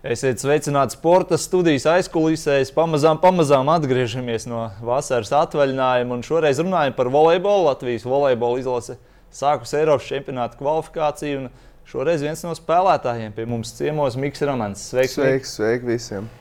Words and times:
Esiet 0.00 0.40
sveicināti 0.40 0.96
sporta 0.96 1.36
studijas 1.36 1.84
aizkulisēs. 1.90 2.70
Pamazām, 2.72 3.18
pamazām 3.20 3.68
atgriežamies 3.68 4.46
no 4.48 4.62
vasaras 4.80 5.28
atvaļinājuma. 5.42 6.16
Un 6.16 6.24
šoreiz 6.24 6.62
runājam 6.62 6.96
par 6.96 7.10
volejbolu. 7.12 7.66
Latvijas 7.66 8.06
volejbola 8.08 8.62
izlase 8.62 8.96
sākus 9.28 9.76
Eiropas 9.76 10.08
čempionāta 10.08 10.56
kvalifikāciju. 10.56 11.50
Šoreiz 11.90 12.24
viens 12.24 12.40
no 12.46 12.56
spēlētājiem 12.56 13.36
pie 13.36 13.44
mums 13.50 13.74
ciemos 13.76 14.16
Mikls 14.16 14.40
Ramans. 14.48 14.88
Sveiks, 14.88 15.18
sveiks, 15.18 15.52
sveiks 15.58 15.84
visiem! 15.84 16.32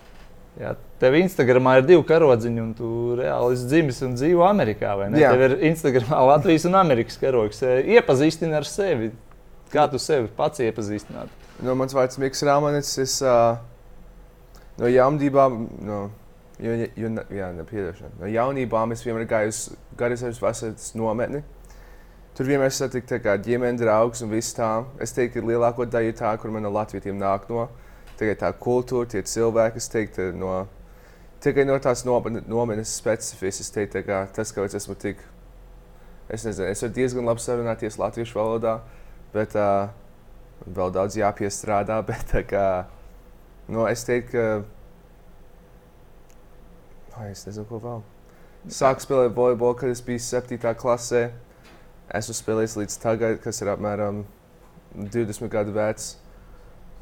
Jā, 0.59 0.77
tev 1.03 1.19
Instagramā 1.19 1.77
ir 1.79 1.87
divi 1.87 2.03
karodziņi, 2.07 2.63
un 2.63 2.71
tu 2.75 2.89
reāli 3.19 3.55
esi 3.55 3.67
dzimis 3.67 3.99
un 4.07 4.15
dzīvo 4.15 4.43
Amerikā. 4.47 4.95
Tev 5.11 5.43
ir 5.49 5.57
Instagramā 5.73 6.23
Latvijas 6.31 6.67
un 6.71 6.79
Amerikas 6.79 7.19
karogs. 7.19 7.59
Iepazīstini 7.63 8.55
ar 8.55 8.67
sevi. 8.67 9.11
Kā 9.69 9.85
tu 9.89 9.99
sevi 10.01 10.31
pats 10.33 10.63
iepazīstinātu? 10.65 11.35
No, 11.61 11.75
mans 11.77 11.93
vārds 11.93 12.17
ir 12.17 12.23
Mikls 12.23 12.41
Rāmanis. 12.47 12.95
Es 13.03 13.19
uh, 13.21 13.59
no 14.79 14.89
jaunībām, 14.89 15.59
no, 15.85 15.99
jo, 16.57 16.73
jo, 16.97 17.11
jā, 17.35 17.51
no 17.53 18.31
jaunībām 18.33 18.95
es 18.95 19.05
vienmēr 19.05 19.27
gāju 19.29 19.53
uz 19.53 19.61
Garisāras 19.99 20.41
vasaras 20.41 20.93
nometni. 20.97 21.43
Tur 22.37 22.47
vienmēr 22.47 22.71
satiku 22.71 23.19
ģimenes 23.43 23.81
draugus 23.81 24.23
un 24.23 24.31
viss 24.31 24.55
tā. 24.55 24.85
Es 25.03 25.11
teiktu, 25.11 25.41
ka 25.41 25.51
lielāko 25.51 25.85
daļu 25.85 26.13
tā, 26.15 26.31
kur 26.39 26.53
man 26.55 26.63
no 26.63 26.71
Latvijas 26.71 27.11
nāk 27.11 27.49
no. 27.51 27.67
Tikai 28.15 28.37
tā 28.39 28.49
kultūra, 28.55 29.07
tie 29.11 29.21
cilvēki, 29.27 29.75
kas 29.75 29.91
teiktu, 29.91 30.29
no, 30.39 30.53
tikai 31.43 31.65
no 31.67 31.75
tās 31.83 32.05
nometnes 32.07 32.95
specifiskas. 32.95 33.67
Es 33.67 33.75
teiktu, 33.75 34.01
ka 34.07 34.23
tas, 34.33 34.53
ka 34.55 34.63
es 34.63 34.77
esmu 34.79 34.95
tik, 34.99 35.21
es 36.31 36.47
nezinu, 36.47 36.71
es 36.71 36.83
varu 36.83 36.95
diezgan 36.95 37.27
labi 37.27 37.43
sarunāties 37.43 37.99
latviešu 37.99 38.39
valodā, 38.39 38.79
bet 39.33 39.55
uh, 39.59 39.91
vēl 40.65 40.91
daudz 40.95 41.17
jāpiestrādā, 41.19 42.01
bet 42.09 42.35
kā, 42.49 42.67
nu, 43.67 43.85
es 43.89 44.05
teiktu, 44.07 44.35
ka 44.35 44.79
Ai, 47.19 47.33
es 47.33 47.41
nezinu, 47.43 47.65
ko 47.67 47.81
vēl. 47.83 48.03
Sāku 48.71 49.03
spēlēt 49.03 49.33
volejbolu, 49.35 49.75
kad 49.81 49.91
es 49.91 49.99
biju 50.03 50.21
7. 50.23 50.59
klasē. 50.79 51.25
Esmu 52.15 52.35
spēlējis 52.37 52.75
līdz 52.79 52.95
tagad, 53.03 53.39
kas 53.43 53.59
ir 53.59 53.71
apmēram 53.73 54.21
20 54.95 55.51
gadu 55.51 55.75
vecs. 55.75 56.13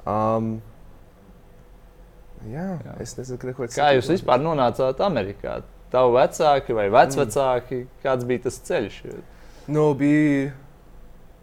Um, 0.08 0.56
jā, 2.50 2.66
jā, 2.82 2.96
es 3.04 3.14
nezinu, 3.20 3.54
ko 3.54 3.68
ir. 3.68 3.74
Kā 3.76 3.92
jūs 3.94 4.10
vispār 4.16 4.42
nonācāt 4.42 5.04
Amerikā? 5.06 5.60
Tavu 5.94 6.18
vecāki 6.18 6.76
vai 6.76 6.88
vecvecāki? 6.92 7.84
Mm. 7.84 8.02
Kāds 8.04 8.28
bija 8.28 8.48
tas 8.48 8.58
ceļš? 8.68 9.02
Nu, 9.70 9.92
bija 10.00 10.50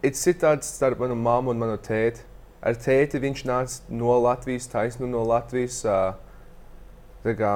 ir 0.05 0.15
citāds 0.19 0.69
starp 0.77 1.01
manu 1.01 1.17
mammu 1.19 1.55
un 1.55 1.61
manu 1.63 1.79
tēti. 1.81 2.25
Ar 2.65 2.77
tēti 2.81 3.21
viņš 3.21 3.45
nāca 3.49 3.93
no 3.93 4.17
Latvijas, 4.25 4.69
taisnu 4.73 5.09
no 5.11 5.23
Latvijas, 5.29 5.83
uh, 5.85 6.15
kā, 7.25 7.55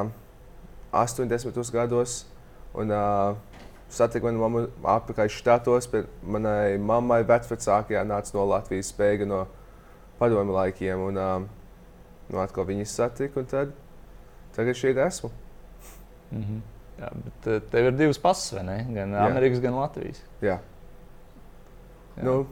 80 0.93 1.73
gados. 1.73 2.23
Un, 2.77 2.93
uh, 2.93 3.37
satiku 3.93 4.29
manu 4.29 4.43
mammu 4.45 4.65
apakaļ 4.97 5.31
štatos, 5.33 5.89
bet 5.93 6.09
manai 6.23 6.77
mammai 6.77 7.23
vecvecākajā 7.29 8.05
nāca 8.09 8.37
no 8.37 8.49
Latvijas 8.53 8.93
spēga 8.93 9.29
no 9.29 9.45
padomu 10.21 10.57
laikiem. 10.57 11.05
Un, 11.09 11.21
uh, 11.21 11.47
nu, 12.29 12.41
atkal 12.43 12.69
viņas 12.69 12.97
satika, 13.01 13.41
un 13.41 13.49
tad 13.49 13.73
tagad 14.57 14.77
šeit 14.77 14.99
esmu. 15.01 15.31
Mm 16.31 16.43
-hmm. 16.43 16.67
Jā, 16.99 17.09
bet 17.25 17.71
tev 17.71 17.87
ir 17.87 17.93
divas 17.97 18.53
ne? 18.53 18.87
Gan 18.95 19.13
Jā. 19.15 19.27
Amerikas, 19.31 19.61
gan 19.61 19.75
Latvijas. 19.75 20.23
Jā. 20.43 20.59
Nu, 22.23 22.47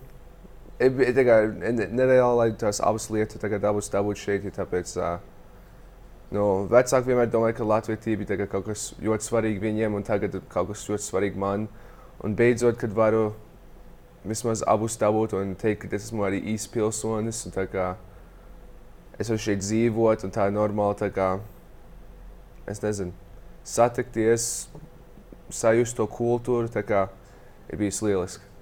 Nereāli, 0.78 2.36
lai 2.36 2.50
tās 2.60 2.82
abas 2.84 3.08
lietas 3.08 3.40
tagad 3.40 3.64
abas 3.64 3.88
dabūtu 3.90 4.20
šeit, 4.20 4.44
tāpēc 4.52 4.92
uh, 5.00 5.16
nu, 6.36 6.44
vecāki 6.68 7.10
vienmēr 7.10 7.30
domāja, 7.32 7.56
ka 7.56 7.66
latvietība 7.66 8.26
ir 8.28 8.44
kaut 8.52 8.66
kas 8.68 8.90
ļoti 9.00 9.24
svarīgs 9.24 9.62
viņiem, 9.62 9.96
un 9.96 10.04
tagad 10.04 10.36
kaut 10.52 10.68
kas 10.72 10.84
ļoti 10.90 11.06
svarīgs 11.06 11.40
man. 11.40 11.66
Un 12.24 12.36
beidzot, 12.36 12.76
kad 12.80 12.92
varu 12.96 13.30
vismaz 14.26 14.62
abus 14.66 14.98
dabūt 15.00 15.36
un 15.38 15.54
teikt, 15.58 15.86
ka 15.86 15.96
es 15.96 16.08
esmu 16.08 16.26
arī 16.26 16.42
īsts 16.52 16.70
pilsonis, 16.72 17.44
un 17.48 17.56
kā, 17.72 17.94
es 19.18 19.30
varu 19.32 19.44
šeit 19.46 19.62
dzīvot, 19.64 20.26
un 20.26 20.34
tā 20.34 20.48
ir 20.50 20.56
normāli, 20.56 20.98
tā 21.00 21.10
kā, 21.14 21.30
es 22.68 22.82
nezinu, 22.84 23.14
satikties, 23.64 24.68
sajust 25.48 25.96
to 25.96 26.08
kultūru, 26.10 26.68
tā 26.72 26.82
kā 26.84 27.06
ir 27.70 27.80
bijis 27.80 28.02
lieliski. 28.04 28.55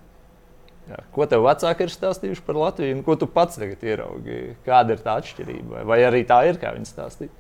Jā. 0.85 0.99
Ko 1.15 1.25
tev 1.29 1.47
vecāki 1.47 1.87
ir 1.87 1.93
stāstījuši 1.93 2.43
par 2.45 2.59
Latviju, 2.61 2.99
un 2.99 3.05
ko 3.07 3.17
tu 3.17 3.29
pats 3.31 3.57
tagad 3.57 3.81
ieraugi? 3.87 4.57
Kāda 4.67 4.97
ir 4.97 5.05
tā 5.05 5.17
atšķirība? 5.21 5.85
Vai 5.89 6.03
arī 6.05 6.25
tā 6.29 6.43
ir, 6.49 6.59
kā 6.61 6.75
viņi 6.77 6.91
stāstīja? 6.91 7.33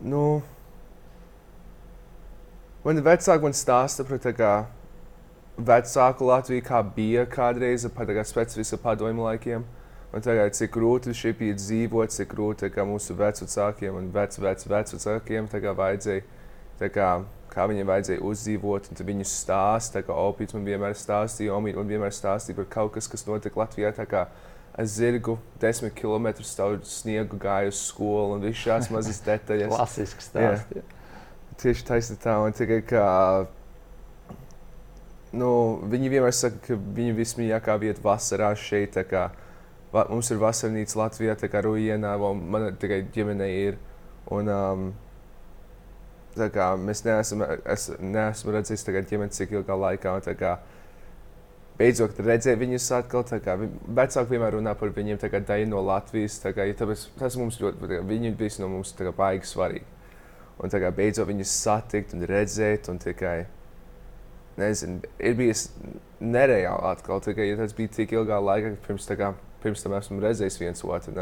Nu, 0.00 0.22
man 2.84 3.02
vecāki 3.04 3.44
man 3.44 3.56
stāsta 3.56 4.06
par 4.08 4.20
tā 4.24 4.32
kā 4.36 4.52
vecāku 5.56 6.28
Latviju, 6.28 6.64
kā 6.64 6.80
bija 6.96 7.26
kādreiz 7.28 7.84
pēc 7.88 8.56
visa 8.56 8.80
padomju 8.80 9.28
laikiem. 9.28 9.68
Un 10.16 10.24
tagad, 10.24 10.54
cik 10.56 10.72
grūti 10.72 11.12
šeit 11.12 11.36
bija 11.40 11.56
dzīvot, 11.58 12.14
cik 12.14 12.30
grūti 12.32 12.70
mūsu 12.88 13.16
vecākiem 13.18 13.96
un 13.98 14.08
vec, 14.14 14.38
vec, 14.40 14.64
vecākiem 14.64 15.48
vajadzēja 15.52 16.24
kā, 16.92 17.10
kā 17.52 17.66
viņiem 17.70 17.88
vajadzēja 17.88 18.24
uzdzīvot, 18.26 18.90
viņu 19.08 19.26
stāsta, 19.28 20.02
kā 20.04 20.16
Opīts 20.26 20.56
man 20.56 20.66
vienmēr 20.68 20.96
stāstīja, 20.98 21.54
Omīts 21.56 21.78
man 21.80 21.88
vienmēr 21.88 22.12
stāstīja 22.14 22.58
par 22.60 22.68
kaut 22.74 22.92
kas, 22.96 23.08
kas 23.08 23.26
notika 23.28 23.62
Latvijā. 23.62 23.94
Es 24.76 24.92
zirgu 24.98 25.38
desmit 25.60 25.94
km 25.96 26.34
sniegu, 26.44 27.38
gāju 27.40 27.72
uz 27.72 27.78
skolu 27.88 28.34
un 28.36 28.42
visas 28.44 28.60
šādas 28.60 28.90
mazas 28.92 29.22
detaļas. 29.28 29.72
Klasisks 29.72 30.28
stāsts. 30.28 30.76
Jā. 30.76 30.84
Tieši 31.56 31.86
taisnība 31.88 32.20
tā, 32.26 32.34
un 32.44 32.52
tikai 32.52 32.82
kā. 32.84 33.06
Nu, 35.36 35.48
viņi 35.88 36.12
vienmēr 36.12 36.34
saka, 36.36 36.60
ka 36.66 36.76
viņi 36.76 37.16
vismīļākā 37.16 37.78
vieta 37.80 38.04
vasarā 38.04 38.50
šeit. 38.60 39.00
Kā, 39.08 39.30
va, 39.94 40.04
mums 40.12 40.28
ir 40.28 40.42
vasarnīca 40.44 41.00
Latvijā, 41.00 41.38
tā 41.40 41.48
kā 41.48 41.64
Rujienā, 41.64 42.12
un 42.28 42.44
man 42.52 42.68
tikai 42.76 43.00
ģimene 43.16 43.48
ir. 43.64 43.80
Un, 44.36 44.52
um, 44.52 44.86
kā, 46.52 46.70
mēs 46.80 47.02
neesam, 47.06 47.42
es 47.64 47.90
neesmu 48.00 48.54
redzējis 48.54 48.86
ģimeni 49.10 49.34
cik 49.34 49.54
ilgā 49.56 49.76
laikā. 49.80 50.14
Kā, 50.38 50.56
beidzot 51.78 52.20
redzēju 52.20 52.60
viņus 52.62 52.88
atkal. 52.98 53.24
Kā, 53.44 53.56
vecāki 53.58 54.34
vienmēr 54.34 54.56
runā 54.58 54.76
par 54.78 54.94
viņiem, 54.96 55.20
kā 55.22 55.40
daļa 55.40 55.68
no 55.70 55.82
Latvijas. 55.86 56.38
Kā, 56.44 56.68
ja 56.68 56.76
tāpēc, 56.78 57.08
tas 57.18 57.36
mums 57.40 57.60
ļoti, 57.62 58.00
viņi 58.08 58.32
visi 58.38 58.62
no 58.62 58.70
mums 58.72 58.94
kā, 58.96 59.12
baigi 59.16 59.50
svarīgi. 59.50 59.86
Un 60.62 60.72
kā, 60.72 60.90
beidzot 60.94 61.28
viņus 61.28 61.58
satikt 61.64 62.16
un 62.16 62.24
redzēt. 62.28 62.88
Un, 62.92 63.02
kā, 63.18 63.34
nezinu, 64.60 65.02
ir 65.18 65.36
bijis 65.36 65.68
nereāli 66.20 66.90
atkal. 66.92 67.20
Kā, 67.24 67.44
ja 67.44 67.58
tas 67.60 67.76
bija 67.76 67.92
tik 67.98 68.16
ilgā 68.16 68.40
laikā, 68.40 68.76
pirms, 68.86 69.08
kā, 69.18 69.34
pirms 69.64 69.84
tam 69.84 69.96
esmu 69.98 70.22
redzējis 70.24 70.60
viens 70.62 70.84
otru. 70.86 71.16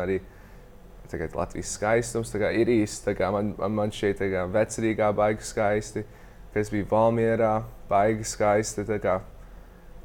Tagad 1.10 1.34
Latvijas 1.37 1.75
skaistums 1.76 2.32
ir 2.34 2.70
īsts. 2.72 3.09
Man, 3.20 3.54
man 3.76 3.92
šeit 3.92 4.22
ir 4.25 4.37
vecrīgā 4.53 5.10
baigi 5.16 5.44
skaisti, 5.44 6.04
kas 6.54 6.70
bija 6.72 6.88
Valmjerā, 6.91 7.54
baigi 7.91 8.25
skaisti. 8.25 8.87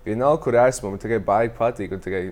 Vienalga, 0.06 0.42
kur 0.44 0.58
esmu, 0.60 0.94
man 0.94 1.02
tikai 1.02 1.20
baigi 1.24 1.56
patīk 1.58 1.96
un 1.96 2.04
tikai 2.04 2.24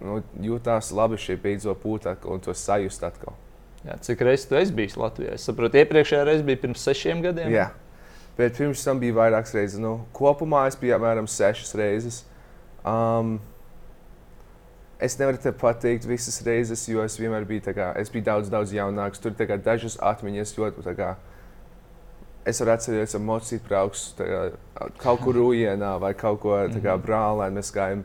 nu, 0.00 0.20
jūtās 0.42 0.90
labi 0.96 1.18
šeit 1.20 1.42
beidzot 1.42 1.80
būt 1.82 2.08
un 2.30 2.42
to 2.42 2.54
sajust 2.56 3.04
atkal. 3.06 3.36
Jā, 3.84 3.96
cik 4.04 4.24
reizes 4.26 4.48
tu 4.48 4.58
esi 4.58 4.74
bijis 4.76 4.98
Latvijā? 5.00 5.36
Es 5.38 5.46
saprotu, 5.48 5.78
iepriekšējā 5.80 6.24
reizē 6.28 6.44
bija 6.44 6.60
pirms 6.60 6.82
sešiem 6.84 7.22
gadiem. 7.24 7.52
Jā, 7.54 7.70
bet 8.36 8.58
pirms 8.58 8.82
tam 8.84 9.00
bija 9.00 9.16
vairākas 9.16 9.54
reizes. 9.56 9.80
Nu, 9.80 10.02
kopumā 10.16 10.66
es 10.68 10.76
biju 10.80 10.98
apmēram 10.98 11.28
sešas 11.30 11.72
reizes. 11.80 12.20
Um, 12.84 13.38
Es 15.00 15.16
nevaru 15.16 15.38
te 15.40 15.48
pateikt 15.56 16.04
visas 16.04 16.42
reizes, 16.44 16.82
jo 16.92 17.00
es 17.00 17.14
vienmēr 17.16 17.46
biju, 17.48 17.72
kā, 17.72 17.88
es 17.96 18.10
biju 18.12 18.26
daudz, 18.26 18.50
daudz 18.52 18.74
jaunāks. 18.76 19.20
Tur 19.22 19.32
ir 19.32 19.62
dažas 19.64 19.96
atmiņas, 19.96 20.52
jo 20.58 20.66
kā, 20.98 21.14
es 22.44 22.60
varu 22.60 22.74
atcerēties, 22.74 23.14
ka 23.16 23.20
mocīt 23.24 23.64
brauks 23.64 24.02
kā, 24.18 24.42
kaut 25.00 25.22
kur 25.24 25.38
rujienā 25.40 25.94
vai 26.02 26.12
kaut 26.12 26.42
ko 26.42 26.58
tādu 26.66 26.82
mhm. 26.82 27.04
brālē. 27.06 27.48
Mēs 27.56 27.72
gājām 27.72 28.04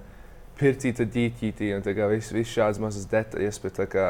pirtīt, 0.56 1.01
dīķītī 1.03 1.74
un 1.75 1.83
viss 2.13 2.31
vis 2.31 2.53
šādas 2.53 2.80
mazas 2.80 3.09
detaļas. 3.12 3.59
Bet, 3.65 3.81
kā, 3.92 4.07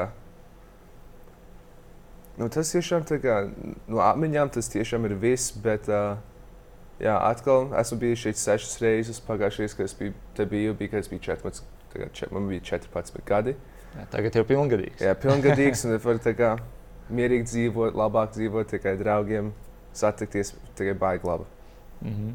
nu, 2.37 2.51
tas 2.53 2.73
tiešām 2.75 3.07
kā, 3.23 3.39
no 3.89 4.03
atmiņām 4.05 4.53
tas 4.53 4.69
tiešām 4.69 5.09
ir 5.09 5.17
viss. 5.25 5.55
Bet, 5.57 5.89
uh, 5.89 6.19
jā, 7.01 7.17
atkal 7.17 7.71
esmu 7.81 7.97
bijis 8.03 8.27
šeit 8.27 8.43
sešas 8.43 8.77
reizes. 8.85 9.23
Pagājušajā 9.25 9.71
gadā, 9.71 9.79
kad 9.81 9.89
es 9.89 9.97
biju, 10.03 10.19
biju, 10.53 10.77
bija, 10.77 10.93
kad 10.93 11.01
es 11.01 11.09
biju 11.09 11.25
14 11.31 11.74
Tagad 11.95 12.31
man 12.35 12.47
bija 12.51 12.61
14 12.75 13.21
gadi. 13.25 13.55
Jā, 13.95 14.07
tagad 14.11 14.35
jau 14.35 14.43
ir 14.43 14.49
pilngadīgs. 14.49 15.03
Jā, 15.03 15.13
pilngadīgs. 15.15 15.85
un 15.87 15.95
var 16.03 16.19
kā, 16.35 16.49
mierīgi 17.15 17.47
dzīvot, 17.51 17.95
labāk 17.95 18.33
dzīvot, 18.35 18.67
tikai 18.73 18.97
draugiem 18.99 19.53
satikties, 19.95 20.51
tikai 20.75 20.97
baigi 20.99 21.27
labi. 21.27 21.47
Mm 22.01 22.11
-hmm. 22.11 22.33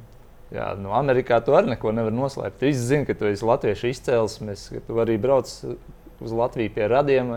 Jā, 0.50 0.74
no 0.74 0.88
nu, 0.88 0.94
Amerikā 0.96 1.44
tu 1.44 1.52
arī 1.52 1.68
neko 1.70 1.92
nevar 1.92 2.12
noslēpt. 2.12 2.60
Visi 2.60 2.80
zina, 2.80 3.04
ka 3.04 3.14
tu 3.14 3.26
esi 3.26 3.44
latviešu 3.44 3.86
izcēlesmes, 3.86 4.70
ka 4.72 4.80
tu 4.86 4.94
arī 4.94 5.18
brauc 5.18 5.46
uz 6.20 6.32
Latviju 6.32 6.70
pie 6.74 6.88
radiem. 6.88 7.30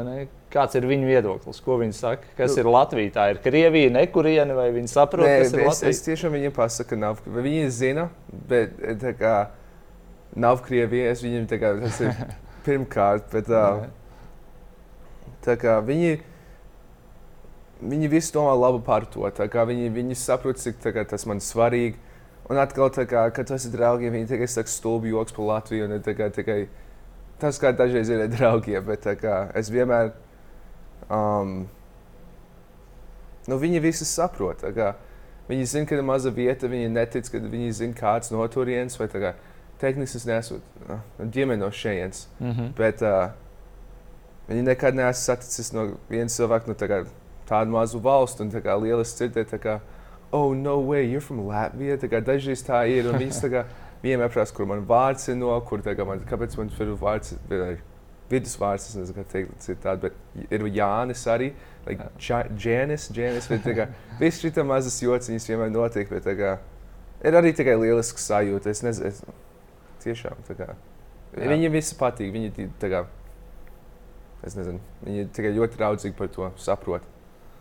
Kāds 0.54 0.76
ir 0.78 0.86
viņu 0.86 1.06
viedoklis? 1.10 1.62
Ko 1.62 1.78
viņi 1.78 1.94
saka? 1.98 2.28
Kas 2.38 2.56
nu, 2.56 2.62
ir 2.62 2.70
Latvija? 2.70 3.12
Tā 3.12 3.30
ir 3.32 3.40
Krievija, 3.42 3.90
nekuriene, 3.90 4.54
vai 4.54 4.72
viņi 4.72 4.88
saprot, 4.92 5.26
Nē, 5.26 5.40
kas 5.40 5.54
ir 5.54 5.60
es, 5.60 5.68
Latvija? 5.68 5.90
es 5.90 6.02
tiešām 6.06 6.32
viņiem 6.32 6.54
pasaku, 6.54 6.96
nav. 6.96 7.22
Viņi 7.26 7.70
zina, 7.70 8.10
bet 8.50 8.76
tā 9.02 9.14
kā 9.18 9.34
nav 10.36 10.62
Krievija. 10.66 11.12
Es 11.12 11.24
viņiem 11.24 11.48
tā 11.50 11.60
kā 11.62 11.74
tas 11.82 12.00
ir 12.04 12.14
pirmkārt, 12.66 13.30
bet 13.34 13.50
uh, 13.52 13.86
tā 15.46 15.58
kā 15.62 15.80
viņi. 15.86 16.22
Viņi 17.84 18.08
visi 18.08 18.32
domā 18.32 18.54
labi 18.56 18.80
par 18.86 19.04
to. 19.12 19.28
Viņi, 19.28 19.90
viņi 19.92 20.16
saprot, 20.16 20.56
cik 20.62 20.78
kā, 20.86 21.04
tas 21.04 21.26
man 21.28 21.42
svarīgi. 21.44 21.98
Un 22.48 22.60
atkal, 22.60 22.88
kā, 23.08 23.26
kad 23.36 23.50
tas 23.50 23.66
ir 23.68 23.74
draugiem, 23.76 24.14
viņi 24.16 24.30
tikai 24.30 24.48
saka 24.48 24.72
stulbi 24.72 25.12
joks 25.12 25.36
par 25.36 25.50
Latviju. 25.50 25.90
Un, 25.90 25.98
tā 26.04 26.14
kā, 26.16 26.30
tikai, 26.32 26.62
tas 27.44 27.60
kā 27.60 27.74
dažreiz 27.76 28.08
ir 28.08 28.24
draugiem, 28.32 28.86
bet 28.88 29.08
kā, 29.20 29.36
es 29.60 29.72
vienmēr. 29.74 30.14
Um, 31.12 31.66
nu, 33.52 33.60
viņi 33.60 33.84
visi 33.84 34.08
saprot. 34.08 34.64
Kā, 34.78 34.94
viņi 35.52 35.68
zina, 35.74 35.90
ka 35.90 36.00
ir 36.00 36.08
maza 36.08 36.32
vieta, 36.32 36.72
viņi 36.72 36.94
netic, 36.94 37.28
ka 37.32 37.44
viņi 37.44 37.76
zina, 37.82 38.00
kāds 38.00 38.32
no 38.32 38.48
turienes. 38.48 38.96
Vai 39.00 39.12
kā 39.12 39.36
tehniski 39.82 40.18
es 40.18 40.26
neesmu 40.28 40.60
uh, 40.60 41.00
ģimene 41.20 41.62
no 41.62 41.72
šejienes. 41.72 42.28
Mm 42.40 42.52
-hmm. 42.52 42.74
Bet 42.78 43.02
uh, 43.02 43.32
viņi 44.48 44.62
nekad 44.62 44.96
neesmu 44.96 45.22
saticis 45.22 45.74
no 45.74 45.88
viena 46.10 46.30
cilvēka 46.30 46.68
no 46.68 46.74
tā 46.74 46.88
kā, 46.88 47.06
tādu 47.50 47.72
mazu 47.72 48.00
valstu. 48.00 48.44
Un 48.44 48.52
tā 48.52 48.62
kā 48.62 48.78
tā 49.46 49.60
kā, 49.60 49.80
oh, 50.32 50.56
no 50.56 50.82
way, 50.82 51.06
you're 51.06 51.22
from 51.22 51.48
Latvia. 51.48 51.98
Tā 51.98 52.10
kā 52.10 52.22
dažreiz 52.22 52.64
tā 52.64 52.88
ir. 52.88 53.10
Un 53.10 53.20
viņas 53.20 53.42
tā 53.44 53.50
kā 53.50 53.66
vienmēr 54.04 54.30
prasa, 54.30 54.54
kur 54.54 54.66
man 54.66 54.86
vārds 54.88 55.30
ir 55.30 55.36
no, 55.36 55.62
kur 55.62 55.80
tā 55.80 55.96
kā 55.96 56.06
man, 56.06 56.20
kāpēc 56.20 56.58
man 56.58 56.70
ir 56.80 56.96
vārds. 57.00 57.36
Ir, 57.50 57.82
Vidusvārds, 58.32 58.88
es 58.90 58.96
nezinu, 58.96 59.18
kā 59.18 59.24
teikt, 59.30 59.52
citādi, 59.62 60.08
bet 60.08 60.52
ir 60.56 60.64
Jānis 60.74 61.26
arī. 61.30 61.52
Like, 61.86 62.08
Džēnis, 62.18 63.10
Džēnis, 63.14 63.50
bet 63.52 63.66
tā 63.66 63.74
kā 63.78 63.88
viss 64.20 64.42
šī 64.42 64.64
mazas 64.66 65.02
jociņas 65.04 65.48
vienmēr 65.50 65.74
notiek, 65.74 66.10
bet 66.10 66.24
tā 66.26 66.36
kā 66.40 66.54
ir 67.28 67.38
arī 67.40 67.52
tikai 67.56 67.76
lieliska 67.82 68.24
sajūta. 68.24 68.72
Es 68.72 68.84
nezinu, 68.86 69.12
es, 69.12 69.20
tiešām. 70.04 70.44
Viņiem 71.34 71.74
visi 71.74 71.98
patīk. 72.00 72.34
Viņi 72.34 72.70
kā, 72.80 73.06
es 74.46 74.58
nezinu, 74.60 74.82
viņi 75.06 75.30
tikai 75.34 75.54
ļoti 75.58 75.82
raudzīgi 75.82 76.18
par 76.18 76.32
to 76.34 76.52
saprot. 76.62 77.08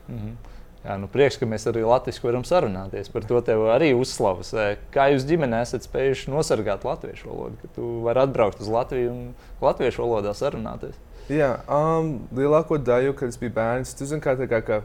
Mm 0.09 0.19
-hmm. 0.19 0.35
Jā, 0.83 0.97
nu 0.99 1.07
prieks, 1.07 1.37
ka 1.39 1.47
mēs 1.47 1.63
arī 1.71 1.85
latviešu 1.87 2.25
varam 2.27 2.43
sarunāties. 2.43 3.11
Par 3.13 3.23
to 3.23 3.41
tev 3.41 3.61
arī 3.71 3.93
uzslavas. 3.95 4.51
Kā 4.91 5.05
jūs 5.13 5.27
ģimenē 5.29 5.61
esat 5.63 5.87
spējuši 5.87 6.33
nosargāt 6.33 6.83
latviešu 6.85 7.29
valodu, 7.29 7.57
ka 7.63 7.69
tu 7.77 8.01
vari 8.03 8.19
atbraukt 8.25 8.61
uz 8.61 8.69
Latviju 8.69 9.13
un 9.13 9.21
latviešu 9.63 10.03
valodā 10.03 10.35
sarunāties? 10.35 10.99
Jā, 11.31 11.61
um, 11.71 12.27
lielāko 12.35 12.81
daļu, 12.83 13.15
kad 13.15 13.31
es 13.31 13.39
biju 13.39 13.55
bērns, 13.55 13.95
tu 13.95 14.09
zini, 14.11 14.21
kā 14.25 14.35
tā 14.35 14.49
kā, 14.51 14.59
kā 14.67 14.81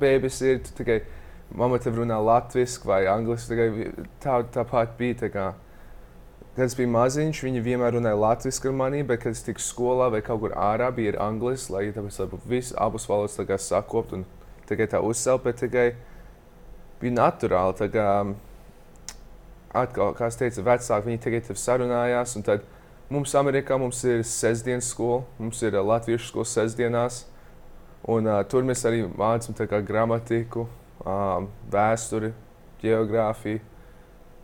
bērns 0.00 0.42
ir, 0.44 0.60
tu 0.66 0.76
tikai 0.82 1.00
mamma 1.56 1.80
tev 1.80 1.96
runā 2.02 2.20
latviešu 2.20 2.84
vai 2.84 3.06
angliski. 3.08 3.54
tikai 3.54 4.06
Tā, 4.20 4.42
tāpat 4.52 4.92
bija. 4.98 5.22
Tā 5.24 5.32
kā, 5.32 5.46
kad 6.54 6.64
es 6.66 6.76
biju 6.78 6.90
maziņš, 6.94 7.42
viņi 7.46 7.62
vienmēr 7.64 7.96
runāja 7.96 8.20
latviešu 8.20 8.70
ar 8.70 8.76
mani, 8.78 9.02
bet, 9.02 9.22
kad 9.24 9.34
es 9.34 9.42
tiku 9.46 9.62
skolā 9.62 10.10
vai 10.14 10.22
kaut 10.22 10.42
kur 10.44 10.54
ārā, 10.54 10.90
bija 10.94 11.18
anglis, 11.22 11.68
lai 11.70 11.88
tāpēc, 11.94 12.20
lai 12.20 12.42
visas 12.46 12.76
abas 12.78 13.08
valodas 13.10 13.38
tā 13.38 13.46
kā 13.48 13.58
sakopt 13.58 14.14
un 14.14 14.26
tikai 14.68 14.86
tā 14.90 15.02
uzcelt, 15.02 15.44
bet 15.44 15.58
tikai 15.62 15.88
bija 17.00 17.18
naturāli. 17.18 17.78
tā 17.80 17.90
Kā, 17.90 18.08
atkal, 19.74 20.14
kā 20.14 20.30
es 20.30 20.38
teicu, 20.38 20.62
vecāki 20.62 21.10
viņi 21.10 21.24
tikai 21.26 21.42
tev 21.48 21.58
sarunājās. 21.58 22.36
un 22.38 22.46
tad 22.46 22.64
Mums 23.12 23.34
Amerikā 23.36 23.76
mums 23.76 23.98
ir 24.08 24.22
sestdienas 24.24 24.86
skola, 24.88 25.20
mums 25.36 25.58
ir 25.62 25.74
uh, 25.76 25.82
latviešu 25.84 26.30
skola 26.30 26.48
sestdienās. 26.48 27.18
Un, 28.08 28.24
uh, 28.24 28.40
tur 28.48 28.64
mēs 28.64 28.80
arī 28.88 29.02
mācām 29.04 29.54
gramatiku, 29.84 30.64
um, 31.04 31.50
vēsturi, 31.70 32.32
geogrāfiju. 32.80 33.60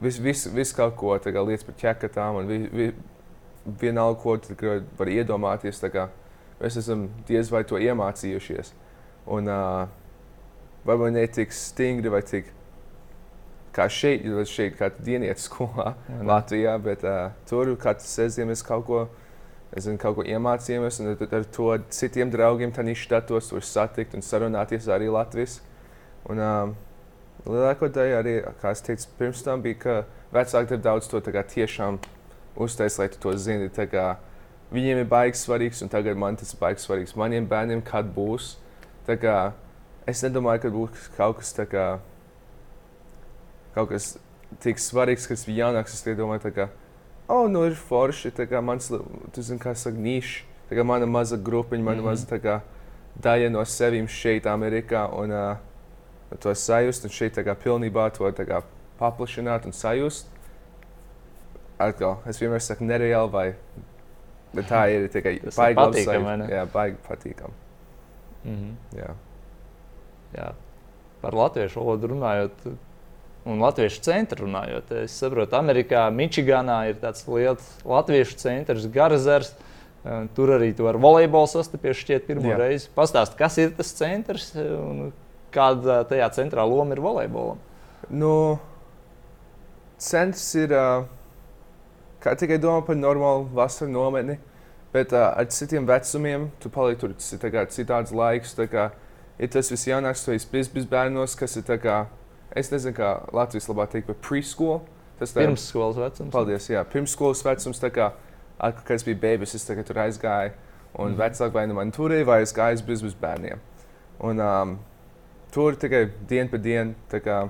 Visu 0.00 0.23
vis, 0.25 0.47
vis 0.49 0.73
kaut 0.73 0.94
ko 0.97 1.17
tā 1.20 1.32
kā 1.35 1.43
lietas 1.44 1.67
par 1.67 1.76
ķekatām 1.81 2.41
un 2.41 2.49
vi, 2.49 2.58
vi, 2.73 2.87
vienalga, 3.81 4.20
ko 4.23 4.37
tu 4.41 4.55
tikai 4.55 4.81
vari 4.99 5.19
iedomāties. 5.20 5.82
tā 5.82 5.93
kā 5.93 6.08
Mēs 6.61 6.76
esam 6.76 7.06
diez 7.29 7.49
vai 7.49 7.62
to 7.64 7.79
iemācījušies. 7.81 8.75
Un 9.32 9.49
uh, 9.49 9.87
varbūt 10.85 11.14
ne 11.14 11.23
tik 11.32 11.55
stingri 11.56 12.12
vai 12.12 12.20
tik 12.26 12.50
kā 13.73 13.87
šeit, 13.88 14.26
jo 14.29 14.44
šeit 14.44 14.76
kā 14.76 14.91
dienietis 14.99 15.47
skolā 15.49 15.94
Latvijā, 16.26 16.76
bet 16.85 17.06
uh, 17.08 17.32
tur 17.49 17.73
katru 17.81 18.08
sestdienu 18.11 18.52
mēs 18.52 18.64
kaut 18.67 18.85
ko, 18.91 19.06
zinu, 19.73 19.97
kaut 20.02 20.19
ko 20.19 20.26
iemācījāmies, 20.29 21.00
un 21.00 21.17
tad 21.23 21.32
ar 21.38 21.49
to 21.56 21.70
citiem 21.97 22.32
draugiem 22.32 22.75
tādā 22.76 22.93
štatos 22.99 23.49
tur 23.55 23.64
satikt 23.64 24.19
un 24.19 24.26
sarunāties 24.26 24.91
arī 24.93 25.08
Latvijas. 25.12 25.62
Un 26.29 26.44
um, 26.44 26.76
lielāko 27.46 27.88
daļu 27.88 28.16
arī, 28.19 28.34
kā 28.60 28.72
es 28.75 28.82
teicu, 28.84 29.08
pirms 29.19 29.44
tam 29.46 29.62
bija, 29.62 29.78
ka 29.78 29.94
vecāki 30.34 30.75
tev 30.75 30.82
daudz 30.84 31.08
to 31.08 31.20
tiešām 31.20 32.00
uztais, 32.56 32.98
lai 32.98 33.08
tu 33.08 33.19
to 33.22 33.37
zini. 33.37 33.70
kā 33.70 34.16
Viņiem 34.70 35.00
ir 35.02 35.08
baigs 35.10 35.40
svarīgs, 35.42 35.82
un 35.82 35.90
tagad 35.90 36.16
man 36.16 36.37
tas 36.38 36.52
ir 36.54 36.60
baigs 36.60 36.84
svarīgs. 36.87 37.16
Maniem 37.19 37.46
bērniem, 37.50 37.81
kad 37.82 38.06
būs, 38.14 38.52
kā 39.08 39.52
es 40.06 40.22
nedomāju, 40.22 40.62
ka 40.62 40.70
būs 40.70 41.08
kaut 41.16 41.40
kas 41.40 41.50
tā 41.56 41.66
kā 41.66 41.87
kaut 43.75 43.90
kas 43.90 44.12
tik 44.62 44.78
svarīgs, 44.78 45.26
kas 45.26 45.42
bija 45.48 45.66
jaunāks. 45.66 45.96
Es 45.96 46.06
domāju, 46.19 46.52
kā, 46.54 46.69
oh, 47.26 47.48
nu 47.50 47.64
ir 47.66 47.75
forši. 47.75 48.31
Tā 48.37 48.46
kā 48.46 48.62
mans, 48.62 48.92
tu 49.34 49.42
zini, 49.42 49.58
kā 49.58 49.75
saka, 49.75 49.98
nišs. 49.98 50.44
Tā 50.70 50.78
kā 50.78 50.87
mana 50.87 51.06
maza 51.10 51.34
grupiņa, 51.34 51.82
mana 51.82 51.98
mm. 51.98 52.06
-hmm. 52.06 52.10
maza 52.10 52.38
kā, 52.38 52.60
daļa 53.19 53.50
no 53.50 53.64
sevīm 53.66 54.06
šeit, 54.06 54.46
Amerikā. 54.46 55.08
Un 55.19 55.32
uh, 55.34 55.56
to 56.38 56.55
sajust, 56.55 57.05
un 57.05 57.11
šeit 57.11 57.35
tā 57.35 57.44
kā 57.47 57.56
pilnībā 57.59 58.11
to 58.15 58.31
kā 58.38 58.62
paplašināt 59.00 59.67
un 59.67 59.75
sajust. 59.75 60.29
Atkal, 61.81 62.19
es 62.29 62.38
vienmēr 62.38 62.61
saku, 62.62 62.85
nereāli 62.85 63.32
vai. 63.32 63.47
Bet 64.55 64.69
tā 64.69 64.85
ir 64.93 65.09
tikai 65.11 65.38
ne? 66.43 66.47
Jā, 66.50 66.67
baigi 66.71 66.99
patīkami. 67.06 67.55
Mm 68.44 68.56
-hmm. 68.56 68.99
Jā. 68.99 69.15
Jā. 70.37 70.53
Par 71.21 71.35
latviešu 71.35 71.81
valodu 71.81 72.06
runājot, 72.06 72.50
un 73.44 73.61
latviešu 73.61 74.00
centru 74.00 74.47
runājot, 74.47 74.93
es 75.05 75.19
saprotu, 75.19 75.56
Amerikā, 75.56 76.11
Mičiganā 76.11 76.88
ir 76.91 76.94
tāds 76.94 77.26
liels 77.29 77.79
latviešu 77.85 78.37
centrs, 78.37 78.87
Garazers. 78.87 79.55
Eh, 80.05 80.26
Tur 80.35 80.49
arī 80.49 80.76
tu 80.76 80.87
ar 80.88 80.97
volejbolu 80.97 81.47
sastapies 81.47 81.97
šķiet 81.97 82.26
pirmo 82.26 82.49
Jā. 82.49 82.56
reizi. 82.56 82.88
Pastāst, 82.97 83.37
kas 83.37 83.59
ir 83.59 83.71
tas 83.71 83.93
centrs 83.93 84.55
un 84.56 85.12
kāda 85.52 86.02
tajā 86.09 86.28
centrā 86.37 86.64
loma 86.69 86.97
ir 86.97 87.02
volejbolam? 87.04 87.59
Nu, 88.11 88.59
centrs 89.99 90.47
ir 90.59 90.73
uh, 90.75 91.04
tikai 92.21 92.59
domā 92.62 92.85
par 92.87 92.99
normālu 92.99 93.49
vasaru 93.54 93.92
nometni, 93.92 94.38
bet 94.95 95.12
uh, 95.12 95.30
ar 95.37 95.47
citiem 95.52 95.87
vecumiem 95.87 96.50
tu 96.61 96.73
paliek 96.73 96.99
tur 96.99 97.14
ci- 97.19 97.38
tā 97.38 97.52
kā 97.52 97.66
citāds 97.71 98.14
laiks. 98.14 98.57
kā 98.71 98.90
Ir 99.40 99.49
tas 99.49 99.71
visjaunākais, 99.73 100.26
tas 100.26 100.42
ir 100.45 100.50
biznes 100.52 100.88
bērnos, 100.90 101.35
kas 101.38 101.57
ir 101.57 101.62
kā, 101.80 102.07
es 102.52 102.69
nezinu, 102.69 102.92
kā 102.92 103.12
Latvijas 103.33 103.71
labāk 103.71 103.95
teikt, 103.95 104.11
bet 104.11 104.21
preschool. 104.21 104.83
Tas 105.19 105.33
tā- 105.33 105.47
Pirmsskolas 105.47 105.97
vecums. 105.97 106.33
Paldies, 106.33 106.66
jā, 106.69 106.85
pirmsskolas 106.85 107.40
vecums. 107.45 107.80
Kā, 107.80 108.12
atkal, 108.59 108.85
kad 108.85 108.95
es 108.97 109.04
biju 109.04 109.16
bērns, 109.16 109.54
es 109.54 109.64
tur 109.64 109.97
aizgāju. 109.97 110.52
Un 110.99 111.14
mm. 111.14 111.19
vecāki 111.23 111.54
vai 111.54 111.66
nu 111.66 111.75
man 111.75 111.92
turēja, 111.92 112.26
vai 112.26 112.42
es 112.42 112.52
gāju 112.52 112.85
biznes 112.85 113.14
bērniem. 113.14 113.61
Un, 114.21 114.40
um, 114.40 114.78
tur 115.52 115.76
tikai 115.76 116.07
dienu 116.28 116.50
pa 116.50 116.61
dienu 116.62 116.95
tā 117.11 117.21
kā, 117.25 117.42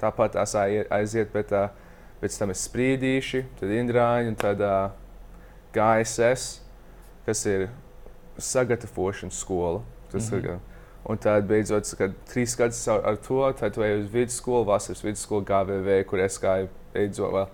tāpat 0.00 0.36
tās 0.38 0.54
ai- 0.58 0.86
aiziet, 0.90 1.32
bet 1.32 1.52
uh, 1.52 1.68
pēc 2.22 2.38
tam 2.38 2.52
ir 2.52 2.58
sprīdīši, 2.58 3.44
tad 3.60 3.72
indrāņi 3.76 4.32
un 4.32 4.36
tad 4.38 4.60
uh, 4.62 4.90
GSS, 5.74 6.60
kas 7.26 7.46
ir 7.46 7.68
sagatavošanas 8.38 9.40
skola. 9.40 9.82
Tas, 10.12 10.30
mm 10.30 10.40
-hmm. 10.40 10.58
Un 11.04 11.18
tad 11.18 11.46
beidzot, 11.46 11.94
kad 11.98 12.12
trīs 12.30 12.56
gadus 12.58 12.88
ar 12.88 13.00
ar 13.04 13.16
to, 13.16 13.52
tad 13.58 13.78
ej 13.78 14.00
uz 14.00 14.12
vidusskolu, 14.12 14.64
vasaras 14.64 15.04
vidusskolu, 15.04 15.44
GVV, 15.44 16.04
kur 16.06 16.20
es 16.20 16.38
gāju 16.38 16.68
beidzot 16.94 17.32
vēl 17.32 17.46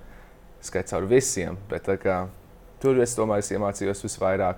skaits 0.61 0.91
caur 0.91 1.07
visiem. 1.07 1.57
Bet, 1.71 1.89
kā, 2.03 2.27
tur 2.81 3.01
es 3.01 3.17
domāju, 3.17 3.39
es 3.39 3.51
iemācījos 3.51 4.05
visvairāk. 4.05 4.57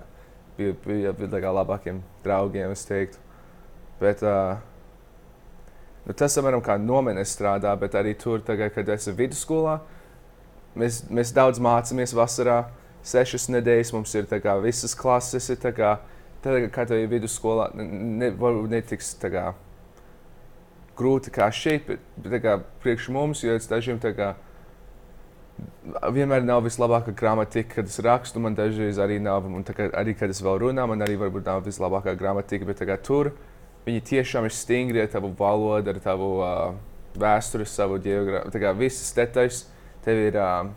Bija 0.58 1.12
tā 1.12 1.40
kā 1.40 1.52
labākiem 1.54 2.02
draugiem, 2.24 2.70
es 2.70 2.84
teiktu. 2.84 3.18
Bet, 4.00 4.22
uh, 4.22 4.58
nu, 6.06 6.16
tas, 6.16 6.36
piemēram, 6.36 6.62
kā 6.64 6.76
nometnes 6.80 7.32
strādā, 7.36 7.72
bet 7.80 7.96
arī 7.98 8.14
tur, 8.18 8.42
tagad, 8.46 8.72
kad 8.74 8.88
esmu 8.96 9.16
vidusskolā, 9.18 9.78
mēs, 10.78 11.02
mēs 11.10 11.34
daudz 11.36 11.62
mācāmies 11.62 12.14
vasarā. 12.16 12.62
Sešas 13.06 13.48
nedēļas 13.48 13.94
mums 13.96 14.12
ir 14.18 14.26
tā 14.28 14.42
kā, 14.44 14.58
visas 14.60 14.92
klases, 14.96 15.46
ir 15.48 15.56
tā 15.62 15.72
kā, 15.72 15.94
tad, 16.44 16.58
kad 16.74 16.90
tev 16.90 17.00
ir 17.00 17.08
vidusskolā, 17.08 17.70
ne, 17.80 18.28
varbūt 18.36 18.74
netiks 18.74 19.14
tā 19.22 19.30
kā, 19.32 19.46
grūti 21.00 21.32
kā 21.32 21.48
šeit, 21.54 21.86
bet, 21.88 22.04
bet 22.20 22.36
tā 22.36 22.42
kā, 22.44 22.58
priekš 22.84 23.08
mums, 23.14 23.40
jo 23.44 23.56
es 23.56 23.68
dažiem 23.70 24.00
tā 24.02 24.12
kā, 24.16 24.34
vienmēr 26.12 26.44
nav 26.44 26.64
vislabākā 26.64 27.14
gramatika, 27.16 27.76
kad 27.78 27.90
es 27.90 27.98
rakstu. 28.04 28.40
Man 28.42 28.56
dažreiz 28.58 29.00
arī 29.02 29.18
nav, 29.22 29.46
un 29.48 29.64
kā, 29.66 29.90
arī 29.96 30.14
kad 30.18 30.32
es 30.32 30.42
vēl 30.44 30.60
runāju, 30.64 30.92
man 30.92 31.04
arī 31.06 31.16
varbūt 31.20 31.48
nav 31.48 31.64
vislabākā 31.66 32.14
gramatika. 32.20 32.68
Bet 32.68 32.82
kā, 32.88 32.96
tur 33.00 33.32
viņi 33.86 34.02
tiešām 34.12 34.46
ir 34.46 34.54
stingri 34.54 35.02
ar 35.02 35.10
tavu 35.12 35.32
valodu, 35.38 35.92
ar 35.92 36.00
tavu 36.02 36.30
uh, 36.40 36.74
vēsturi, 37.20 37.66
savu 37.66 37.98
geogrāfiju. 38.02 38.74
Visas 38.80 39.14
detaļas 39.16 39.62
tev 40.04 40.20
ir 40.28 40.38
uh, 40.40 40.68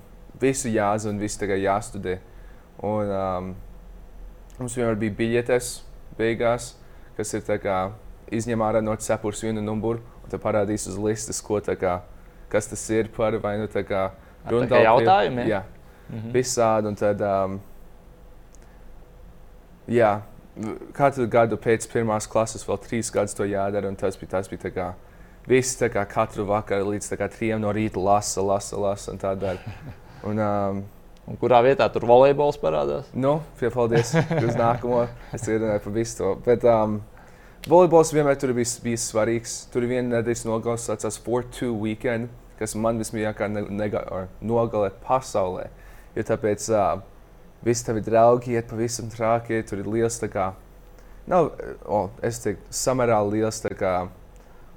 visu 0.41 0.71
jāzina 0.71 1.13
un 1.13 1.21
viss 1.21 1.39
jāstudē. 1.39 2.19
Un, 2.83 3.11
um, 3.11 3.51
mums 4.59 4.75
vienmēr 4.75 4.97
bija 4.99 5.17
biļetes 5.19 5.75
beigās, 6.17 6.73
kas 7.17 7.33
ir 7.33 7.45
kā, 7.61 7.91
izņem 8.33 8.63
ārā 8.65 8.81
no 8.83 8.95
cepures 8.95 9.43
vienu 9.43 9.61
numuru, 9.61 10.01
un 10.23 10.29
te 10.29 10.39
parādīs 10.41 10.87
uz 10.89 10.97
listas, 10.97 11.41
ko, 11.41 11.61
kā, 11.61 12.01
kas 12.49 12.67
tas 12.67 12.83
ir 12.89 13.09
par 13.13 13.37
vai 13.39 13.57
nu 13.61 13.69
tā 13.71 13.85
kā 13.87 14.09
Runā 14.43 14.81
jautājumi. 14.83 15.45
Jā, 15.47 15.61
mhm. 16.09 16.31
visādi. 16.35 16.89
Un 16.91 16.97
tad, 16.99 17.21
um, 17.23 17.59
jā, 19.87 20.17
katru 20.93 21.27
gadu 21.31 21.57
pēc 21.61 21.87
pirmās 21.91 22.27
klases 22.29 22.65
vēl 22.67 22.79
trīs 22.83 23.11
gadus 23.13 23.37
to 23.37 23.47
jādara. 23.49 23.91
Tas 23.99 24.19
bija, 24.19 24.33
tas 24.35 24.49
bija 24.51 24.65
tā 24.65 24.73
kā, 24.73 24.89
viss 25.49 25.79
tā 25.79 25.89
kā 25.93 26.05
katru 26.09 26.47
vakaru 26.49 26.93
līdz 26.93 27.13
kā, 27.19 27.29
trijiem 27.31 27.63
no 27.63 27.71
rīta 27.75 28.01
lasa, 28.01 28.43
lasa, 28.45 28.79
lasa 28.79 29.13
un 29.13 29.21
tā 29.21 29.33
dara. 29.39 29.77
Un, 30.23 30.37
um, 30.39 30.83
un 31.27 31.39
kurā 31.41 31.63
vietā 31.65 31.89
tur 31.91 32.05
volejbols 32.07 32.59
parādās? 32.61 33.09
Nu, 33.13 33.39
piepaldies 33.59 34.13
uz 34.47 34.53
nākamo. 34.59 35.07
Es 35.35 35.49
runāju 35.49 35.83
par 35.83 35.97
visu 35.97 36.21
to. 36.21 36.35
Bet, 36.45 36.63
um, 36.69 37.01
volejbols 37.67 38.13
vienmēr 38.15 38.39
tur 38.39 38.53
bija, 38.55 38.69
bija 38.85 39.01
svarīgs. 39.03 39.57
Tur 39.73 39.89
viena 39.89 40.19
nedēļas 40.19 40.45
nogals, 40.47 40.87
saucās 40.87 41.19
4-2 41.25 41.73
weekend 41.81 42.31
kas 42.63 42.75
man 42.79 43.01
vismīļākā 43.01 43.49
nogale 44.45 44.91
pasaulē. 45.03 45.67
Jo 46.13 46.25
tāpēc 46.27 46.67
uh, 46.71 47.01
visi 47.65 47.85
tavi 47.85 48.03
draugi 48.03 48.53
iet 48.57 48.67
pavisam 48.69 49.09
trāki, 49.11 49.61
tur 49.67 49.83
ir 49.83 49.87
liels 49.87 50.19
tā 50.21 50.29
kā, 50.31 50.51
nav, 51.27 51.53
oh, 51.85 52.09
es 52.21 52.41
teiktu, 52.43 52.67
samērā 52.73 53.19
liels 53.29 53.61
tā 53.63 53.73
kā 53.77 53.93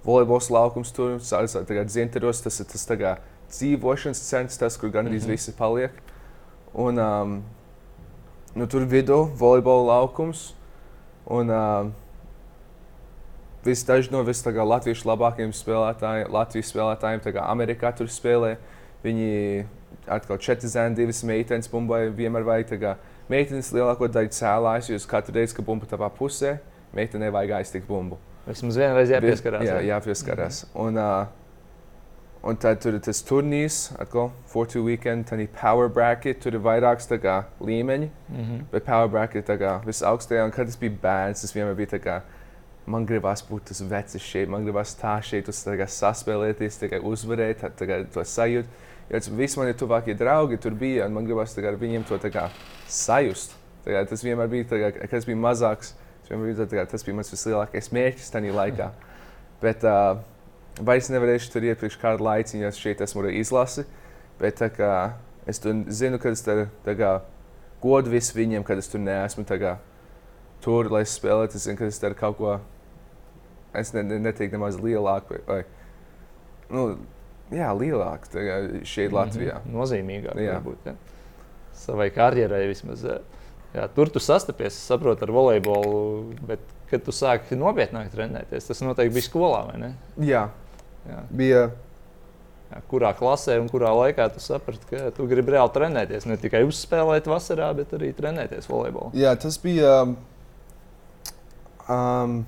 volejbols 0.07 0.50
laukums 0.55 0.93
tur, 0.95 1.19
tā 1.19 1.64
kā 1.66 1.85
dzinteros, 1.85 2.45
tas 2.45 2.61
ir 2.62 2.71
tas 2.71 2.87
tā 2.87 2.99
kā 3.00 3.16
dzīvošanas 3.50 4.23
centrs, 4.23 4.59
tas, 4.59 4.76
kur 4.78 4.90
gandrīz 4.90 5.25
mm 5.25 5.26
-hmm. 5.26 5.37
visi 5.37 5.52
paliek. 5.52 5.93
Un 6.75 6.99
um, 6.99 7.43
nu, 8.55 8.66
tur 8.66 8.87
vidū 8.87 9.31
volejbola 9.38 9.97
laukums. 9.97 10.55
Un, 11.26 11.50
uh, 11.50 11.90
Visi 13.66 14.11
no 14.12 14.23
vis, 14.23 14.45
kā, 14.47 14.62
latviešu 14.62 15.09
labākajiem 15.09 15.50
spēlētājiem, 15.50 16.28
Latvijas 16.31 16.69
spēlētājiem, 16.71 17.23
kā 17.35 17.43
Amerikā 17.50 17.90
tur 17.99 18.07
spēlē. 18.07 18.52
Viņi 19.02 19.66
atkal 20.07 20.38
četri 20.43 20.69
zēni, 20.71 20.97
divas 20.99 21.23
meitenes 21.26 21.71
bumbai 21.71 22.07
vienmēr 22.14 22.47
vajag. 22.47 22.76
Kā, 22.83 22.95
meitenes 23.33 23.73
lielāko 23.75 24.09
daļu 24.12 24.33
cēlājas, 24.37 24.90
jo 24.90 25.00
katru 25.11 25.35
reizi, 25.37 25.57
kad 25.57 25.66
bumba 25.66 25.88
tavā 25.90 26.11
pusē, 26.14 26.57
meitenei 26.97 27.33
vajag 27.35 27.59
aiztikt 27.61 27.88
bumbu. 27.88 28.21
Vismaz 28.47 28.78
vienreiz 28.78 29.11
jāpieskarās. 29.11 29.66
Jā, 29.66 29.81
jāpieskarās. 29.88 30.64
Mm 30.64 30.71
-hmm. 30.73 30.87
un, 30.87 30.99
uh, 30.99 32.49
un 32.50 32.57
tad 32.57 32.81
tur 32.81 32.95
ir 32.95 33.00
tas 33.00 33.23
turnīrs, 33.23 33.93
atkal, 33.99 34.31
Fortu 34.47 34.85
weekend, 34.85 35.26
tad 35.26 35.40
ir 35.40 35.49
power 35.61 35.88
bracket, 35.88 36.40
tur 36.40 36.55
ir 36.55 36.61
vairāks 36.61 37.09
kā, 37.11 37.43
līmeņi, 37.61 38.11
mm 38.28 38.37
-hmm. 38.37 38.64
bet 38.73 38.85
power 38.85 39.09
bracket 39.09 39.49
ir 39.49 39.59
visaugstākajā, 39.87 40.45
un 40.45 40.50
kad 40.50 40.66
tas 40.66 40.76
bija 40.76 40.93
bērns, 41.02 41.40
tas 41.40 41.55
vienmēr 41.55 41.75
bija 41.75 41.88
tā 41.88 41.99
kā 41.99 42.21
man 42.87 43.07
gribās 43.07 43.43
būt 43.43 43.71
tas 43.71 43.81
vecs 43.81 44.19
šeit, 44.23 44.49
man 44.49 44.64
gribās 44.64 44.95
tā 44.95 45.21
šeit, 45.23 45.49
uz 45.49 45.64
saspēlēties, 45.99 46.78
tikai 46.78 47.00
uzvarēt, 47.00 47.64
tā, 47.78 48.05
to 48.12 48.25
sajūtu. 48.25 48.69
Jo 49.11 49.21
visi 49.39 49.61
mani 49.61 49.75
tuvākie 49.79 50.17
draugi 50.19 50.59
tur 50.59 50.75
bija, 50.75 51.07
un 51.07 51.15
man 51.15 51.27
gribās 51.29 51.55
kā, 51.55 51.73
viņiem 51.79 52.07
to 52.09 52.19
kā, 52.33 52.49
sajust. 52.91 53.55
Kā, 53.85 54.03
tas 54.09 54.25
vienmēr 54.27 54.51
bija, 54.51 54.67
kā, 54.71 54.91
kad 55.05 55.19
es 55.21 55.29
biju 55.29 55.39
mazāks, 55.39 55.93
bija, 56.29 56.67
kā, 56.73 56.87
tas 56.91 57.07
bija 57.07 57.19
mans 57.21 57.31
vislielākais 57.31 57.93
mērķis 57.95 58.33
tajā 58.35 58.55
laikā. 58.57 58.91
Bet 59.63 59.87
uh, 59.87 60.19
vairs 60.83 61.11
nevarēšu 61.13 61.53
tur 61.55 61.69
iet 61.69 61.79
priekš 61.81 62.01
kādu 62.03 62.27
laiciņu, 62.27 62.67
jo 62.67 62.75
šeit 62.75 63.03
esmu 63.07 63.29
izlasi. 63.31 63.87
Bet 64.41 64.61
kā, 64.77 64.93
es 65.47 65.63
zinu, 65.63 66.19
ka 66.21 66.35
es 66.35 66.43
tur 66.43 66.67
godu 67.81 68.11
visu 68.11 68.35
viņiem, 68.37 68.67
kad 68.67 68.79
es 68.83 68.91
tur 68.91 69.01
neesmu. 69.01 69.47
Kā, 69.47 69.77
tur, 70.65 70.91
lai 70.91 71.07
spēlētu, 71.07 71.57
es 71.57 71.69
zinu, 71.69 71.79
ka 71.79 71.87
es 71.87 72.03
daru 72.03 72.19
kaut 72.19 72.41
ko 72.41 72.57
es 73.77 73.93
ne, 73.95 74.03
ne, 74.03 74.19
neteiktu 74.23 74.57
nemaz 74.57 74.79
lielāku. 74.81 75.41
Vai, 75.47 75.63
nu, 76.73 76.89
jā, 77.55 77.71
lielāku 77.79 78.31
šeit, 78.85 79.11
mhm. 79.11 79.17
Latvijā. 79.17 79.61
Mm 79.61 79.71
-hmm. 79.71 79.81
Nozīmīgāk, 79.81 80.43
jā. 80.43 80.59
varbūt. 80.59 80.87
Ja? 80.87 80.95
Savai 81.73 82.11
karjerai 82.11 82.67
vismaz. 82.69 83.05
Jā, 83.75 83.88
tur 83.95 84.09
tu 84.09 84.21
sastapies, 84.23 84.75
saproti, 84.87 85.25
ar 85.26 85.31
volejbolu, 85.31 86.35
bet, 86.49 86.61
kad 86.91 87.03
tu 87.05 87.12
sāki 87.12 87.59
nopietnāk 87.59 88.09
trenēties, 88.11 88.67
tas 88.67 88.81
noteikti 88.81 89.15
bija 89.15 89.26
skolā, 89.26 89.67
vai 89.67 89.81
ne? 89.81 89.91
Jā, 90.17 90.49
jā. 91.09 91.23
bija. 91.31 91.71
Jā, 92.67 92.81
kurā 92.91 93.12
klasē 93.15 93.61
un 93.61 93.69
kurā 93.71 93.93
laikā 93.95 94.25
tu 94.35 94.41
saprati, 94.41 94.88
ka 94.91 95.11
tu 95.15 95.26
gribi 95.31 95.53
reāli 95.55 95.71
trenēties? 95.71 96.26
Ne 96.26 96.37
tikai 96.37 96.65
uzspēlēt 96.67 97.29
vasarā, 97.31 97.69
bet 97.79 97.93
arī 97.95 98.11
trenēties 98.17 98.67
volejbolā. 98.67 99.12
Jā, 99.15 99.37
tas 99.38 99.59
bija. 99.62 100.17
Um, 101.87 102.43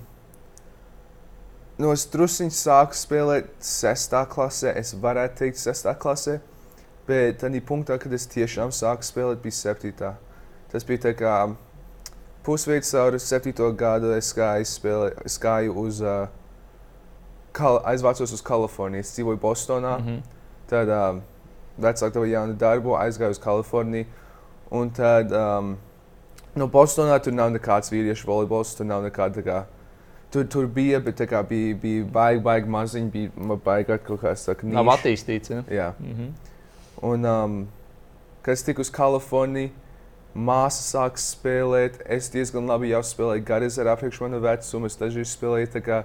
nu, 1.79 1.93
es 1.95 2.05
druskuļi 2.11 2.53
sāku 2.53 2.97
spēlēt 2.97 3.51
sestā 3.63 4.25
klasē. 4.29 4.73
Es 4.79 4.93
varētu 4.99 5.43
teikt, 5.43 5.61
sestā 5.61 5.95
klasē. 5.95 6.39
Bet 7.07 7.39
tādā 7.41 7.61
punktā, 7.65 7.97
kad 8.01 8.13
es 8.13 8.27
tiešām 8.29 8.73
sāku 8.75 9.07
spēlēt, 9.07 9.41
bija 9.43 9.57
septītā. 9.57 10.11
Tas 10.69 10.85
bija 10.85 11.07
tā 11.07 11.15
kā 11.17 11.35
pusveids 12.45 12.91
caur 12.93 13.17
septīto 13.23 13.71
gadu. 13.79 14.11
Es 14.13 14.33
gāju, 14.35 14.67
spēlē, 14.69 15.13
es 15.25 15.39
gāju 15.41 15.73
uz, 15.81 16.03
uh, 16.03 16.27
kal, 17.55 17.81
aizvācos 17.89 18.35
uz 18.35 18.43
Kaliforniju. 18.45 19.05
Es 19.05 19.15
dzīvoju 19.15 19.41
Bostonā. 19.41 19.97
Mm 19.99 20.07
-hmm. 20.07 20.21
Tad 20.69 20.89
um, 20.93 21.21
vecāki 21.79 22.13
tev 22.13 22.25
jaunu 22.27 22.53
darbu, 22.53 22.95
aizgāju 22.99 23.31
uz 23.31 23.39
Kaliforniju. 23.39 24.05
Un 24.71 24.89
tad 24.89 25.31
um, 25.31 25.77
no 26.55 26.67
Bostonā 26.67 27.19
tur 27.23 27.33
nav 27.33 27.51
nekāds 27.51 27.89
vīriešu 27.91 28.27
volejbols, 28.27 28.75
tur 28.75 28.85
nav 28.85 29.03
nekāda. 29.03 29.41
Kā, 29.41 29.63
Tur, 30.29 30.45
tur 30.45 30.67
bija, 30.69 30.99
bet 31.01 31.21
kā, 31.25 31.41
bija, 31.41 31.73
bija 31.81 32.05
baigi, 32.13 32.41
baigi 32.45 32.69
maziņi. 32.69 33.09
Bija 33.13 33.55
baigi 33.65 33.97
kaut 34.05 34.21
kāds 34.21 34.45
tāds- 34.45 34.63
nav 34.77 34.91
attīstīts. 34.93 35.49
Ja? 35.49 35.63
Jā. 35.69 35.93
Mm 35.99 36.13
-hmm. 36.13 36.31
Un, 37.01 37.25
um, 37.25 37.67
kad 38.41 38.53
es 38.53 38.63
tiku 38.63 38.81
uz 38.81 38.89
Kaliforniju, 38.89 39.69
māsa 40.35 40.83
sāka 40.85 41.17
spēlēt. 41.17 42.01
Es 42.05 42.29
diezgan 42.29 42.67
labi 42.67 42.89
jau 42.89 43.01
spēlēju 43.01 43.43
garizēru 43.43 43.89
apriekš 43.89 44.21
manu 44.21 44.39
vecumu. 44.39 44.85
Es 44.85 44.97
dažreiz 44.97 45.37
spēlēju 45.37 45.67
tā 45.73 45.81
kā 45.81 46.03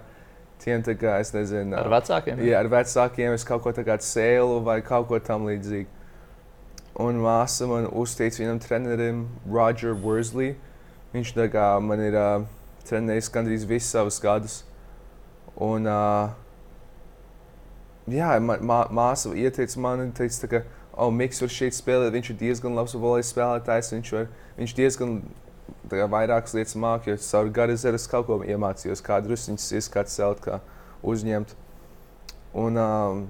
tiem, 0.65 0.83
tā 0.83 0.95
kā, 0.95 1.21
es 1.21 1.33
nezinu, 1.33 1.77
ar 1.77 1.89
vecākiem. 1.89 2.39
Jā, 2.39 2.59
ar 2.59 2.69
vecākiem 2.69 3.35
es 3.35 3.45
kaut 3.45 3.63
ko 3.63 3.73
tādu 3.73 4.01
sēlu 4.01 4.65
vai 4.65 4.81
kaut 4.81 5.09
ko 5.09 5.19
tam 5.19 5.47
līdzīgu. 5.47 5.87
Un 6.97 7.15
māsa 7.15 7.67
man 7.67 7.87
uzteica 7.93 8.39
vienam 8.39 8.59
trenerim, 8.59 9.29
Roger 9.51 9.95
Worsley. 9.95 10.55
Viņš 11.13 11.35
tā 11.35 11.51
kā 11.53 11.81
man 11.83 12.01
ir. 12.01 12.15
Uh, 12.15 12.45
trenējis 12.89 13.31
gandrīz 13.35 13.67
visus 13.69 13.91
savus 13.95 14.21
gadus. 14.23 14.63
Un, 15.55 15.87
uh, 15.87 16.33
jā, 18.11 18.33
mā, 18.43 18.59
mā, 18.59 18.81
māsa 18.95 19.33
ieteica 19.39 19.81
man, 19.81 20.09
teica, 20.17 20.51
ka, 20.51 20.63
oh, 20.97 21.13
Miks 21.15 21.43
var 21.43 21.53
šeit 21.53 21.77
spēlēt, 21.77 22.13
viņš 22.15 22.33
ir 22.33 22.41
diezgan 22.43 22.75
labs 22.77 22.97
volejs 22.99 23.31
spēlētājs, 23.35 23.93
viņš, 23.95 24.13
var, 24.17 24.29
viņš 24.59 24.75
diezgan 24.81 25.17
kā, 25.91 26.09
vairākas 26.11 26.57
lietas 26.57 26.77
māk, 26.81 27.09
jo 27.09 27.17
caur 27.29 27.53
garizēras 27.55 28.09
kaut 28.11 28.29
ko 28.29 28.41
iemācījos, 28.43 29.05
kā 29.05 29.21
drusciņas 29.25 29.71
izskats 29.81 30.19
celt, 30.19 30.43
kā 30.45 30.61
uzņemt. 31.07 31.55
Un, 32.55 32.79
um, 32.79 33.25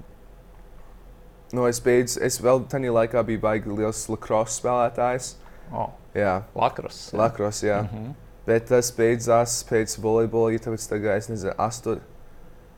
no 1.57 1.69
es 1.69 1.81
beidzu, 1.85 2.21
es 2.25 2.41
vēl 2.43 2.65
tajā 2.71 2.93
laikā 2.93 3.25
biju 3.27 3.45
baigi 3.45 3.77
liels 3.81 4.07
lacrosse 4.13 4.61
spēlētājs. 4.61 5.35
Oh. 5.73 5.93
Jā, 6.15 6.45
Lakros. 6.55 7.09
Jā. 7.11 7.19
Lakros, 7.19 7.63
jā. 7.65 7.81
Mm 7.83 7.89
-hmm. 7.89 8.24
Bet 8.45 8.67
tas 8.69 8.91
beidzās 8.93 9.63
pēc 9.69 9.97
volejbola, 10.05 10.59
tāpēc 10.61 10.89
tagad 10.91 11.17
es 11.17 11.31
nezinu, 11.31 11.55
8. 11.57 12.03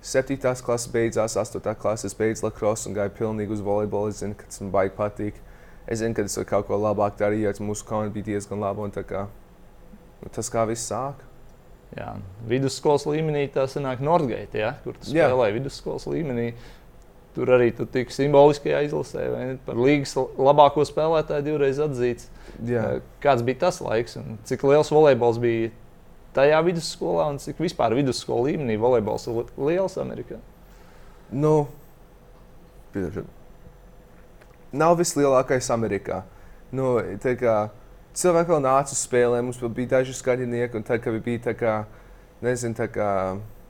7. 0.06 0.38
klases 0.62 0.92
beidzās, 0.92 1.35
8. 1.40 1.75
klases 1.82 2.14
beidz 2.14 2.44
lacrosse 2.44 2.87
un 2.87 2.94
gāja 2.94 3.11
pilnīgi 3.11 3.56
uz 3.56 3.62
volejbolu. 3.66 4.12
Es 4.12 4.20
zinu, 4.23 4.37
ka 4.38 4.46
tas 4.46 4.62
man 4.62 4.70
baigi 4.75 4.94
patīk. 4.94 5.40
Es 5.90 5.99
zinu, 5.99 6.14
ka 6.14 6.23
es 6.23 6.37
varu 6.38 6.50
kaut 6.52 6.68
ko 6.68 6.78
labāk 6.78 7.18
darīt, 7.18 7.42
jo 7.49 7.66
mūsu 7.66 7.87
komanda 7.88 8.14
bija 8.14 8.28
diezgan 8.30 8.62
laba. 8.62 8.87
Kā, 9.06 9.25
nu, 10.23 10.30
tas 10.30 10.52
kā 10.52 10.62
viss 10.70 10.87
sāk. 10.92 11.25
Jā, 11.96 12.12
vidusskolas 12.46 13.06
līmenī 13.06 13.46
tas 13.54 13.75
nāk 13.78 14.02
Nordgate, 14.04 14.58
ja, 14.58 14.73
kur 14.85 14.99
tu 14.99 15.11
spēlēji 15.11 15.58
vidusskolas 15.61 16.06
līmenī. 16.11 16.52
Tur 17.37 17.50
arī 17.52 17.69
tu 17.76 17.85
tiki 17.85 18.14
simboliskajā 18.16 18.78
izlasē, 18.87 19.26
vai 19.28 19.40
ne? 19.45 19.57
Par 19.66 19.76
līgas 19.76 20.14
labāko 20.16 20.87
spēlētāju 20.88 21.45
divreiz 21.45 21.81
atzīts. 21.85 22.31
Jā. 22.64 23.02
Kāds 23.21 23.45
bija 23.45 23.66
tas 23.66 23.83
laiks 23.85 24.16
un 24.16 24.38
cik 24.49 24.64
liels 24.64 24.88
volejbols 24.88 25.40
bija 25.43 25.69
tajā 26.37 26.62
vidusskolā 26.64 27.26
un 27.35 27.40
cik 27.43 27.61
vispār 27.61 27.93
vidusskolas 27.97 28.49
līmenī 28.49 28.78
volejbols 28.81 29.28
ir 29.28 29.50
liels 29.61 29.99
Amerikā? 30.00 30.40
Nu, 31.28 31.66
piedošana. 32.95 33.28
nav 34.73 34.97
vislielākais 34.97 35.69
Amerikā. 35.73 36.23
Nu, 36.73 36.97
tā 37.23 37.37
kā, 37.40 37.57
cilvēki 38.16 38.52
vēl 38.52 38.64
nāca 38.64 38.97
uz 38.97 39.02
spēlēm, 39.05 39.50
mums 39.50 39.61
bija 39.76 39.99
daži 39.99 40.16
skaļinieki, 40.16 40.76
un 40.76 40.88
tad, 40.88 41.05
kad 41.05 41.21
bija 41.25 41.45
tā 41.50 41.55
kā, 41.57 41.76
nezinu, 42.45 42.76
tā 42.81 42.88
kā 42.93 43.11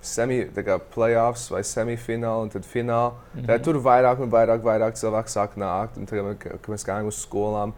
semi, 0.06 0.38
tā 0.54 0.62
kā 0.66 0.78
playoffs 0.94 1.48
vai 1.52 1.62
semifināli, 1.66 2.46
un 2.46 2.52
tad 2.52 2.66
fināli, 2.66 3.12
mm 3.12 3.40
-hmm. 3.40 3.46
tad 3.46 3.64
tur 3.64 3.80
vairāk 3.82 4.20
un 4.22 4.30
vairāk, 4.30 4.62
vairāk 4.62 4.98
cilvēku 5.00 5.32
sāk 5.32 5.56
nākt, 5.56 5.96
un 5.96 6.06
tagad, 6.06 6.38
kad 6.38 6.68
mēs 6.68 6.86
gājām 6.86 7.06
uz 7.06 7.22
skolām, 7.22 7.72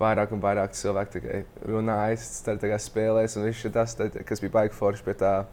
vairāk 0.00 0.32
un 0.32 0.40
vairāk 0.40 0.72
cilvēku 0.72 1.12
tikai 1.12 1.44
runāja, 1.66 2.16
tad 2.44 2.60
tagad 2.60 2.80
spēlēs, 2.80 3.36
un 3.36 3.44
viss 3.44 3.66
tas, 3.72 3.94
tad, 3.94 4.24
kas 4.24 4.40
bija 4.40 4.52
baigi 4.52 4.74
forši, 4.74 5.04
bet 5.04 5.18
tā, 5.18 5.44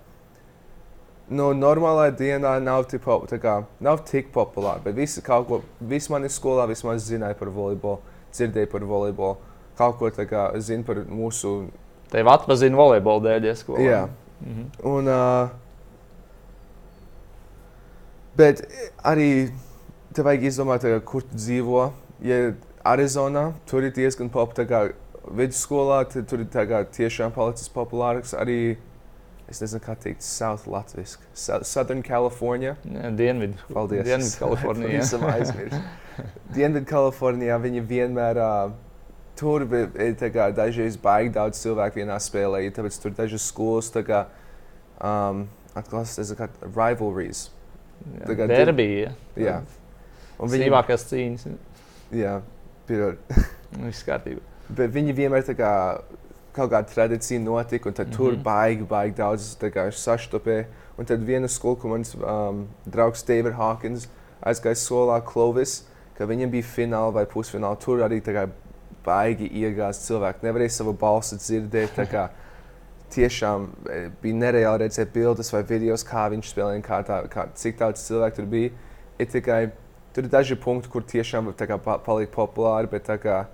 nu, 1.30 1.54
normālā 1.54 2.10
dienā 2.12 2.60
nav 2.60 2.86
tik, 2.86 3.02
pop, 3.02 3.30
kā, 3.30 3.64
nav 3.80 4.04
tik 4.06 4.32
populāra, 4.34 4.82
bet 4.84 4.96
visi 4.96 5.22
kaut 5.22 5.48
ko, 5.48 5.62
visi 5.80 6.12
mani 6.12 6.28
skolā 6.28 6.68
vismaz 6.68 7.08
zināja 7.08 7.38
par 7.40 7.50
volejbolu, 7.50 8.00
dzirdēja 8.34 8.72
par 8.72 8.82
volejbolu, 8.82 9.38
kaut 9.78 9.98
ko 10.00 10.10
tā 10.10 10.26
kā 10.30 10.52
zina 10.60 10.84
par 10.84 10.96
mūsu 11.08 11.70
Tev 12.12 12.28
atpazina 12.28 12.76
volejbola 12.76 13.24
dēļ, 13.24 13.46
ja 13.48 13.56
skolā. 13.56 13.84
Jā. 13.86 14.02
Mhm. 14.42 14.64
Un, 14.90 15.08
uh, 15.08 15.52
bet 18.38 18.64
arī 19.04 19.52
tev 20.16 20.28
vajag 20.28 20.48
izdomāt, 20.50 20.86
uh, 20.88 21.00
kur 21.06 21.26
tu 21.26 21.40
dzīvo. 21.40 21.90
Ja 22.26 22.52
Arizonā 22.86 23.52
tur 23.70 23.86
ir 23.86 23.94
diezgan 23.96 24.30
populārs, 24.34 24.96
vidusskolā 25.38 26.04
tur 26.10 26.42
ir 26.42 26.48
tiešām 26.96 27.34
palicis 27.36 27.70
populārs. 27.70 28.36
Arī 28.38 28.78
es 29.52 29.62
nezinu, 29.62 29.82
kā 29.84 29.96
teikt, 30.00 30.24
South 30.24 30.68
Latvijas, 30.68 31.18
Southern 31.34 32.02
California. 32.04 32.78
Dienvidu. 32.84 33.60
Paldies. 33.74 34.06
Dienvidu 34.08 34.38
Kalifornijā. 34.40 35.02
Esam 35.04 35.26
aizmirsuši. 35.30 35.84
Dienvidu 36.56 36.88
Kalifornijā 36.90 37.60
viņi 37.62 37.86
vienmēr. 37.90 38.42
Uh, 38.42 38.80
Tur 39.42 39.64
ir 39.64 40.12
tā 40.20 40.28
kā 40.30 40.50
dažreiz 40.54 40.98
baigi 41.02 41.32
daudz 41.34 41.58
cilvēku 41.64 42.02
vienā 42.02 42.18
spēlē, 42.22 42.60
ja 42.62 42.74
tāpēc 42.76 42.98
tur 43.02 43.14
dažas 43.16 43.46
skolas 43.48 43.88
tā 43.90 44.04
kā 44.06 44.20
um, 45.00 45.46
atkal 45.74 46.04
tas 46.04 46.20
ir 46.20 46.38
kā 46.38 46.50
rivalries. 46.68 47.48
Derbija. 48.52 49.12
Jā. 49.40 49.62
Un 50.42 50.50
viņi, 50.50 50.68
Sīvākās 50.70 51.06
cīņas. 51.10 51.48
jā, 52.16 52.40
pirot. 52.90 53.20
Viss 53.86 54.08
kārtībā. 54.08 54.42
Bet 54.72 54.94
viņi 54.94 55.14
vienmēr 55.16 55.44
tā 55.46 55.56
kā 55.58 55.72
kaut 56.56 56.72
kāda 56.72 56.88
tradīcija 56.92 57.40
notika, 57.40 57.90
un 57.90 57.96
mm 57.96 58.04
-hmm. 58.04 58.16
tur 58.16 58.36
baigi, 58.36 58.84
baigi 58.84 59.16
daudz 59.16 59.56
saštopē. 59.92 60.66
Un 60.98 61.06
tad 61.06 61.24
viena 61.24 61.48
skola, 61.48 61.76
kur 61.76 61.90
mans 61.90 62.16
um, 62.16 62.68
draugs 62.86 63.24
David 63.24 63.54
Hawkins 63.54 64.08
aizgāja 64.42 64.76
skolā 64.76 65.22
Clovis, 65.34 65.86
ka 66.18 66.26
viņam 66.26 66.50
bija 66.50 66.64
fināla 66.64 67.14
vai 67.14 67.26
pusfināla. 67.26 67.80
Tur 67.80 68.04
arī 68.04 68.22
baigi 69.06 69.48
iegāzt 69.48 70.06
cilvēku. 70.06 70.46
Nevarēja 70.46 70.70
savu 70.70 70.94
balsi 70.94 71.36
dzirdēt. 71.36 71.98
Tiešām 73.12 73.68
e, 73.92 74.00
bija 74.22 74.40
nereāli 74.40 74.86
redzēt 74.86 75.12
bildes 75.12 75.52
vai 75.52 75.62
video, 75.68 75.98
kā 76.08 76.30
viņš 76.32 76.52
spēlēja, 76.54 76.84
kā 76.86 77.02
tā, 77.08 77.18
kā, 77.32 77.48
cik 77.60 77.80
daudz 77.82 78.04
cilvēku 78.06 78.40
tur 78.40 78.50
bija. 78.52 78.72
Ir 79.22 79.30
tikai 79.30 79.62
tur 80.14 80.26
ir 80.26 80.32
daži 80.32 80.56
punkti, 80.60 80.90
kur 80.92 81.04
tiešām 81.08 81.52
kā, 81.56 81.78
pa, 81.82 81.98
palika 82.04 82.34
populāri, 82.36 82.90
bet 82.92 83.10
kā, 83.24 83.46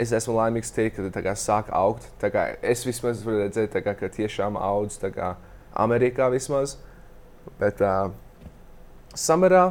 es 0.00 0.12
esmu 0.16 0.36
laimīgs 0.36 0.72
teikt, 0.74 1.00
ka 1.12 1.20
tā 1.20 1.34
sāk 1.36 1.70
augt. 1.76 2.08
Kā, 2.20 2.46
es 2.62 2.84
vismaz 2.88 3.24
varu 3.24 3.44
redzēt, 3.44 3.76
kā, 3.84 3.94
ka 3.96 4.12
tiešām 4.12 4.56
audz 4.60 4.98
kā 5.14 5.34
Amerikā 5.76 6.30
vismaz. 6.32 6.78
Bet 7.60 7.80
uh, 7.84 8.12
samarā 9.16 9.70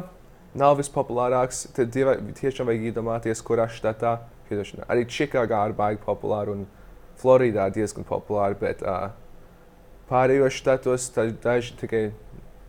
nav 0.54 0.78
vispopulārāks. 0.80 1.68
Tad 1.74 1.92
dieva, 1.94 2.16
tiešām 2.40 2.70
vajag 2.70 2.90
iedomāties, 2.90 3.42
kurā 3.46 3.68
štatā. 3.70 4.18
Arī 4.90 5.04
Čikāgā 5.06 5.60
ir 5.68 5.76
baigi 5.78 6.00
populāri 6.02 6.50
un 6.56 6.64
Floridā 7.20 7.68
diezgan 7.74 8.04
populāri. 8.08 8.56
Bet 8.60 8.82
uh, 8.82 9.10
pārējos 10.10 10.56
štatos 10.60 11.10
daži 11.44 11.76
tikai 11.80 12.04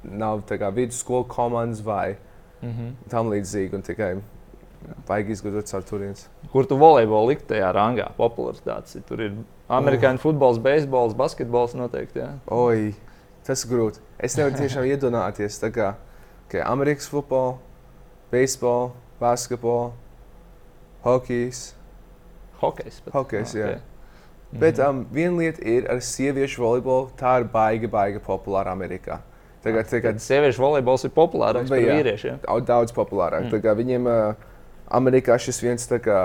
nav 0.03 0.43
vidusskolu 0.75 1.27
komandas 1.29 1.81
vai 1.85 2.17
Mhm. 2.61 2.91
tam 3.09 3.29
līdzīgi. 3.31 3.81
Tikai 3.83 4.15
vajag 5.07 5.29
izgudrot 5.33 5.65
caur 5.65 5.81
turienes. 5.81 6.27
Kur 6.51 6.65
tu 6.65 6.77
volejbolu 6.77 7.31
likt 7.31 7.47
tajā 7.49 7.71
rangā? 7.73 8.11
Popularitātes. 8.17 9.01
Tur 9.07 9.21
ir 9.21 9.33
amerikāņu 9.69 10.19
futbols, 10.21 10.59
beisbols, 10.61 11.13
basketbols 11.17 11.73
noteikti. 11.73 12.19
Jā. 12.21 12.29
Oi, 12.53 12.93
tas 13.43 13.65
ir 13.65 13.71
grūti. 13.71 13.99
Es 14.19 14.37
nevaru 14.37 14.57
tiešām 14.61 14.85
iedomāties, 14.89 15.57
kā 15.73 15.95
okay, 16.47 16.61
Amerikas 16.61 17.07
futbols, 17.09 17.57
beisbols, 18.31 18.91
basketbols, 19.19 19.93
hokejs. 21.03 21.73
Hokejs. 22.61 23.01
pat. 23.01 23.13
Hokejs, 23.13 23.55
jā. 23.57 23.79
Bet 24.59 24.79
um, 24.83 25.05
viena 25.13 25.37
lieta 25.39 25.63
ir 25.63 25.87
ar 25.91 26.01
sieviešu 26.03 26.61
volejbolu. 26.63 27.11
Tā 27.19 27.37
ir 27.39 27.47
baigi, 27.51 27.87
baigi 27.87 28.19
populāra 28.23 28.73
Amerikā. 28.75 29.21
Tagad, 29.63 29.87
tagad 29.87 30.17
Kad 30.17 30.23
sieviešu 30.23 30.63
volejbols 30.63 31.05
ir 31.05 31.13
populārāks 31.15 31.69
Bet 31.69 31.85
par 31.85 31.99
vīriešiem. 32.01 32.39
Au- 32.49 32.63
daudz 32.65 32.91
populārāk. 32.95 33.45
Mm. 33.47 33.53
Mm. 33.53 33.75
Viņiem 33.77 34.09
uh, 34.09 34.33
Amerikā 34.91 35.37
šis 35.39 35.61
viens 35.63 35.87
kā 35.87 36.21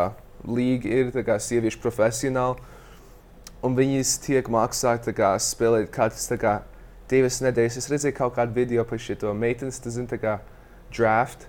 līga 0.47 0.89
ir 0.89 1.13
kā 1.27 1.37
sieviešu 1.39 1.79
profesionāli. 1.83 2.59
Un 3.65 3.77
viņas 3.77 4.17
tiek 4.25 4.49
tā 5.07 5.15
kā 5.17 5.35
spēlēt 5.43 5.91
katrs 5.95 6.27
kā 6.41 6.61
divas 7.11 7.41
nedēļas. 7.45 7.79
Es 7.79 7.91
redzēju 7.91 8.17
kaut 8.17 8.35
kādu 8.37 8.57
video 8.57 8.85
par 8.85 8.99
šo 8.99 9.35
meitenes, 9.35 9.79
tas 9.83 9.95
zina 9.95 10.19
kā 10.21 10.39
draft. 10.95 11.47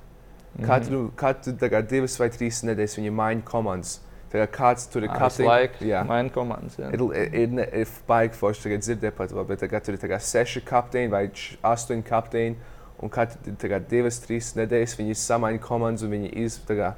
Mhm. 0.57 0.65
Katru, 0.65 1.01
katru 1.15 1.53
tā 1.53 1.69
kā 1.69 1.81
divas 1.85 2.17
vai 2.19 2.29
trīs 2.33 2.63
nedēļas 2.65 2.97
viņi 2.99 3.13
maina 3.13 3.41
komandas. 3.45 3.99
Kāds 4.31 4.87
tur 4.91 5.03
ir 5.03 5.09
laiku 5.47 5.85
Jā. 5.87 6.03
maina 6.07 6.29
komandas. 6.29 6.75
jā. 6.77 6.89
Ir, 6.93 7.03
ir, 7.15 7.53
ir, 7.81 7.87
baigi 8.07 8.35
forši 8.35 8.65
tagad 8.65 8.83
dzirdēt 8.83 9.15
par 9.15 9.27
to, 9.31 9.43
bet 9.47 9.59
tagad 9.63 9.85
tur 9.85 9.95
ir 9.95 10.01
seši 10.19 10.61
kapteini 10.67 11.11
vai 11.11 11.27
astoņi 11.63 12.03
kapteini. 12.03 12.57
Un 12.99 13.09
katru 13.13 13.53
divas, 13.87 14.17
trīs 14.19 14.55
nedēļas 14.57 14.97
viņi 14.97 15.15
samaina 15.15 15.59
komandas 15.61 16.03
un 16.03 16.15
viņi 16.15 16.31
iz, 16.43 16.57
tā 16.65 16.75
kā, 16.79 16.93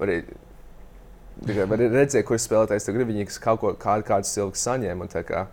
var, 0.00 0.10
redzēt, 1.78 2.24
kur 2.26 2.36
spēlētājs 2.36 2.88
tur 2.88 2.96
grib. 2.96 3.12
Viņi 3.12 3.28
kaut 3.44 3.60
ko, 3.60 3.72
kādu, 3.78 4.02
kādu 4.08 4.26
cilvēku 4.26 4.58
tā 5.12 5.22
kā 5.22 5.46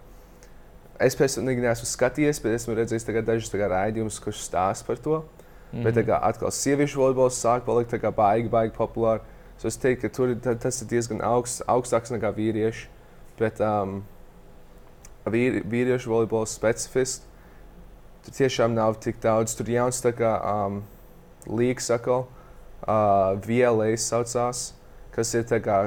Es 1.01 1.15
personīgi 1.17 1.63
neesmu 1.63 1.87
skatījies, 1.89 2.39
bet 2.43 2.53
esmu 2.59 2.75
redzējis 2.77 3.07
dažus 3.25 3.49
raidījumus, 3.73 4.19
kurš 4.23 4.43
stāsta 4.45 4.85
par 4.87 4.99
to. 5.01 5.23
Mm. 5.73 5.83
Bet 5.83 5.95
tā 5.97 6.03
Mhm. 6.03 6.09
kā 6.09 6.19
atkal 6.21 6.51
sieviešu 6.53 6.99
volejbols 7.01 7.39
sāk 7.43 7.65
palikt 7.65 7.91
baigi, 8.11 8.49
baigi 8.49 8.75
populāri. 8.77 9.21
So 9.57 9.67
es 9.67 9.77
teiktu, 9.79 10.01
ka 10.07 10.09
tur 10.15 10.33
ta- 10.43 10.55
tas 10.59 10.81
ir 10.81 10.87
diezgan 10.91 11.21
augsts, 11.23 11.61
augstāks 11.67 12.11
nekā 12.11 12.33
vīrieši. 12.35 12.87
Bet 13.39 13.61
um, 13.63 14.03
vīri, 15.25 15.61
vīriešu 15.65 16.11
volejbols 16.11 16.55
specifiski. 16.57 17.25
Tur 18.23 18.35
tiešām 18.37 18.75
nav 18.75 18.97
tik 19.03 19.19
daudz. 19.23 19.55
Tur 19.55 19.67
jauns 19.71 20.01
tā 20.03 20.11
kā 20.15 20.33
um, 20.39 20.81
līgas 21.47 21.89
atkal. 21.95 22.25
Uh, 22.83 23.37
VLA 23.47 23.93
saucās, 23.95 24.73
kas 25.15 25.29
ir 25.39 25.45
tā 25.47 25.61
kā, 25.63 25.77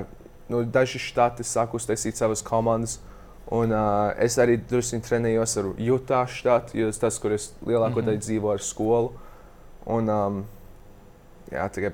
nu, 0.48 0.62
daži 0.64 0.96
štati 1.02 1.44
sāk 1.44 1.74
uztaisīt 1.76 2.16
savas 2.16 2.40
komandas. 2.44 2.98
Un 3.52 3.70
uh, 3.76 4.11
es 4.18 4.38
arī 4.42 4.57
drusku 4.59 4.98
trenējos 5.05 5.59
ar 5.61 5.68
Utah 5.79 6.24
štatu, 6.26 6.74
jo 6.81 6.88
tas, 6.96 7.18
kur 7.22 7.37
es 7.37 7.50
lielāko 7.68 8.00
daļu 8.02 8.16
Mhm. 8.16 8.24
dzīvoju 8.24 8.52
ar 8.57 8.64
skolu. 8.64 9.12
Un, 9.87 10.09
um, 10.11 10.40
jā, 11.52 11.68
tikai 11.70 11.92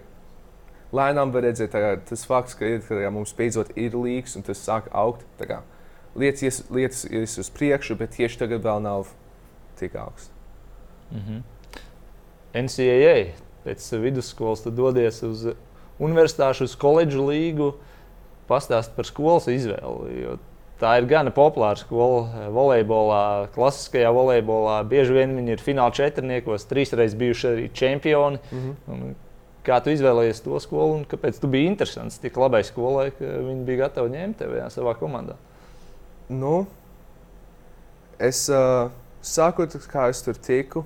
lēnām 0.92 1.33
var 1.33 1.42
redzēt, 1.42 1.72
kā, 1.72 1.94
tas 2.09 2.24
fakts, 2.28 2.55
ka, 2.55 2.68
kā, 2.88 3.11
mums 3.11 3.33
beidzot 3.33 3.72
ir 3.76 3.96
līgas 3.96 4.37
un 4.37 4.42
tas 4.42 4.59
sāk 4.59 4.90
augt. 4.92 5.24
kā, 5.40 5.62
Lietas, 6.14 6.42
ies- 6.42 6.64
lietas 6.70 7.05
ir 7.09 7.22
uz 7.24 7.50
priekšu, 7.50 7.96
bet 7.96 8.11
tieši 8.11 8.38
tagad 8.38 8.62
vēl 8.62 8.83
nav 8.83 9.09
tik 9.81 9.94
augsts. 9.96 10.31
Mhm. 11.11 11.40
NCAA 12.55 13.33
pēc 13.64 13.87
vidusskolas 14.02 14.62
tu 14.62 14.70
dodies 14.70 15.22
uz 15.22 15.55
universitāšu, 16.00 16.66
uz 16.68 16.76
koledžu 16.76 17.24
līgu, 17.24 17.72
pastāst 18.50 18.92
par 18.96 19.09
skolas 19.09 19.46
izvēli. 19.48 20.38
Tā 20.83 20.96
ir 20.98 21.07
gana 21.07 21.31
populāra 21.31 21.78
skola 21.78 22.48
volejbolā, 22.50 23.48
klasiskajā 23.55 24.11
volejbolā. 24.12 24.81
Bieži 24.90 25.14
vien 25.14 25.37
viņi 25.38 25.55
ir 25.55 25.62
fināla 25.62 25.94
četrniekos, 25.94 26.66
trīsreiz 26.66 27.14
bijuši 27.14 27.48
arī 27.52 27.68
čempioni. 27.72 28.40
Mm 28.50 28.76
-hmm. 28.88 29.14
Kā 29.62 29.77
tu 29.83 29.92
izvēlējies 29.94 30.40
to 30.42 30.59
skolu 30.59 30.96
un 30.98 31.05
kāpēc 31.07 31.37
tu 31.38 31.46
biji 31.51 31.68
interesants 31.70 32.18
tik 32.18 32.37
labai 32.40 32.64
skolai, 32.66 33.11
ka 33.14 33.25
viņi 33.46 33.64
bija 33.68 33.85
gatavi 33.85 34.11
ņemt 34.16 34.40
tevi 34.40 34.59
jā, 34.59 34.66
savā 34.75 34.96
komandā? 34.98 35.37
Nu, 36.29 36.64
es 38.18 38.48
uh, 38.51 38.88
sākot, 39.22 39.75
kā 39.92 40.09
es 40.11 40.22
tur 40.27 40.35
tiku, 40.38 40.83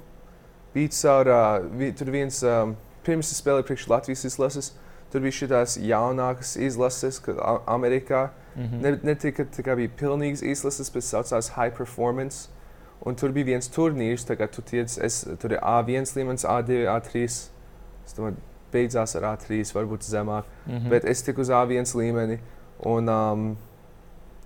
bija 0.75 0.93
caur, 0.93 1.31
uh, 1.33 1.87
tur 1.97 2.11
viens, 2.13 2.43
um, 2.45 2.75
pirms 3.07 3.31
es 3.33 3.41
spēlēju 3.41 3.69
priekš 3.71 3.87
Latvijas 3.93 4.25
izlases, 4.29 4.73
tur 5.13 5.25
bija 5.25 5.39
šīs 5.39 5.79
jaunākas 5.87 6.57
izlases, 6.61 7.21
A- 7.39 7.61
Amerikā 7.77 8.29
Mhm. 8.57 8.81
ne, 8.81 8.91
ne 9.05 9.15
tikai 9.15 9.45
tikai 9.53 9.75
bija 9.77 9.91
pilnīgas 10.01 10.41
izlases, 10.43 10.89
bet 10.91 11.05
saucās 11.05 11.51
High 11.57 11.75
Performance. 11.77 12.49
Un 13.05 13.15
tur 13.15 13.29
bija 13.31 13.45
viens 13.53 13.69
turnīrs, 13.69 14.25
tā 14.25 14.37
kā 14.41 14.47
tu 14.51 14.63
tiec, 14.65 14.97
es, 15.05 15.27
tur 15.39 15.53
ir 15.53 15.61
A1 15.61 16.09
līmenis, 16.17 16.45
A2, 16.49 16.87
A3. 16.89 17.25
Es 17.27 18.15
domāju, 18.17 18.37
beidzās 18.77 19.17
ar 19.19 19.27
A3, 19.35 19.63
varbūt 19.75 20.05
zemāk. 20.07 20.45
Mm 20.67 20.73
Mm. 20.73 20.79
-hmm. 20.79 20.91
Bet 20.91 21.05
es 21.05 21.23
tiku 21.23 21.41
uz 21.41 21.49
A1 21.51 21.95
līmeni. 21.97 22.39
Un, 22.85 23.09
um, 23.09 23.57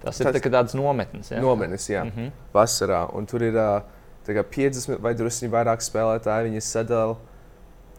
tas 0.03 0.21
ir 0.21 0.27
tas- 0.27 0.37
tā, 0.43 0.51
tāds 0.51 0.75
nometnes. 0.75 1.31
Ja? 1.31 1.41
nomenis, 1.41 1.89
jā, 1.91 2.05
Mm 2.05 2.11
-hmm. 2.17 2.31
vasarā. 2.55 3.09
Un 3.17 3.27
tur 3.27 3.43
ir 3.43 3.55
uh, 3.55 3.83
tā 4.27 4.35
kā 4.35 4.43
50 4.45 4.99
vai 5.01 5.15
drusku 5.15 5.47
vairāk 5.47 5.81
spēlētāji. 5.81 6.51
Viņi 6.51 6.61
sadala 6.61 7.17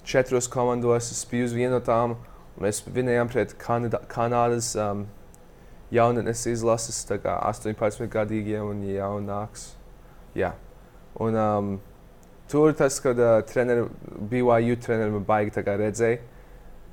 četros 0.03 0.47
komandos. 0.47 1.11
Es 1.11 1.25
biju 1.31 1.45
uz 1.45 1.53
vienu 1.53 1.71
no 1.71 1.79
tām. 1.79 2.15
Mēs 2.59 2.83
vinējām 2.93 3.27
pret 3.31 3.53
Kanada, 3.57 3.99
Kanādas 4.07 4.75
um, 4.91 5.07
jaunatnes 5.91 6.45
izlases, 6.45 7.05
tā 7.09 7.17
kā 7.17 7.39
18 7.43 8.07
gadīgiem 8.07 8.69
un 8.69 8.81
jaunāks. 8.83 9.73
Jā. 10.35 10.51
Un, 11.19 11.35
um, 11.35 11.79
tur 12.51 12.73
tas, 12.77 12.99
kad 13.03 13.19
uh, 13.19 13.39
treneri, 13.47 13.87
BYU 14.31 14.75
treneri 14.83 15.15
man 15.15 15.23
baigi 15.27 15.63
redzēja, 15.65 16.19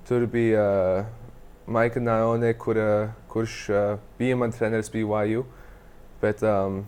tur 0.09 0.27
bija 0.27 0.63
uh, 0.63 1.17
Maika 1.67 2.01
Naone, 2.01 2.55
kur, 2.55 2.77
uh, 2.77 3.09
kurš 3.29 3.71
uh, 3.71 3.99
bija 4.19 4.37
man 4.37 4.53
treneris 4.53 4.89
BYU. 4.91 5.45
Bet 6.23 6.43
um, 6.43 6.85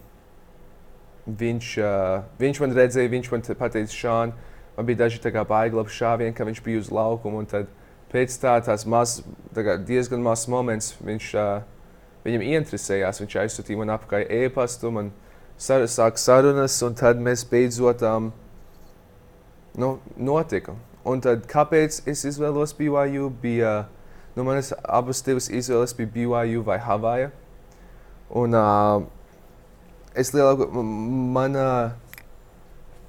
viņš, 1.27 1.73
uh, 1.79 2.23
viņš 2.41 2.61
man 2.63 2.73
redzēja, 2.75 3.11
viņš 3.13 3.31
man 3.31 3.45
te 3.45 3.55
pateica, 3.55 3.93
Šān, 3.93 4.33
man 4.77 4.87
bija 4.87 5.05
daži 5.05 5.21
baigi 5.49 5.77
labi 5.77 5.91
šāvieni, 5.91 6.35
ka 6.35 6.45
viņš 6.45 6.63
bija 6.65 6.79
uz 6.79 6.91
laukuma. 6.91 7.45
tad 7.45 7.69
Pēc 8.11 8.35
tā, 8.43 8.57
tās 8.59 8.83
maz, 8.91 9.21
tā 9.55 9.63
kā 9.63 9.77
diezgan 9.87 10.19
mazs 10.19 10.49
moments, 10.51 10.97
viņš, 10.99 11.27
uh, 11.39 11.61
viņam 12.25 12.43
interesējās. 12.43 13.21
Viņš 13.23 13.37
aizsūtīja 13.45 13.79
man 13.79 13.93
apkārt 13.95 14.27
e-pastu, 14.35 14.91
man 14.91 15.13
sar, 15.55 15.85
sāk 15.87 16.19
sarunas, 16.19 16.81
un 16.83 16.97
tad 16.99 17.23
mēs 17.23 17.45
beidzot 17.47 18.03
um, 18.03 18.33
nu, 19.79 19.99
notika. 20.17 20.75
Un 21.05 21.21
tad, 21.25 21.47
kāpēc 21.49 22.03
es 22.11 22.25
izvēlos 22.29 22.75
BYU? 22.77 23.31
Bija, 23.43 23.87
nu, 24.37 24.45
manas 24.45 24.73
abas 24.85 25.23
divas 25.25 25.49
izvēles 25.49 25.97
bija 25.97 26.13
BYU 26.15 26.65
vai 26.67 26.79
Havaja. 26.79 27.31
Un 28.31 28.55
uh, 28.55 29.03
es 30.15 30.33
lielāko, 30.35 30.69
m- 30.71 31.33
man 31.35 31.57
uh, 31.57 31.91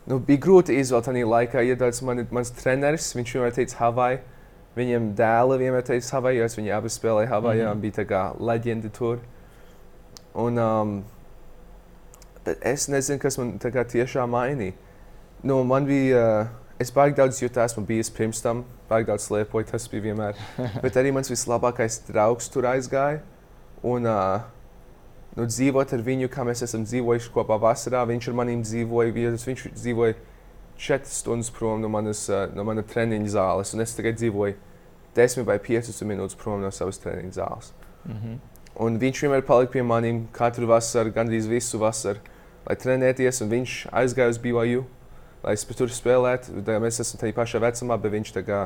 nu, 0.07 0.19
bija 0.19 0.41
grūti 0.45 0.77
izvēlēt 0.81 1.09
tajā 1.11 1.31
laikā, 1.35 1.65
ja 1.67 1.77
tāds 1.77 2.01
man, 2.05 2.23
mans 2.31 2.53
treneris, 2.57 3.11
viņš 3.17 3.35
vienmēr 3.35 3.57
teica 3.59 3.83
Havaja. 3.83 4.21
Viņam 4.71 5.09
dēli 5.19 5.57
vienmēr 5.59 5.83
teica 5.83 6.15
Havajā, 6.15 6.45
jo 6.45 6.59
viņi 6.61 6.71
abi 6.71 6.89
spēlēja 6.91 7.27
Havajā, 7.27 7.65
mm 7.65 7.71
-hmm. 7.73 7.81
bija 7.81 7.97
tā 7.97 8.05
kā 8.07 8.21
leģenda 8.39 8.89
tur. 8.95 9.19
Un, 10.33 10.57
um, 10.57 10.93
bet 12.45 12.57
es 12.65 12.87
nezinu, 12.87 13.19
kas 13.19 13.37
man 13.37 13.57
tā 13.59 13.71
kā 13.71 13.83
tiešām 13.83 14.31
mainīja. 14.31 14.73
Nu, 15.43 15.63
man 15.63 15.85
bija, 15.85 16.21
uh, 16.21 16.47
es 16.81 16.91
baigi 16.93 17.17
daudz 17.17 17.39
jūtu, 17.41 17.61
esmu 17.63 17.81
bijis 17.87 18.11
pirms 18.13 18.43
tam, 18.43 18.63
baigi 18.89 19.07
daudz 19.09 19.25
slēpoju, 19.25 19.71
tas 19.71 19.87
bija 19.89 20.11
vienmēr. 20.11 20.37
bet 20.83 20.97
arī 21.01 21.13
mans 21.15 21.31
vislabākais 21.31 22.03
draugs 22.09 22.49
tur 22.53 22.67
aizgāja. 22.69 23.23
Un, 23.81 24.05
uh, 24.05 24.43
nu, 25.37 25.47
dzīvot 25.49 25.95
ar 25.97 26.03
viņu, 26.05 26.29
kā 26.29 26.45
mēs 26.45 26.61
esam 26.67 26.85
dzīvojuši 26.85 27.33
kopā 27.33 27.57
vasarā, 27.61 28.03
viņš 28.11 28.29
ar 28.29 28.37
maniem 28.37 28.61
dzīvoja, 28.61 29.15
vietas, 29.15 29.47
viņš 29.49 29.65
dzīvoja 29.79 30.19
četras 30.81 31.17
stundas 31.23 31.49
prom 31.53 31.81
no 31.81 31.89
manas, 31.89 32.27
uh, 32.29 32.45
no 32.53 32.65
mana 32.67 32.85
treniņa 32.85 33.33
zāles, 33.33 33.73
un 33.73 33.81
es 33.81 33.97
tikai 33.97 34.13
dzīvoju 34.17 34.59
desmit 35.15 35.49
vai 35.49 35.57
piecas 35.59 36.01
minūtes 36.05 36.37
prom 36.37 36.61
no 36.61 36.69
savas 36.69 37.01
treniņa 37.01 37.33
zāles. 37.39 37.73
Mm 38.05 38.13
-hmm. 38.21 38.39
Un 38.75 38.97
viņš 38.99 39.25
vienmēr 39.25 39.41
palika 39.45 39.71
pie 39.71 39.83
maniem 39.83 40.27
katru 40.31 40.67
vasaru, 40.67 41.11
gandrīz 41.11 41.47
visu 41.49 41.79
vasaru, 41.79 42.19
lai 42.65 42.75
trenēties. 42.75 43.41
un 43.41 43.49
Viņš 43.49 43.87
aizgāja 43.91 44.29
uz 44.29 44.37
BYU, 44.37 44.85
lai 45.43 45.55
es 45.57 45.65
tur 45.65 45.91
spēlētu. 45.91 46.61
Mēs 46.83 47.01
esam 47.03 47.21
tajā 47.21 47.35
pašā 47.37 47.61
vecumā, 47.63 47.97
bet 48.01 48.13
viņš 48.15 48.33
tā 48.35 48.43
kā, 48.47 48.61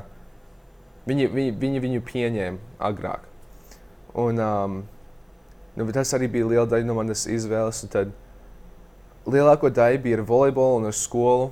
viņi, 1.10 1.30
viņi, 1.34 1.56
viņi 1.62 1.84
viņu 1.86 2.04
pieņēma 2.10 2.84
agrāk. 2.90 3.26
Un, 4.16 4.40
um, 4.40 4.78
nu, 5.76 5.90
tas 5.92 6.14
arī 6.16 6.30
bija 6.32 6.48
liela 6.48 6.68
daļa 6.72 6.88
no 6.88 6.98
manas 7.00 7.26
izvēles. 7.28 7.84
Tad 7.92 8.14
lielāko 9.28 9.72
daļu 9.74 10.04
bija 10.04 10.22
ar 10.22 10.28
volejbolu 10.28 10.82
un 10.82 10.92
ar 10.92 10.96
skolu. 10.96 11.52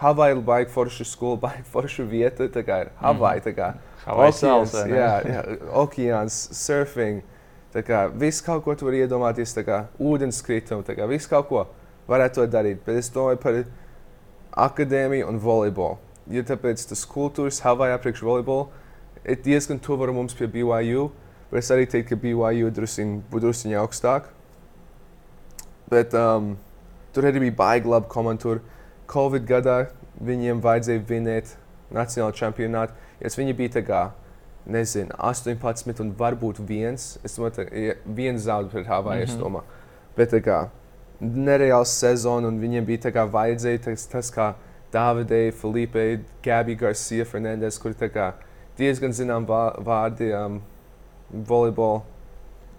Havaja 0.00 0.34
ir 0.34 0.42
baigta 0.44 0.72
forša 0.72 1.04
skola, 1.06 1.40
baigta 1.46 1.68
forša 1.70 2.06
vieta. 2.08 2.48
Tā 2.50 2.64
kā 2.66 2.84
ir 2.86 2.92
Havaja. 3.02 3.46
tā 3.46 3.54
kā 3.58 3.74
Havaju 4.00 4.32
Okeāns, 4.32 4.72
jā, 4.88 5.10
jā, 5.28 5.40
okeāns, 5.76 6.36
surfing. 6.56 7.20
Tā 7.70 7.82
kā 7.86 8.06
viss 8.08 8.42
kaut 8.42 8.64
ko 8.64 8.74
tu 8.74 8.88
vari 8.88 9.04
iedomāties, 9.04 9.52
tā 9.54 9.62
kā 9.66 9.82
ūdenskritumi, 10.02 10.82
tā 10.86 10.96
kā 10.98 11.06
viss 11.06 11.28
kaut 11.30 11.46
ko 11.50 11.66
varētu 12.10 12.40
to 12.40 12.46
darīt. 12.50 12.80
Bet 12.86 12.98
es 12.98 13.12
domāju 13.14 13.38
par 13.42 13.60
akadēmiju 14.56 15.28
un 15.28 15.38
volejbolu. 15.42 15.98
Jo 16.30 16.42
tāpēc 16.46 16.82
tas 16.90 17.02
kultūras 17.10 17.62
Havajā 17.64 17.98
priekš 18.02 18.22
volejbolu 18.22 18.68
ir 19.24 19.40
diezgan 19.44 19.80
tuvu 19.82 20.12
mums 20.12 20.34
pie 20.34 20.46
BYU. 20.46 21.10
Bet 21.50 21.64
es 21.64 21.70
arī 21.74 21.86
teiktu, 21.90 22.14
ka 22.14 22.22
BYU 22.22 22.70
būtu 22.70 23.40
druskuļi 23.42 23.78
augstāk. 23.80 24.28
Bet 25.90 26.14
um, 26.14 26.52
tur 27.12 27.26
arī 27.26 27.42
bija 27.42 27.56
baigi 27.58 27.90
labi 27.90 28.06
komanda. 28.08 28.42
Tur 28.42 28.60
Covid 29.10 29.46
gadā 29.48 29.88
viņiem 30.22 30.62
vajadzēja 30.62 31.02
vinēt 31.08 31.56
nacionālo 31.90 32.36
čempionātu. 32.38 32.94
Ja 33.20 33.32
viņi 33.34 33.56
bija 33.58 33.74
tā 33.80 33.82
kā, 33.84 34.02
nezinu, 34.70 35.10
18 35.18 36.04
un 36.04 36.12
varbūt 36.16 36.60
viens, 36.62 37.16
es 37.24 37.34
domāju, 37.34 37.66
ka 37.66 37.66
ja 37.74 37.96
viens 38.06 38.46
zaudējums 38.46 38.76
pret 38.76 38.86
Havaju. 38.86 39.26
Mm. 39.26 39.42
-hmm. 39.42 39.62
Bet 40.16 40.32
tā 40.32 40.40
kā 40.44 40.68
nereāls 41.20 41.92
sezona, 42.00 42.48
un 42.48 42.60
viņiem 42.60 42.86
bija 42.88 43.06
tā 43.06 43.14
kā 43.14 43.26
vajadzēja 43.28 43.84
tas, 43.90 44.06
tas 44.10 44.30
kā 44.34 44.52
Davidai, 44.92 45.50
Felipe, 45.54 46.04
Gabi 46.42 46.74
Garcia, 46.74 47.24
Fernandez, 47.28 47.78
kuri 47.78 47.94
tā 47.94 48.08
kā 48.10 48.32
diezgan 48.78 49.12
zinām 49.14 49.46
vā- 49.46 49.76
vārdi 49.84 50.32
um, 50.34 50.60
volejbolā. 51.30 52.02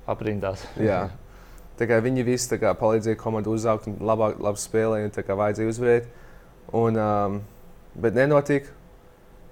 Aprindās. 0.10 0.66
Jā. 0.82 1.06
Tā 1.80 1.88
kā 1.88 2.02
viņi 2.04 2.26
visi 2.26 2.58
kā, 2.60 2.74
palīdzēja 2.78 3.20
komandai 3.22 3.54
uzaugt 3.54 3.88
un 3.88 3.96
labāk, 4.06 4.42
spēlēja, 4.60 5.08
un 5.08 5.14
tā 5.16 5.24
kā 5.26 5.38
vajadzēja 5.38 5.72
uzvarēt. 5.72 6.10
Un, 6.78 6.98
um, 7.00 7.40
bet 7.96 8.18
nenotika. 8.18 8.74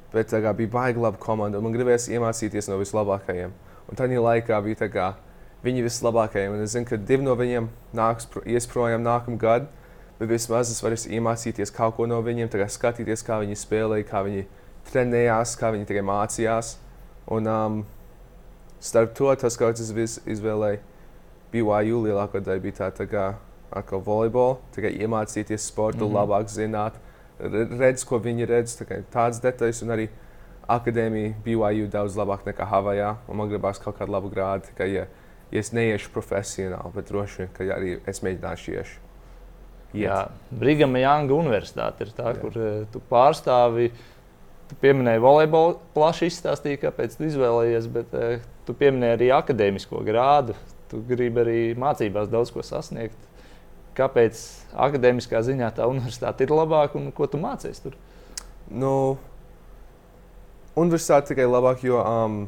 Bet 0.09 0.33
kā, 0.33 0.51
bija 0.57 0.73
baigi 0.73 1.01
laba 1.01 1.21
komanda. 1.21 1.59
un 1.59 1.67
Man 1.67 1.75
gribējās 1.75 2.09
iemācīties 2.09 2.69
no 2.71 2.79
vislabākajiem. 2.81 3.53
Un 3.89 3.97
tajā 3.97 4.21
laikā 4.25 4.57
bija 4.65 4.81
tā 4.83 4.89
kā, 4.89 5.07
viņi 5.63 5.83
vislabākajiem. 5.85 6.55
Un 6.55 6.63
es 6.63 6.73
zinu, 6.75 6.87
ka 6.87 6.97
divi 6.97 7.25
no 7.25 7.35
viņiem 7.39 7.69
nāks 7.95 8.29
pro, 8.31 8.43
ies 8.47 8.67
projām 8.69 9.03
nākamā 9.05 9.39
gada. 9.41 9.69
Bet 10.19 10.31
vismaz 10.33 10.71
es 10.71 10.81
varu 10.83 10.97
iemācīties 10.99 11.71
kaut 11.71 11.95
ko 11.95 12.07
no 12.09 12.19
viņiem, 12.23 12.49
kā 12.51 12.67
skatīties, 12.67 13.23
kā 13.23 13.39
viņi 13.39 13.55
spēlēja, 13.55 14.07
kā 14.09 14.23
viņi 14.25 14.45
trenējās, 14.89 15.55
kā 15.59 15.71
viņi 15.71 15.87
tikai 15.87 16.03
mācījās. 16.03 16.73
Un 17.31 17.47
um, 17.47 17.77
starp 18.83 19.13
to 19.15 19.31
tas, 19.39 19.55
ko 19.59 19.69
es 19.71 20.19
izvēlēju, 20.25 20.81
BYU 21.53 22.01
lielākā 22.05 22.41
daļa 22.45 22.63
bija 22.63 22.77
tā, 22.81 22.89
tā 22.93 23.07
kā 23.09 23.29
atkal 23.73 24.01
volejbola, 24.05 24.57
tikai 24.75 24.91
iemācīties 24.97 25.69
sportu, 25.69 26.05
mm. 26.05 26.11
-hmm. 26.11 26.17
labāk 26.19 26.49
zināt, 26.51 26.99
re- 27.39 27.67
redz, 27.79 28.03
ko 28.03 28.19
viņi 28.19 28.45
redz, 28.45 28.75
tā 28.77 28.85
kā 28.85 29.01
tādas 29.13 29.41
detaļas, 29.41 29.81
un 29.83 29.95
arī 29.95 30.09
akadēmija 30.67 31.33
BYU 31.45 31.87
daudz 31.89 32.17
labāk 32.17 32.45
nekā 32.45 32.65
Havajā, 32.65 33.15
un 33.27 33.37
man 33.37 33.49
gribās 33.49 33.79
kaut 33.79 33.97
kādu 33.97 34.11
labu 34.11 34.29
grādu, 34.29 34.67
tikai, 34.69 34.91
ja, 34.93 35.05
ja 35.51 35.61
es 35.63 35.71
neiešu 35.73 36.11
profesionāli, 36.13 36.93
bet 36.95 37.09
droši 37.09 37.43
vien, 37.43 37.53
ka 37.55 37.69
arī 37.75 37.95
es 38.09 38.21
mēģināšu 38.25 38.73
iešu. 38.75 39.05
Iet. 39.89 40.03
Jā, 40.05 40.17
Brigama 40.53 41.01
Jānga 41.01 41.33
Universitāte 41.33 42.05
ir 42.05 42.11
tā, 42.13 42.29
Jā. 42.29 42.37
kur 42.43 42.57
eh, 42.61 42.81
tu 42.93 43.01
pārstāvi. 43.09 43.89
Tu 44.69 44.75
pieminēji 44.83 45.21
volejbolu, 45.23 45.79
plaši 45.95 46.27
izstāstīji, 46.29 46.77
kāpēc 46.83 47.15
tu 47.17 47.25
izvēlējies, 47.25 47.87
bet 47.89 48.11
uh, 48.13 48.43
tu 48.67 48.75
pieminēji 48.77 49.15
arī 49.15 49.29
akadēmisko 49.33 50.03
grādu. 50.05 50.53
Tu 50.91 50.99
gribi 51.09 51.41
arī 51.41 51.61
mācībās 51.73 52.29
daudz 52.29 52.51
ko 52.53 52.61
sasniegt. 52.61 53.17
Kāpēc 53.97 54.43
akadēmiskā 54.77 55.41
ziņā 55.47 55.71
tā 55.73 55.89
universitāte 55.89 56.45
ir 56.45 56.53
labāka 56.53 57.01
un 57.01 57.09
ko 57.17 57.25
tu 57.25 57.41
mācies 57.41 57.81
tur? 57.81 57.97
Nu, 58.69 59.17
universitāte 60.77 61.33
tikai 61.33 61.49
labāk, 61.49 61.81
jo 61.89 61.97
um, 61.97 62.43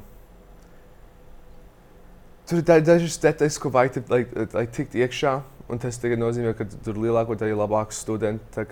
tur 2.52 2.60
ir 2.60 2.68
da- 2.68 2.82
dažas 2.92 3.16
detaļas, 3.24 3.58
ko 3.64 3.72
vajag, 3.74 4.04
lai, 4.12 4.26
lai 4.54 4.66
tiktu 4.68 5.00
iekšā. 5.02 5.38
Un 5.72 5.80
tas 5.80 5.96
nozīmē, 6.04 6.52
ka 6.58 6.66
tur 6.84 7.00
lielāko 7.00 7.38
daļu 7.40 7.56
ir 7.56 7.60
labāki 7.62 7.96
studenti. 7.96 8.64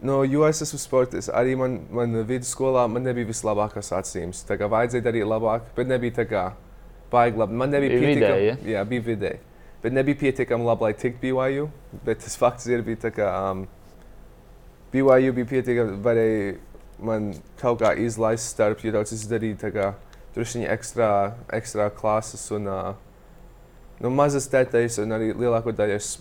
No, 0.00 0.22
jo 0.22 0.44
es 0.46 0.60
esmu 0.62 0.78
sportists, 0.78 1.30
arī 1.34 1.56
man, 1.58 1.80
man 1.90 2.12
vidusskolā 2.28 2.84
man 2.86 3.02
nebija 3.02 3.26
vislabākās 3.26 3.90
acīm. 3.98 4.30
Tā 4.46 4.54
kā 4.60 4.68
vajadzēja 4.70 5.02
darīt 5.08 5.26
labāk, 5.26 5.72
bet 5.74 5.90
nebija 5.90 6.20
tā 6.20 6.24
kā 6.30 6.42
baigi 7.10 7.40
labi. 7.40 7.58
Man 7.58 7.74
nebija 7.74 7.96
Bija 7.96 8.04
pietiekami. 8.04 8.44
vidēji, 8.44 8.74
Jā, 8.76 8.84
bija 8.86 9.06
vidēji. 9.08 9.40
Bet 9.82 9.92
nebija 9.96 10.20
pietiekami 10.20 10.64
labi, 10.70 10.86
lai 10.86 10.92
tiktu 10.94 11.18
BYU. 11.24 11.66
Bet 12.06 12.22
tas 12.22 12.36
fakts 12.38 12.70
ir, 12.70 12.84
bija 12.86 13.08
tā 13.08 13.10
kā 13.16 13.26
um, 13.50 13.64
BYU 14.94 15.34
bija 15.34 15.50
pietiekami, 15.56 15.98
varēja 16.06 16.54
man 17.02 17.32
kaut 17.58 17.82
kā 17.82 17.96
izlaist 17.98 18.54
starp, 18.54 18.78
jo 18.86 18.94
daudz 18.94 19.16
izdarīja 19.18 19.58
tā 19.66 19.72
kā 19.74 19.90
tur 20.38 20.54
viņa 20.54 20.70
ekstra, 20.74 21.08
ekstra 21.58 21.88
klases 21.94 22.44
un 22.54 22.68
uh, 22.70 22.92
nu, 24.00 24.10
mazas 24.14 24.46
detaļas 24.52 25.00
un 25.02 25.16
arī 25.16 25.32
lielāko 25.34 25.72
daļu 25.74 25.98
s- 25.98 26.18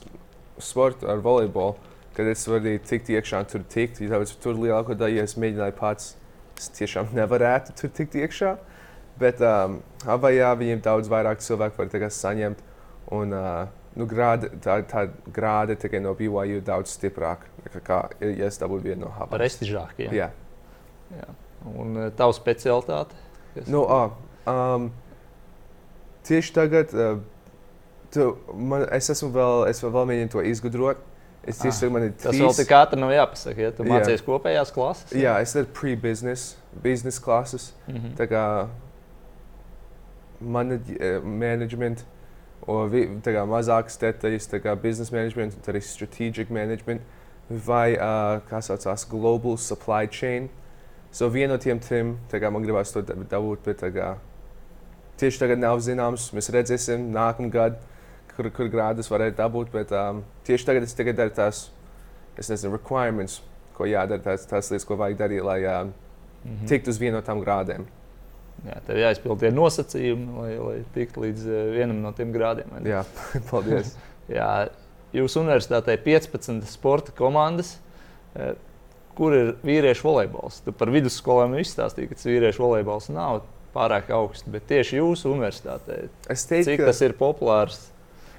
sporta 0.60 1.12
ar 1.14 1.22
volejbolu. 1.22 1.76
Kad 2.18 2.32
es 2.32 2.48
varu 2.50 2.72
tikt 2.82 3.12
iekšā 3.14 3.44
un 3.44 3.50
tur 3.52 3.62
tikt, 3.70 4.00
daudz 4.10 4.32
tur 4.42 4.56
lielāko 4.58 4.96
daļu 4.98 5.22
es 5.22 5.36
mēģināju 5.38 5.76
pats 5.78 6.16
es 6.58 6.72
tiešām 6.74 7.12
nevarētu 7.14 7.76
tur 7.78 7.92
tikt 7.94 8.16
iekšā. 8.18 8.56
Bet 9.22 9.42
um, 9.46 9.80
Havajā 10.06 10.50
viņiem 10.58 10.82
daudz 10.86 11.10
vairāk 11.10 11.42
cilvēku 11.46 11.78
var 11.84 11.92
tagad 11.94 12.14
saņemt. 12.14 12.60
Un, 13.14 13.32
uh, 13.38 13.68
nu, 13.98 14.06
grāde, 14.10 14.50
tā, 14.62 14.80
tā 14.90 15.06
grāde 15.34 15.78
tikai 15.80 16.02
no 16.02 16.16
BYU 16.18 16.60
daudz 16.66 16.92
stiprāka 16.98 17.46
nekā, 17.68 17.82
kā, 17.86 18.00
ja 18.22 18.50
es 18.50 18.58
dabūtu 18.62 18.90
vienu 18.90 19.06
no 19.06 19.14
Havajas. 19.16 19.38
Prestižākie. 19.38 20.10
Jā. 20.18 20.32
Jā. 21.14 21.30
Un 21.78 21.94
uh, 21.98 22.10
tava 22.18 22.34
specialitāte? 22.38 23.14
Kas... 23.58 23.68
Nu, 23.74 23.84
ah, 23.90 24.14
um, 24.48 24.88
tieši 26.28 26.54
tagad 26.56 26.94
uh, 26.96 27.20
tu, 28.14 28.32
man, 28.54 28.88
es 28.96 29.10
esmu 29.14 29.30
vēl, 29.36 29.68
es 29.72 29.84
vēl, 29.84 29.94
vēl 29.98 30.10
mēģinu 30.14 30.34
to 30.38 30.44
izgudrot. 30.54 31.04
Es 31.48 31.62
tieši 31.62 31.86
tagad 31.86 31.94
man 31.96 32.04
ir 32.10 32.12
Tas 32.20 32.34
trīs. 32.34 32.42
vēl 32.44 32.56
tik 32.58 32.74
ātri 32.76 33.00
nav 33.00 33.14
jāpasaka. 33.16 33.62
Ja? 33.64 33.72
Tu 33.72 33.86
Jā. 33.86 33.92
mācījies 33.94 34.24
kopējās 34.26 34.74
klases? 34.76 35.14
Jā, 35.16 35.38
es 35.44 35.54
daru 35.56 35.70
pre-business, 35.78 36.58
business 36.84 37.22
classes. 37.24 37.70
Mhm. 37.88 38.16
Tā 38.20 38.28
kā 38.28 38.44
manage, 40.42 40.98
management, 41.24 42.04
vi- 42.68 43.08
tā 43.24 43.32
kā 43.34 43.46
mazākas 43.48 43.98
detaļas, 44.02 44.50
tā 44.52 44.60
kā 44.60 44.76
business 44.76 45.12
management, 45.12 45.56
un 45.56 45.74
arī 45.74 45.82
strategic 45.82 46.50
management, 46.52 47.02
vai, 47.50 47.96
uh, 47.96 48.42
kā 48.50 48.60
saucās, 48.62 49.08
global 49.08 49.58
supply 49.58 50.06
chain. 50.08 50.50
So 51.18 51.30
vienu 51.34 51.56
no 51.56 51.58
tiem 51.62 51.80
trim, 51.82 52.16
kā 52.30 52.50
man 52.54 52.66
gribās 52.66 52.92
to 52.94 53.02
dab- 53.02 53.24
dabūt, 53.32 53.64
bet 53.66 53.82
kā 53.96 54.10
tieši 55.18 55.40
tagad 55.42 55.62
nav 55.64 55.80
zināms, 55.82 56.28
mēs 56.38 56.52
redzēsim 56.54 57.08
nākamgad, 57.16 57.80
kur, 58.36 58.50
kur 58.54 58.70
grādus 58.70 59.10
varētu 59.10 59.40
dabūt, 59.40 59.72
bet 59.74 59.94
um, 59.98 60.20
tieši 60.46 60.68
tagad 60.70 60.86
es 60.86 60.94
tikai 60.94 61.16
daru 61.18 61.34
tās, 61.34 61.64
es 62.38 62.52
nezinu, 62.54 62.76
requirements, 62.78 63.40
ko 63.74 63.88
jādara, 63.90 64.22
tās, 64.28 64.46
tās 64.50 64.70
lietas, 64.70 64.86
ko 64.86 64.98
vajag 65.02 65.18
darīt, 65.24 65.44
lai 65.48 65.62
um, 65.80 65.94
Mhm. 66.48 66.68
tikt 66.70 66.88
uz 66.88 67.00
vienu 67.02 67.18
no 67.18 67.24
tām 67.26 67.40
grādēm. 67.44 67.82
Jā, 68.64 68.76
tev 68.86 69.00
jāizpild 69.02 69.40
tie 69.42 69.50
nosacījumi, 69.52 70.28
lai, 70.38 70.52
lai 70.62 70.76
tiktu 70.94 71.24
līdz 71.26 71.48
uh, 71.50 71.58
vienam 71.74 71.98
no 72.06 72.12
tiem 72.16 72.30
grādiem. 72.32 72.70
Jā, 72.88 73.02
paldies. 73.50 73.96
Jā, 74.38 74.70
jūsu 75.18 75.42
universitātē 75.42 75.98
ir 75.98 76.04
15 76.06 76.62
sporta 76.70 77.12
komandas. 77.18 77.74
Kur 79.18 79.34
ir 79.34 79.54
vīriešu 79.66 80.06
volejbols? 80.06 80.60
Tu 80.66 80.74
par 80.78 80.92
vidusskolām 80.94 81.56
izstāstīji, 81.58 82.12
ka 82.12 82.18
tas 82.20 82.28
vīriešu 82.30 82.62
volejbols 82.62 83.10
nav 83.14 83.40
pārāk 83.74 84.12
augsts, 84.14 84.46
bet 84.50 84.68
tieši 84.70 85.00
jūsu 85.00 85.32
universitātē, 85.34 86.04
Es 86.34 86.46
teiktu, 86.50 86.72
cik 86.72 86.84
tas 86.86 87.02
ir 87.06 87.16
populārs? 87.18 87.88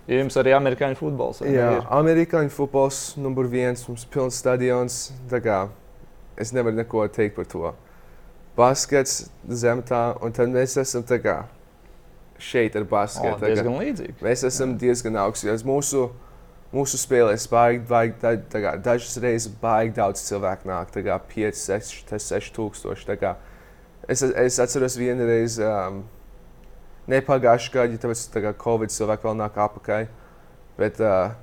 Ja 0.08 0.22
jums 0.22 0.38
arī 0.40 0.54
amerikāņu 0.56 0.96
futbols 0.96 1.42
ne, 1.44 1.50
Jā, 1.52 1.66
ir? 1.76 1.82
amerikāņu 1.98 2.48
futbols, 2.54 3.00
numur 3.20 3.50
viens, 3.52 3.82
mums 3.90 4.06
ir 4.06 4.12
pilns 4.14 4.38
stadions. 4.40 4.96
es 6.40 6.54
nevaru 6.56 6.78
neko 6.78 7.04
teikt 7.12 7.36
par 7.36 7.44
to. 7.50 7.74
Baskets 8.56 9.28
zem 9.50 9.82
tā, 9.86 10.14
un 10.24 10.32
tad 10.34 10.48
mēs 10.54 10.78
esam 10.80 11.04
kā, 11.22 11.42
šeit 12.38 12.74
ar 12.78 12.86
basketu. 12.88 13.36
tā 13.36 13.42
kā 13.42 13.52
diezgan 13.52 13.76
līdzīgi. 13.82 14.16
Mēs 14.24 14.44
esam 14.48 14.76
diezgan 14.78 15.18
augsti. 15.20 15.50
jo 15.50 15.58
Mūsu, 15.68 16.08
mūsu 16.74 17.00
spēlēs 17.00 17.48
baigi, 17.50 17.82
baigi, 17.88 18.16
da, 18.22 18.34
tā 18.52 18.62
kā, 18.62 18.74
dažas 18.82 19.16
reizes 19.22 19.52
baigi 19.62 19.96
daudz 19.96 20.22
cilvēku 20.26 20.68
nāk. 20.68 20.92
Tā 20.94 21.04
kā 21.06 21.16
5, 21.32 21.60
6, 21.62 22.12
6 22.12 22.54
tūkstoši. 22.56 23.16
kā. 23.20 23.34
Es, 24.08 24.22
es 24.22 24.58
atceros 24.62 24.96
vienu 24.96 25.26
reizi, 25.28 25.64
um, 25.64 26.02
ne 27.08 27.20
pagājušajā 27.24 27.74
gadā, 27.74 27.92
ja 27.92 28.02
tāpēc 28.04 28.24
tā 28.32 28.44
kā 28.44 28.54
Covid 28.62 28.92
cilvēki 28.92 29.28
vēl 29.28 29.38
nāk 29.40 29.58
apakaļ. 29.64 30.08
Bet 30.78 31.00
uh, 31.02 31.34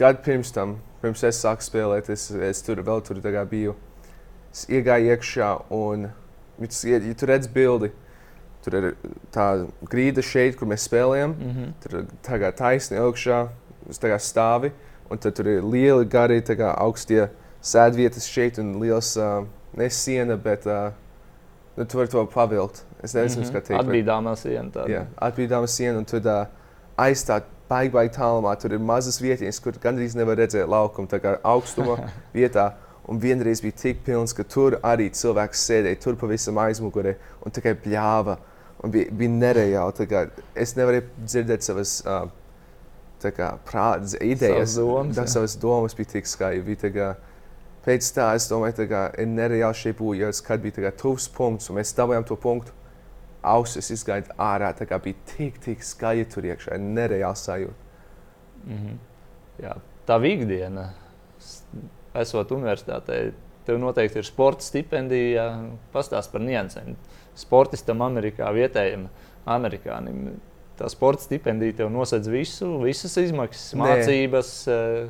gadu 0.00 0.24
pirms 0.24 0.52
tam, 0.52 0.78
pirms 1.02 1.22
es 1.28 1.40
sāku 1.44 1.64
spēlēt, 1.64 2.10
es, 2.12 2.30
es 2.32 2.64
tur 2.66 2.82
vēl 2.84 3.04
tur 3.06 3.20
kā 3.24 3.44
biju. 3.48 3.76
Es 4.52 4.64
iegāju 4.72 5.12
iekšā 5.12 5.54
un, 5.76 6.08
ja 6.58 6.98
ja 6.98 7.14
tu 7.14 7.28
redz 7.28 7.48
bildi, 7.52 7.92
tur 8.64 8.76
ir 8.78 8.86
tā 9.32 9.46
grīda 9.88 10.24
šeit, 10.24 10.56
kur 10.58 10.68
mēs 10.68 10.88
spēlējam. 10.88 11.36
Mhm. 11.36 11.72
Tur 11.84 12.00
ir 12.00 12.12
tā 12.26 12.40
kā 12.42 12.52
taisni 12.56 12.98
augšā, 13.00 13.46
uz 13.88 14.00
tā 14.00 14.12
kā 14.12 14.18
stāvi, 14.20 14.72
un 15.10 15.20
tad 15.20 15.36
tur 15.38 15.48
ir 15.48 15.64
lieli, 15.64 16.06
gari, 16.08 16.40
kā 16.42 16.72
augstie 16.78 17.28
sēdvietas 17.64 18.28
šeit 18.28 18.60
un 18.62 18.76
liels, 18.82 19.14
uh, 19.18 19.42
ne 19.78 19.88
siena, 19.90 20.36
bet 20.36 20.66
uh, 20.68 20.90
nu, 21.76 21.84
tu 21.84 21.98
vari 21.98 22.12
to 22.12 22.24
pavilkt. 22.32 22.84
Es 23.02 23.14
nezinu, 23.14 23.44
mm 23.44 23.48
-hmm. 23.48 23.54
kā 23.54 23.60
teikt. 23.66 23.82
Atbīdāmā 23.82 24.36
siena. 24.36 24.70
tāda. 24.70 24.88
Jā, 24.88 25.04
atbīdāma 25.20 25.66
siena, 25.66 25.98
un 25.98 26.04
tad 26.04 26.26
uh, 26.26 26.46
aizstāt 26.96 27.44
baigi, 27.68 27.92
baigi 27.92 28.14
tālumā. 28.16 28.56
Tur 28.60 28.72
ir 28.72 28.78
mazas 28.78 29.20
vietas, 29.20 29.60
kur 29.60 29.72
gandrīz 29.72 30.16
nevar 30.16 30.36
redzēt 30.36 30.68
laukumu, 30.68 31.08
tā 31.08 31.20
kā 31.20 31.38
augstuma 31.42 31.98
vietā. 32.34 32.72
Un 33.08 33.18
vienreiz 33.18 33.62
bija 33.62 33.72
tik 33.72 34.02
pilns, 34.04 34.34
ka 34.36 34.44
tur 34.44 34.78
arī 34.82 35.10
cilvēks 35.10 35.62
sēdēja, 35.70 36.00
tur 36.02 36.16
pavisam 36.16 36.58
aizmugurē 36.58 37.14
un 37.44 37.50
tikai 37.50 37.74
pļāva. 37.74 38.36
Un 38.84 38.90
bija, 38.90 39.10
bija 39.10 39.30
nereāli. 39.30 40.28
Es 40.54 40.76
nevarēju 40.76 41.02
dzirdēt 41.24 41.62
savas 41.62 42.02
uh, 42.06 42.28
prātas, 43.68 44.14
idejas. 44.20 44.76
Domas, 44.78 45.16
jā. 45.16 45.26
savas 45.26 45.56
domas 45.56 45.94
bija 45.98 46.12
tik 46.16 46.26
skaļas. 46.26 46.64
Bija 46.64 47.14
Pēc 47.88 48.08
tā 48.12 48.34
es 48.36 48.48
domāju, 48.50 48.84
ka 48.90 49.04
ir 49.16 49.26
nereāli 49.26 49.74
šī 49.74 49.94
būja, 49.96 50.28
kad 50.44 50.60
bija 50.60 50.90
tuvs 50.92 51.28
punkts, 51.32 51.70
un 51.70 51.78
mēs 51.78 51.94
dabūjām 51.96 52.26
to 52.28 52.36
punktu 52.36 52.72
ausis 53.42 53.88
izgāja 53.94 54.26
ārā. 54.36 54.74
Tā 54.76 54.84
kā 54.90 54.98
bija 55.00 55.16
tik, 55.36 55.60
tik 55.64 55.84
skaļi 55.86 56.26
tur 56.28 56.42
iekšā, 56.50 56.76
nereāli 56.78 57.38
sajūta. 57.38 57.86
Mhm. 58.66 58.98
Jā, 59.62 59.76
tā 60.06 60.18
ikdiena, 60.26 60.90
s- 61.40 61.62
esot 62.14 62.50
universitātē, 62.50 63.32
tev 63.64 63.78
noteikti 63.78 64.16
ir 64.20 64.22
sporta 64.26 64.62
stipendija. 64.62 65.46
Pastāst 65.94 66.30
par 66.32 66.40
niansēm. 66.40 66.94
Sportistam, 67.38 67.98
Amerikā, 68.02 68.50
vietējiem 68.52 69.08
amerikānim. 69.46 70.34
Tā 70.78 70.86
sporta 70.92 71.24
stipendija 71.26 71.74
tev 71.80 71.90
nosedz 71.90 72.28
visu, 72.30 72.68
visas 72.84 73.16
izmaksas, 73.18 73.72
Nē. 73.74 73.82
mācības, 73.82 74.50
eh, 74.70 75.08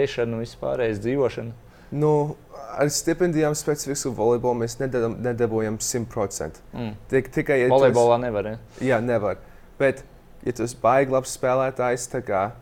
ēšanu, 0.00 0.40
vispārējais 0.40 1.00
dzīvošanu. 1.04 1.52
Nu, 1.92 2.36
ar 2.72 2.88
stipendijām 2.88 3.52
specifiski 3.56 4.08
volejbolu 4.16 4.62
mēs 4.62 4.78
nedabūjam, 4.80 5.18
nedabūjam 5.26 5.76
100%. 5.78 6.62
Mm. 6.72 6.94
Tik, 7.10 7.28
tikai 7.34 7.58
ja 7.60 7.68
tu 7.68 7.74
esi- 7.74 7.80
Volejbolā 7.82 8.20
nevar. 8.20 8.44
Ja? 8.48 8.58
Jā, 8.80 9.00
nevar. 9.04 9.36
Bet, 9.78 10.02
ja 10.44 10.52
tu 10.52 10.64
esi 10.64 10.76
baigi 10.82 11.12
labs 11.12 11.36
spēlētājs, 11.36 12.08
tā 12.08 12.22
kā 12.24 12.52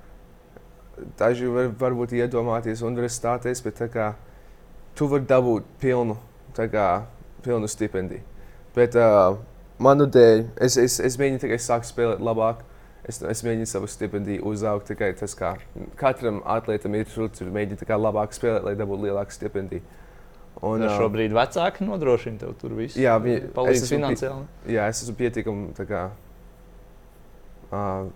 daži 1.19 1.47
var, 1.47 1.71
varbūt 1.79 2.13
iedomāties 2.19 2.83
universitātēs, 2.83 3.63
bet 3.63 3.79
kā 3.95 4.15
tu 4.99 5.07
vari 5.07 5.25
dabūt 5.31 5.63
pilnu, 5.81 6.17
kā, 6.57 6.89
pilnu 7.45 7.69
stipendiju. 7.71 8.21
Bet 8.75 8.95
uh, 8.99 9.37
manu 9.81 10.07
dēļ, 10.13 10.43
es, 10.67 10.77
es, 10.81 10.99
es 11.01 11.17
mēģinu 11.21 11.41
tikai 11.47 11.59
sākt 11.63 11.89
spēlēt 11.91 12.21
labāk. 12.25 12.67
Es, 13.09 13.17
es 13.25 13.41
mēģinu 13.43 13.67
savu 13.67 13.89
stipendiju 13.91 14.45
uzaugt. 14.47 14.87
Tikai 14.93 15.09
tas, 15.19 15.33
kā 15.35 15.55
katram 15.99 16.43
atlētam 16.45 16.95
ir 16.99 17.09
tur 17.11 17.49
mēģina 17.51 17.81
tā 17.81 17.89
kā 17.89 17.97
labāk 17.99 18.37
spēlēt, 18.37 18.63
lai 18.69 18.75
dabūtu 18.79 19.09
lielāku 19.09 19.35
stipendiju. 19.35 19.83
Un, 20.67 20.83
ā, 20.85 20.91
šobrīd 21.01 21.33
vecāki 21.33 21.87
nodrošina 21.89 22.43
tev 22.43 22.53
tur 22.61 22.75
visu. 22.77 23.01
Jā, 23.01 23.15
viņi- 23.23 23.47
es 23.49 23.53
palīdz 23.57 23.85
pi- 23.87 23.95
finansiāli. 23.97 24.45
Jā, 24.75 24.89
es 24.93 25.01
esmu 25.03 25.17
pietiekami 25.17 25.71
tā 25.79 25.87
kā. 25.89 26.03
Uh, 27.73 28.11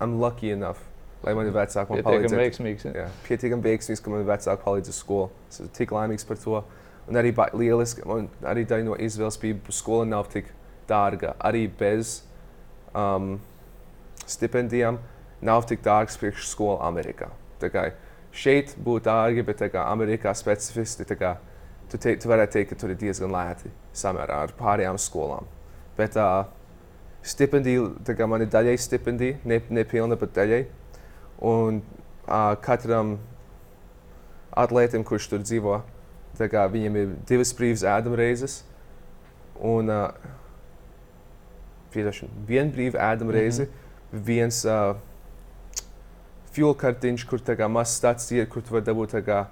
I'm 0.00 0.20
lucky 0.20 0.50
enough, 0.52 0.78
lai 1.24 1.32
mani 1.34 1.50
vecāki 1.50 1.88
man 1.90 1.98
Pietiekami 1.98 2.28
palīdzētu. 2.28 2.38
veiksmīgs. 2.42 2.84
Ja? 2.84 2.92
Jā, 3.00 3.06
pietiekami 3.26 3.64
veiksmīgs, 3.64 4.02
ka 4.04 4.12
man 4.12 4.26
vecāki 4.28 4.62
palīdz 4.64 4.92
uz 4.92 5.00
skolu. 5.02 5.30
Es 5.50 5.58
esmu 5.58 5.72
tik 5.74 5.90
laimīgs 5.96 6.26
par 6.28 6.36
to. 6.38 6.60
Un 7.08 7.16
arī 7.16 7.32
lieliski, 7.56 8.04
man 8.06 8.28
arī 8.44 8.66
daļa 8.68 8.84
no 8.84 8.94
izvēles 9.00 9.40
bija, 9.40 9.56
ka 9.66 9.72
skola 9.72 10.04
nav 10.06 10.28
tik 10.30 10.52
dārga. 10.88 11.34
Arī 11.44 11.66
bez 11.78 12.22
um, 12.96 13.36
stipendijām 14.26 14.98
nav 15.44 15.66
tik 15.68 15.82
dārgs 15.84 16.18
priekš 16.20 16.48
skola 16.50 16.82
Amerikā. 16.88 17.30
Tā 17.62 17.70
kā 17.72 17.88
šeit 18.34 18.74
būtu 18.84 19.06
dārgi, 19.08 19.44
bet 19.46 19.62
kā 19.72 19.86
Amerikā 19.90 20.34
specifiski, 20.36 21.06
kā 21.18 21.36
tu, 21.90 21.98
te, 21.98 22.14
tu 22.20 22.30
varētu 22.30 22.58
teikt, 22.58 22.72
ka 22.72 22.80
tur 22.80 22.92
ir 22.92 23.00
diezgan 23.00 23.32
lēti 23.32 23.72
samērā 23.96 24.42
ar 24.46 24.54
pārējām 24.58 24.98
skolām. 25.00 25.48
Bet 25.98 26.18
uh, 26.20 26.44
stipendija, 27.26 27.88
tā 28.06 28.14
kā 28.18 28.28
man 28.30 28.44
ir 28.44 28.52
daļai 28.52 28.76
stipendija, 28.80 29.38
ne, 29.48 29.60
nepilna, 29.70 30.18
bet 30.20 30.34
daļai. 30.36 30.62
Un 31.48 31.80
uh, 31.82 32.54
katram 32.62 33.16
atlētam, 34.58 35.04
kurš 35.06 35.30
tur 35.32 35.44
dzīvo, 35.44 35.80
kā 36.38 36.64
viņam 36.70 36.98
ir 36.98 37.14
divas 37.26 37.50
brīvas 37.56 37.86
ēdamreizes. 37.86 38.60
Un 39.66 39.90
uh, 39.90 40.36
viena 42.46 42.72
brīva 42.72 43.12
ēdamreize, 43.12 43.64
mm 43.64 43.68
-hmm. 43.68 44.24
viens 44.24 44.64
uh, 44.64 44.96
fuel 46.52 46.74
kartiņš, 46.74 47.26
kur 47.28 47.40
tā 47.40 47.56
kā 47.56 47.68
mazs 47.68 47.96
stāsts 48.00 48.32
ir, 48.32 48.46
kur 48.46 48.62
tu 48.62 48.74
vari 48.74 48.84
dabūt 48.84 49.14
tā 49.14 49.22
kā 49.22 49.44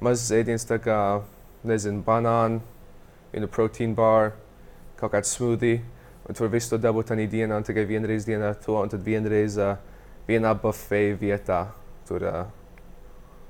mazs 0.00 0.30
ēdiens, 0.30 0.66
tā 0.68 0.78
kā, 0.78 1.22
nezinu, 1.64 2.02
banānu, 2.02 2.60
vienu 3.32 3.48
proteīnu 3.48 3.94
bar, 3.94 4.32
kaut 4.96 5.12
kādu 5.12 5.24
smoothie. 5.24 5.80
Un 6.28 6.34
tur 6.34 6.48
visu 6.48 6.70
to 6.70 6.78
dabūt 6.82 7.06
tādā 7.12 7.26
dienā, 7.30 7.56
un 7.56 7.62
tikai 7.62 7.84
vienreiz 7.86 8.24
dienā 8.26 8.54
to, 8.64 8.74
un 8.82 8.88
tad 8.88 9.04
vienreiz 9.04 9.58
uh, 9.58 9.76
vienā 10.28 10.54
buffet 10.58 11.20
vietā 11.20 11.66
tur 12.08 12.22
uh, 12.22 12.46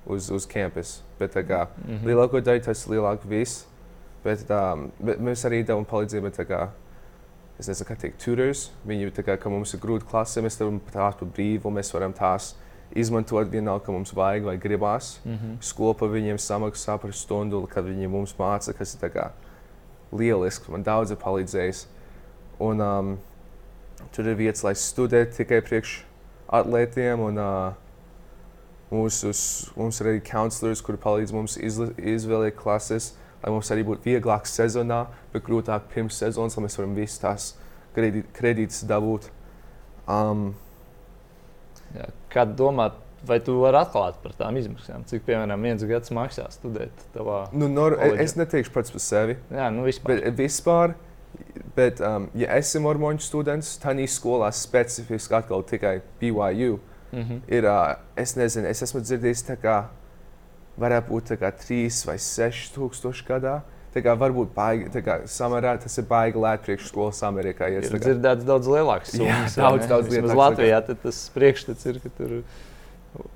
uz, 0.06 0.30
uz 0.30 0.46
campus. 0.46 1.02
Bet 1.18 1.34
tā 1.34 1.42
kā 1.46 1.66
Mhm. 1.86 2.06
lielāko 2.06 2.40
daļu 2.40 2.64
tas 2.64 2.86
ir 2.86 2.96
lielāks 2.96 3.24
viss. 3.24 3.66
Bet, 4.24 4.50
um, 4.50 4.90
bet 5.00 5.20
mēs 5.20 5.44
arī 5.46 5.64
devam 5.64 5.84
palīdzību. 5.84 6.32
Es 7.58 7.68
nezinu, 7.70 7.88
kā 7.88 7.96
teikt, 8.00 8.20
tutors. 8.22 8.70
Viņi 8.88 9.12
tā 9.16 9.24
kā 9.26 9.36
ka 9.40 9.50
mums 9.52 9.74
ir 9.74 9.80
grūti 9.82 10.08
klasē, 10.10 10.42
mēs 10.44 10.58
tam 10.60 10.80
tās 10.92 11.18
par 11.18 11.28
brīvu, 11.28 11.72
mēs 11.72 11.92
varam 11.94 12.14
tās 12.16 12.54
izmantot 12.96 13.50
vienalga, 13.50 13.84
ka 13.86 13.94
mums 13.94 14.14
vajag 14.16 14.44
vai 14.44 14.56
gribās. 14.58 15.20
Mm 15.24 15.32
-hmm. 15.32 15.56
Skola 15.60 15.94
par 15.94 16.08
viņiem 16.08 16.38
samaksā 16.38 16.98
par 16.98 17.12
stundu, 17.12 17.66
kad 17.66 17.84
viņi 17.84 18.08
mums 18.08 18.34
māca, 18.38 18.72
kas 18.72 18.94
ir 18.94 19.10
kā 19.10 19.30
lieliski. 20.12 20.70
Man 20.70 20.82
daudz 20.82 21.10
ir 21.10 21.16
palīdzējis. 21.16 21.86
Un 22.60 22.80
um, 22.80 23.18
tur 24.12 24.26
ir 24.26 24.34
vietas, 24.34 24.62
lai 24.64 24.74
studētu 24.74 25.36
tikai 25.36 25.60
priekš 25.60 26.04
atlētiem. 26.48 27.20
Un, 27.20 27.38
uh, 27.38 27.72
mūsu, 28.90 29.32
mums 29.76 30.00
ir 30.00 30.06
arī 30.06 30.22
counselors, 30.24 30.82
kuri 30.84 30.98
palīdz 31.02 31.34
mums 31.34 31.56
izvēlēt 31.58 32.56
klases, 32.58 33.14
lai 33.42 33.52
mums 33.54 33.70
arī 33.70 33.84
būtu 33.86 34.08
vieglāk 34.08 34.46
sezonā, 34.50 35.06
bet 35.32 35.44
grūtāk 35.46 35.88
pirms 35.94 36.18
sezonas, 36.22 36.56
lai 36.56 36.66
mēs 36.66 36.78
varam 36.78 36.94
visas 36.96 37.22
tās 37.22 37.48
kredīt, 37.96 38.30
kredītas 38.36 38.84
dabūt. 38.88 39.30
Um, 40.06 40.54
Jā. 41.96 42.08
Kā 42.32 42.44
domā, 42.48 42.90
vai 43.26 43.38
tu 43.44 43.56
vari 43.62 43.78
atklāt 43.80 44.18
par 44.22 44.34
tām 44.36 44.58
izmaksām? 44.60 45.04
Cik, 45.08 45.24
piemēram, 45.28 45.62
viens 45.62 45.84
gads 45.88 46.12
maksā 46.14 46.48
studēt 46.52 47.04
tavā? 47.14 47.46
nu, 47.56 47.68
nor, 47.72 47.96
Koledžā. 47.96 48.24
es 48.24 48.36
neteikšu 48.36 48.74
pats 48.74 48.92
par 48.94 49.04
sevi, 49.04 49.38
Jā, 49.54 49.70
nu 49.72 49.86
vispār. 49.86 50.20
bet 50.20 50.40
vispār. 50.40 50.96
Bet, 51.76 52.00
um, 52.00 52.30
ja 52.38 52.54
esi 52.56 52.80
mormoņu 52.80 53.20
students, 53.20 53.74
tad 53.80 53.98
skolā 54.08 54.48
specifiski 54.56 55.34
atkal 55.36 55.64
tikai 55.68 56.00
BYU. 56.20 56.78
Mm 57.12 57.22
-hmm. 57.22 57.40
ir, 57.48 57.64
uh, 57.64 57.96
es 58.16 58.36
nezinu, 58.36 58.66
es 58.66 58.82
esmu 58.82 59.00
dzirdējis, 59.00 59.44
tā 59.46 59.56
kā 59.56 59.84
varētu 60.78 61.08
būt 61.08 61.32
kā 61.40 61.50
3 61.52 62.04
vai 62.06 62.16
6 62.20 62.74
tūkstoši 62.76 63.26
gadā. 63.28 63.60
Tā 63.96 64.02
kā 64.04 64.12
varbūt 64.20 64.50
baigi, 64.52 64.90
tā 64.92 65.00
kā 65.00 65.14
samarā 65.24 65.78
tas 65.80 65.94
ir 65.96 66.04
baigi 66.04 66.36
lēt 66.36 66.60
priekšskolas 66.66 67.22
Amerikā. 67.24 67.70
Ja 67.72 67.80
Ir 67.80 67.88
kā- 67.94 68.02
dzirdēts 68.04 68.44
daudz 68.44 68.66
lielāks 68.68 69.14
Jā, 69.14 69.22
summas. 69.22 69.56
vai 69.56 69.64
daudz, 69.70 69.86
daudz 69.88 70.08
lielāks, 70.12 70.36
Latvijā 70.36 70.80
tas 71.02 71.20
priekšstats 71.32 71.86
ir, 71.88 72.00
ka 72.04 72.10
tur 72.18 72.34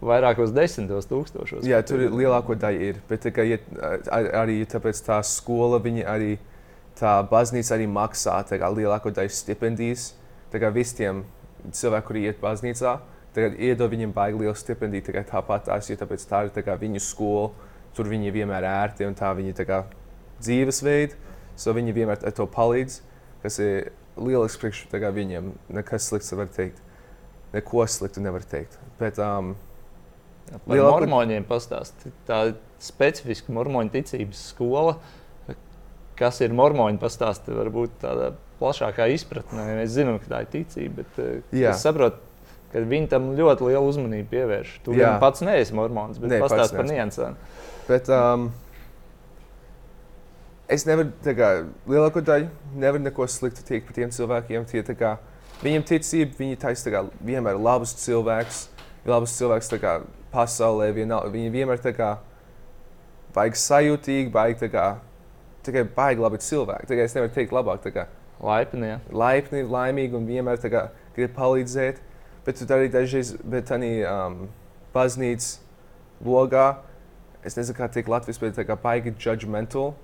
vairākos 0.05 0.53
desmitos 0.53 1.09
tūkstošos. 1.09 1.65
Jā, 1.65 1.81
tur 1.87 2.03
ir 2.05 2.11
lielāko 2.13 2.57
daļu 2.61 2.81
ir. 2.91 3.01
Bet 3.09 3.23
tā 3.25 3.33
kā, 3.33 3.47
ja, 3.49 3.57
ar- 4.13 4.29
arī 4.45 4.59
tāpēc 4.69 5.01
tā 5.07 5.21
skola, 5.25 5.81
viņa 5.81 6.05
arī 6.13 6.35
tā 7.01 7.15
baznīca 7.31 7.79
arī 7.79 7.87
maksā 7.89 8.37
kā, 8.51 8.69
lielāko 8.77 9.13
daļu 9.17 9.33
stipendijas. 9.33 10.11
Tā 10.53 10.61
kā 10.61 10.69
visiem 10.75 11.25
cilvēkiem, 11.73 12.07
kuri 12.07 12.27
iet 12.29 12.41
baznīcā, 12.43 12.99
tagad 13.35 13.57
iedod 13.61 13.91
viņiem 13.93 14.13
baigi 14.15 14.41
lielu 14.43 14.57
stipendiju 14.59 15.07
tikai 15.11 15.25
tāpat 15.29 15.71
jo 15.91 15.97
tāpēc 16.01 16.27
tā 16.31 16.45
ir 16.47 16.53
tā 16.55 16.77
viņu 16.81 17.03
skola. 17.05 17.51
Tur 17.95 18.07
viņi 18.07 18.31
vienmēr 18.35 18.63
ir 18.63 18.71
ērti 18.71 19.07
un 19.07 19.17
tā 19.19 19.33
viņa 19.35 19.55
tā 19.59 19.67
kā 19.67 19.81
dzīvesveidi. 20.43 21.17
So 21.59 21.75
viņi 21.77 21.95
vienmēr 21.95 22.23
ar 22.25 22.35
to 22.37 22.47
palīdz, 22.49 23.01
kas 23.43 23.59
ir 23.63 23.91
lielisks 24.17 24.61
priekš 24.63 24.85
viņiem. 25.15 25.51
Nekas 25.75 26.07
slikts 26.09 26.33
var 26.33 26.49
teikt. 26.55 26.79
Neko 27.53 27.85
sliktu 27.91 28.23
nevar 28.23 28.47
teikt. 28.47 28.79
Bet, 29.01 29.19
um, 29.19 29.57
Par 30.51 30.77
Lielāko- 30.77 31.07
mormoņiem 31.07 31.45
pastāstīt. 31.47 32.15
Tā 32.27 32.49
ir 32.49 32.55
specifiska 32.83 33.53
mormoņu 33.55 33.93
ticības 33.95 34.49
skola. 34.51 34.97
Kas 36.19 36.41
ir 36.45 36.51
mormoņi, 36.53 36.99
pastāstīt, 37.01 37.55
varbūt 37.55 37.91
tādā 38.03 38.33
plašākā 38.61 39.07
izpratnē. 39.15 39.69
Mēs 39.79 39.95
zinām, 39.95 40.19
ka 40.21 40.27
tā 40.35 40.41
ir 40.45 40.51
ticība, 40.53 40.97
bet 41.05 41.21
eh, 41.23 41.43
es 41.71 41.81
saprotu, 41.85 42.19
ka 42.73 42.83
viņi 42.87 43.11
tam 43.11 43.31
ļoti 43.39 43.67
lielu 43.67 43.91
uzmanību 43.91 44.31
pievērš. 44.31 44.75
Tu 44.85 44.97
gan 44.99 45.19
pats 45.23 45.43
neesi 45.45 45.75
mormons, 45.77 46.21
bet 46.23 46.37
pats 46.37 46.53
pastāsti 46.55 46.79
par 46.79 46.89
niansēm. 46.89 47.39
Bet 47.89 48.11
um, 48.15 48.47
es 50.71 50.87
nevaru, 50.87 51.11
tā 51.25 51.35
kā 51.39 51.51
lielāko 51.91 52.23
daļu, 52.27 52.49
nevaru 52.79 53.03
neko 53.09 53.27
sliktu 53.31 53.67
teikt 53.67 53.89
par 53.89 53.99
tiem 53.99 54.15
cilvēkiem. 54.15 54.67
Tie, 54.71 54.85
kā, 54.99 55.17
viņiem 55.65 55.87
ticība, 55.91 56.39
viņi 56.39 56.61
taisa 56.63 56.95
kā 56.95 57.05
vienmēr 57.19 57.59
labus 57.59 57.97
cilvēkus, 58.05 58.65
labus 59.11 59.35
cilvēkus 59.41 59.75
kā 59.83 59.99
pasaulē. 60.35 60.93
Vienal, 60.95 61.27
viņi 61.35 61.55
vienmēr 61.59 61.83
tā 61.83 61.95
kā 61.97 62.15
baigi 63.35 63.59
sajūtīgi, 63.65 64.31
baigi 64.35 64.63
tā 64.65 64.71
kā 64.73 64.87
tikai 65.67 65.85
baigi 65.97 66.23
labi 66.23 66.41
cilvēki. 66.43 66.89
Kā 66.91 67.05
es 67.05 67.19
nevaru 67.19 67.35
teikt 67.35 67.55
labāk, 67.55 67.91
Laipni. 68.41 68.87
jā. 68.89 69.01
laipni, 69.13 69.67
laimīgi 69.69 70.17
un 70.17 70.25
vienmēr 70.25 70.63
kā 70.73 70.87
grib 71.17 71.35
palīdzēt. 71.37 71.99
Bet 72.47 72.59
tur 72.61 72.73
arī 72.77 72.89
dažreiz, 72.93 73.35
bet 73.45 73.69
tā 73.69 73.77
um, 73.81 74.49
baznīcas 74.95 75.59
logā, 76.25 76.79
es 77.45 77.57
nezinu, 77.57 77.77
kā 77.79 77.89
teikt 77.93 78.09
Latvijas, 78.09 78.41
bet 78.41 78.57
tā 78.57 78.65
kā 78.69 78.77
baigi 78.81 79.13
judgmental. 79.21 79.95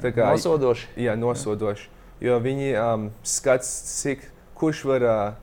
Tā 0.00 0.12
kā- 0.16 0.30
Nosodoši. 0.32 0.88
Jā, 0.96 1.14
nosodoši. 1.16 1.88
Jo 2.24 2.38
viņi 2.40 2.70
um, 2.80 3.10
skats, 3.22 3.68
cik 4.00 4.24
kurš 4.56 4.84
var 4.88 5.02
uh, 5.04 5.34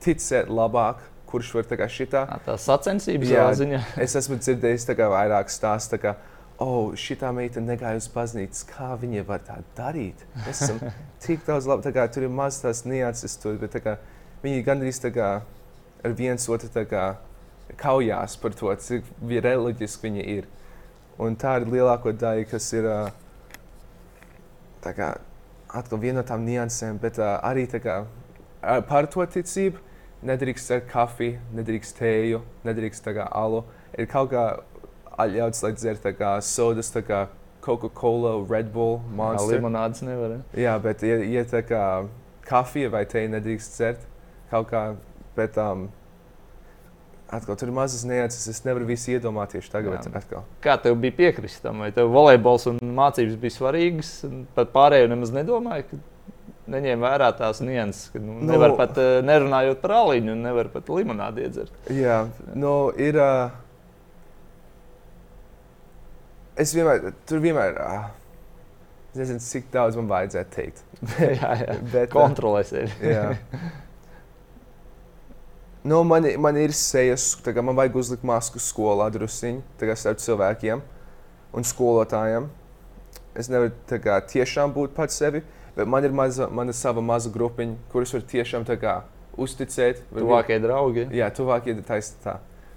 ticēt 0.00 0.48
labāk, 0.48 1.02
kurš 1.28 1.54
var 1.54 1.64
tā 1.68 1.76
kā 1.80 1.88
šitā. 1.88 2.24
Ā, 2.28 2.38
Tā 2.46 2.56
sacensības 2.60 3.28
Jā. 3.32 3.46
ziņā. 3.56 3.80
Es 4.04 4.16
esmu 4.16 4.38
dzirdējis 4.40 4.88
tā 4.88 4.96
kā 4.96 5.08
vairāk 5.12 5.52
stāstu, 5.52 5.96
tā 5.96 6.00
kā, 6.02 6.14
oh, 6.62 6.92
šitā 6.96 7.32
meitene 7.36 7.74
negāja 7.74 8.00
uz 8.00 8.08
baznīcu, 8.12 8.64
kā 8.72 8.92
viņa 9.00 9.24
var 9.28 9.40
tā 9.44 9.58
darīt. 9.76 10.24
Mēs 10.46 10.62
esam 10.64 10.80
tik 11.24 11.44
daudz 11.48 11.68
labi, 11.68 11.84
tā 11.88 11.92
kā 11.96 12.06
tur 12.12 12.28
ir 12.28 12.32
maz 12.32 12.60
tās 12.64 12.84
nianses 12.88 13.36
tur, 13.42 13.58
bet 13.60 13.74
tā 13.76 13.82
kā 13.84 13.96
viņi 14.44 14.64
gandrīz 14.66 15.00
tā 15.04 15.12
kā 15.14 15.30
ar 16.04 16.10
viens 16.18 16.48
otru 16.48 16.68
kā 16.86 17.16
kaujās 17.78 18.36
par 18.40 18.50
to, 18.58 18.74
cik 18.74 19.04
reliģiski 19.22 20.08
viņi 20.08 20.26
ir. 20.38 20.48
Un 21.18 21.36
tā 21.36 21.60
ir 21.60 21.68
lielāko 21.68 22.12
daļa, 22.12 22.48
kas 22.50 22.72
ir 22.72 22.88
kā 24.82 25.12
atkal 25.72 25.98
viena 26.02 26.20
no 26.20 26.26
tām 26.26 26.44
niansēm, 26.46 26.98
bet 27.00 27.18
arī 27.18 27.66
kā 27.70 28.04
ar- 28.62 28.82
par 28.82 29.06
to 29.06 29.20
ticību 29.20 29.78
nedrīkst 30.22 30.68
dzert 30.68 30.88
kafiju, 30.90 31.38
nedrīkst 31.54 31.98
tēju, 31.98 32.42
nedrīkst 32.64 33.04
kā 33.14 33.28
alu. 33.30 33.64
Ir 33.98 34.06
kaut 34.06 34.30
kā 34.30 34.60
atļauts, 35.18 35.62
lai 35.62 35.72
dzert 35.72 36.02
kā 36.18 36.40
sodas, 36.42 36.90
kā 36.90 37.28
Coca-Cola, 37.62 38.44
Red 38.48 38.72
Bull, 38.72 38.98
Monster. 39.14 39.60
Limonādes 39.60 40.02
nevar. 40.02 40.40
Jā, 40.54 40.78
bet 40.82 41.02
ja, 41.02 41.16
ja 41.16 41.44
tā 41.44 41.62
kā 41.62 42.08
kafija 42.46 42.90
vai 42.90 43.04
tēja 43.04 43.30
nedrīkst 43.30 43.76
dzert 43.78 44.00
kaut 44.50 44.70
kā, 44.70 44.96
bet 45.36 45.56
um, 45.60 45.88
atkal 47.32 47.56
tur 47.56 47.70
ir 47.70 47.76
mazas 47.76 48.04
nianses, 48.08 48.44
es 48.52 48.62
nevaru 48.66 48.86
visu 48.90 49.14
iedomāties 49.14 49.70
tagad. 49.72 50.04
Kā 50.64 50.76
tev 50.82 50.98
bija 51.00 51.16
piekrist 51.16 51.62
tam? 51.64 51.80
Vai 51.84 51.90
tev 51.96 52.12
volejbols 52.12 52.68
un 52.70 52.80
mācības 52.98 53.38
bija 53.40 53.56
svarīgas? 53.56 54.10
Pat 54.56 54.72
pārējo 54.74 55.08
nemaz 55.12 55.32
nedomāju, 55.34 55.88
ka 55.90 56.00
neņem 56.76 57.02
vērā 57.02 57.30
tās 57.38 57.62
nianses. 57.64 58.10
Ka, 58.12 58.20
nu, 58.22 58.36
Nu- 58.40 58.52
nevar 58.52 58.76
pat 58.78 58.98
eh, 59.00 59.20
nerunājot 59.24 59.80
par 59.82 59.96
aliņu, 60.02 60.36
un 60.36 60.44
nevar 60.46 60.68
pat 60.74 60.90
limonādi 60.92 61.46
iedzert. 61.46 61.72
Jā, 61.90 62.24
nu, 62.54 62.74
ir. 63.00 63.16
Uh, 63.16 63.50
es 66.60 66.74
vienmēr, 66.76 67.14
tur 67.28 67.40
vienmēr. 67.42 67.80
Uh, 67.80 68.10
es 69.12 69.22
nezinu, 69.24 69.44
cik 69.44 69.72
daudz 69.72 69.96
man 69.98 70.10
vajadzētu 70.12 70.54
teikt. 70.54 70.84
jā, 71.40 71.54
jā. 71.64 71.78
Bet, 71.88 72.10
uh, 72.10 72.12
Kontrolē 72.14 72.62
sevi. 72.68 72.92
Jā. 73.08 73.30
Nu, 75.84 76.02
man, 76.06 76.26
man 76.38 76.56
ir 76.62 76.70
sejas, 76.78 77.32
kā 77.42 77.62
man 77.64 77.74
vajag 77.74 77.96
uzlikt 77.98 78.22
masku 78.26 78.60
skolā 78.62 79.08
druskuļi, 79.10 79.96
starp 79.98 80.20
cilvēkiem 80.22 80.82
un 81.58 81.66
skolotājiem. 81.66 82.46
Es 83.34 83.48
nevaru 83.50 83.72
kā, 84.04 84.20
tiešām 84.30 84.74
būt 84.76 84.94
pats 84.94 85.16
sevi, 85.18 85.40
bet 85.74 85.88
man 85.88 86.04
ir 86.06 86.12
maza, 86.14 86.46
mana 86.52 86.74
sava 86.76 87.02
maza 87.02 87.32
grupiņa, 87.34 87.74
kuras 87.90 88.12
var 88.14 88.22
tiešām 88.30 88.66
kā, 88.78 89.00
uzticēt. 89.40 90.04
Tuvākie 90.12 90.60
draugi. 90.62 91.08
Jā, 91.16 91.30
tuvākie 91.34 91.74
ir 91.74 91.82
taisni 91.88 92.20
tā. 92.22 92.36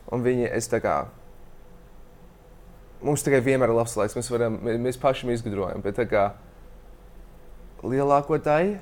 Un 0.10 0.24
viņi, 0.26 0.50
es 0.56 0.70
tā 0.72 0.80
kā, 0.82 0.96
mums 3.06 3.22
tikai 3.26 3.44
vienmēr 3.46 3.70
ir 3.70 3.78
labs 3.78 3.94
laiks, 4.00 4.16
mēs, 4.18 4.32
varam, 4.34 4.58
mē- 4.66 4.80
mēs 4.82 4.98
paši 5.02 5.30
izgudrojam, 5.36 5.84
bet 5.86 6.00
tā 6.00 6.08
kā 6.10 6.26
lielāko 7.84 8.40
daļu, 8.42 8.78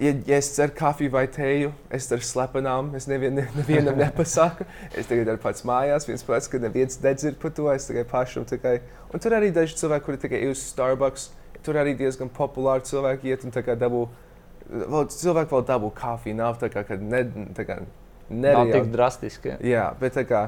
ja, 0.00 0.12
ja 0.26 0.38
es 0.40 0.48
dzeru 0.56 0.72
kafiju 0.78 1.12
vai 1.14 1.26
tēju, 1.32 1.70
es 1.94 2.08
daru 2.10 2.24
slepenām, 2.24 2.94
es 2.98 3.06
nevien, 3.10 3.34
ne, 3.36 3.44
nevienam 3.58 3.98
nepasaku. 4.00 4.64
Es 4.96 5.06
tagad 5.10 5.28
daru 5.28 5.42
pats 5.42 5.62
mājās, 5.68 6.06
viens 6.08 6.24
pats, 6.26 6.48
ka 6.50 6.60
neviens 6.62 6.96
nedzird 7.04 7.36
par 7.42 7.52
to, 7.56 7.68
es 7.74 7.86
tikai 7.90 8.06
pašam 8.08 8.46
tikai. 8.48 8.78
Un 9.12 9.20
tur 9.22 9.36
arī 9.36 9.52
daži 9.54 9.76
cilvēki, 9.80 10.06
kuri 10.08 10.22
tikai 10.24 10.42
ir 10.46 10.54
uz 10.54 10.62
Starbucks, 10.70 11.28
tur 11.66 11.76
arī 11.80 11.92
diezgan 11.98 12.30
populāri 12.32 12.86
cilvēki 12.88 13.32
iet 13.34 13.44
un 13.44 13.52
tā 13.54 13.62
kā 13.66 13.76
dabū 13.76 14.06
vēl, 14.70 15.06
cilvēki 15.12 15.52
vēl 15.56 15.66
dabū 15.68 15.92
kafiju. 16.00 16.38
Nav 16.40 16.58
tā 16.62 16.70
kā, 16.72 16.84
kad 16.88 17.02
ne, 17.02 17.24
tā 17.56 17.66
kā 17.68 17.80
Nav 18.30 18.40
nereāli. 18.44 18.72
tik 18.78 18.90
drastiski. 18.94 19.56
jā. 19.66 19.88
Bet 20.00 20.14
tā 20.16 20.24
kā 20.24 20.44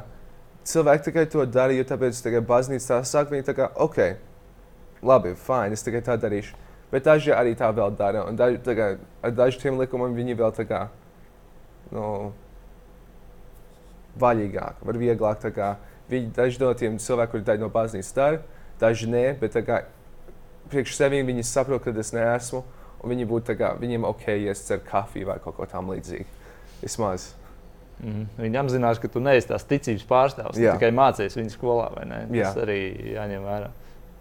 cilvēki 0.65 1.09
tikai 1.11 1.27
to 1.33 1.45
dara, 1.51 1.75
jo 1.75 1.85
tāpēc 1.85 2.21
tā 2.23 2.31
kā 2.37 2.41
baznīca 2.47 2.95
tā 2.95 3.01
saka, 3.05 3.35
viņi 3.35 3.49
tā 3.49 3.55
kā, 3.59 3.67
ok, 3.83 3.99
labi, 5.03 5.35
fine, 5.35 5.75
es 5.75 5.83
tikai 5.83 6.01
tā 6.07 6.15
darīšu. 6.23 6.55
Bet 6.93 7.07
daži 7.09 7.33
arī 7.33 7.55
tā 7.57 7.71
vēl 7.73 7.95
dara, 7.97 8.27
daži, 8.37 8.61
kā, 8.77 8.89
ar 9.25 9.33
dažiem 9.33 9.81
likumiem 9.81 10.13
viņi 10.19 10.37
vēl 10.37 10.53
tā 10.53 10.67
kā, 10.69 10.83
nu, 11.93 12.05
vaļīgāk, 14.21 14.85
var 14.85 15.01
vieglāk 15.01 15.47
kā, 15.57 15.75
viņi 16.13 16.35
daži 16.37 16.61
no 16.61 16.73
tiem 16.77 17.01
cilvēkiem, 17.01 17.33
kuri 17.33 17.49
daļa 17.49 17.65
no 17.65 17.73
baznīcas 17.73 18.13
dara, 18.17 18.43
daži 18.81 19.09
nē, 19.09 19.25
bet 19.41 19.57
kā 19.65 19.83
priekš 20.73 20.97
sevis 20.97 21.27
viņi 21.29 21.45
saprot, 21.47 21.85
ka 21.85 21.95
es 22.01 22.13
neesmu. 22.17 22.65
Viņi 23.03 23.25
būtu 23.27 23.57
kā, 23.59 23.73
viņiem 23.81 24.05
ok, 24.07 24.29
ja 24.45 24.53
es 24.55 24.61
dzeru 24.63 24.85
kafiju 24.87 25.27
vai 25.27 25.41
kaut 25.43 25.57
ko 25.57 25.67
tamlīdzīgu. 25.67 26.29
Vismaz. 26.85 27.33
Mm. 27.99 28.29
Viņi 28.39 28.61
apzinās, 28.61 29.01
ka 29.03 29.11
tu 29.11 29.19
neesi 29.23 29.49
tās 29.51 29.67
ticības 29.67 30.05
pārstāvis. 30.07 30.61
Tikai 30.61 30.93
mācījies 30.95 31.35
viņa 31.39 31.55
skolā? 31.55 31.89
Tas 31.99 32.61
arī 32.63 32.79
jāņem 33.17 33.49
vērā. 33.49 33.73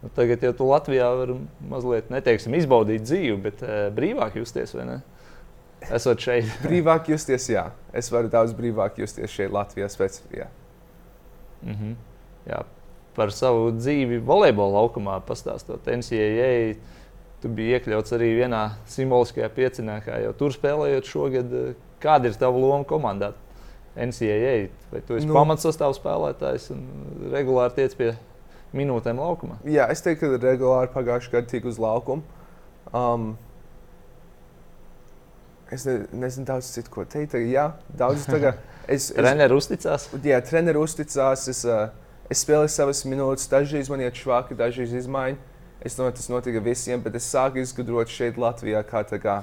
Nu, 0.01 0.09
tagad 0.15 0.41
jau 0.41 0.53
tu 0.57 0.65
Latvijā 0.65 1.07
vari 1.13 1.35
mazliet, 1.69 2.09
neteiksim, 2.09 2.55
izbaudīt 2.57 3.03
dzīvi, 3.05 3.35
bet 3.43 3.59
uh, 3.61 3.83
brīvāk 3.93 4.39
justies, 4.39 4.73
vai 4.73 4.87
ne? 4.87 5.01
Esot 5.93 6.21
šeit. 6.21 6.49
brīvāk 6.67 7.11
justies, 7.13 7.47
jā. 7.53 7.67
Es 7.93 8.09
varu 8.13 8.31
daudz 8.33 8.55
brīvāk 8.57 8.97
justies 9.01 9.33
šeit, 9.33 9.51
Latvijā. 9.53 9.89
Pēc, 9.97 10.21
jā. 10.33 10.47
Mm 11.61 11.75
-hmm. 11.75 11.95
jā. 12.49 12.63
Par 13.15 13.31
savu 13.31 13.71
dzīvi 13.71 14.21
volejbola 14.25 14.81
laukumā 14.81 15.19
pastāstot 15.27 15.85
NCAA. 15.85 16.75
Tu 17.41 17.49
biji 17.49 17.77
iekļauts 17.77 18.13
arī 18.13 18.35
vienā 18.37 18.69
simboliskajā 18.85 19.49
piecinā, 19.49 20.01
kā 20.05 20.21
jau 20.21 20.33
tur 20.33 20.53
spēlējot 20.53 21.05
šogad. 21.05 21.75
Kāda 22.01 22.27
ir 22.27 22.33
tava 22.33 22.57
loma 22.57 22.83
komandā? 22.83 23.33
NCAA. 23.95 24.69
Vai 24.91 25.01
tu 25.01 25.15
esi 25.15 25.27
nu, 25.27 25.33
pamatsastāvs 25.33 25.99
spēlētājs 25.99 26.71
un 26.71 26.85
regulāri 27.33 27.75
tiec 27.75 27.95
pie 27.95 28.13
minūtēm 28.77 29.21
laukumā? 29.21 29.59
Jā, 29.67 29.87
es 29.93 30.03
teiktu, 30.05 30.33
ka 30.33 30.41
regulāri 30.45 30.91
pagājušajā 30.93 31.33
gadā 31.35 31.51
tika 31.51 31.71
uz 31.71 31.79
laukuma. 31.81 32.23
Um, 32.95 33.31
es 35.71 35.85
ne, 35.87 36.01
nezinu, 36.23 36.47
daudz 36.49 36.71
citu, 36.73 36.91
ko 36.93 37.05
teikt. 37.07 37.37
Jā, 37.51 37.71
daudz 37.89 38.27
tagad. 38.29 38.59
Es, 38.91 39.05
es, 39.05 39.13
treneris 39.13 39.61
uzticās. 39.61 40.07
Jā, 40.25 40.39
treneris 40.43 40.81
uzticās. 40.89 41.43
Es, 41.47 41.59
uh, 41.69 41.93
es 42.33 42.41
spēlēju 42.41 42.71
savas 42.73 43.03
minūtes, 43.07 43.45
dažreiz 43.47 43.87
man 43.93 44.01
iet 44.03 44.17
švaki, 44.17 44.57
dažreiz 44.57 44.95
izmaiņas. 45.03 45.51
Es 45.85 45.95
domāju, 45.95 46.15
tas 46.17 46.27
notika 46.29 46.59
visiem, 46.65 46.99
bet 47.01 47.15
es 47.17 47.29
sāku 47.29 47.61
izgudrot 47.61 48.09
šeit, 48.11 48.35
Latvijā, 48.41 48.81
kā 48.85 49.01
tā 49.07 49.17
kā 49.21 49.37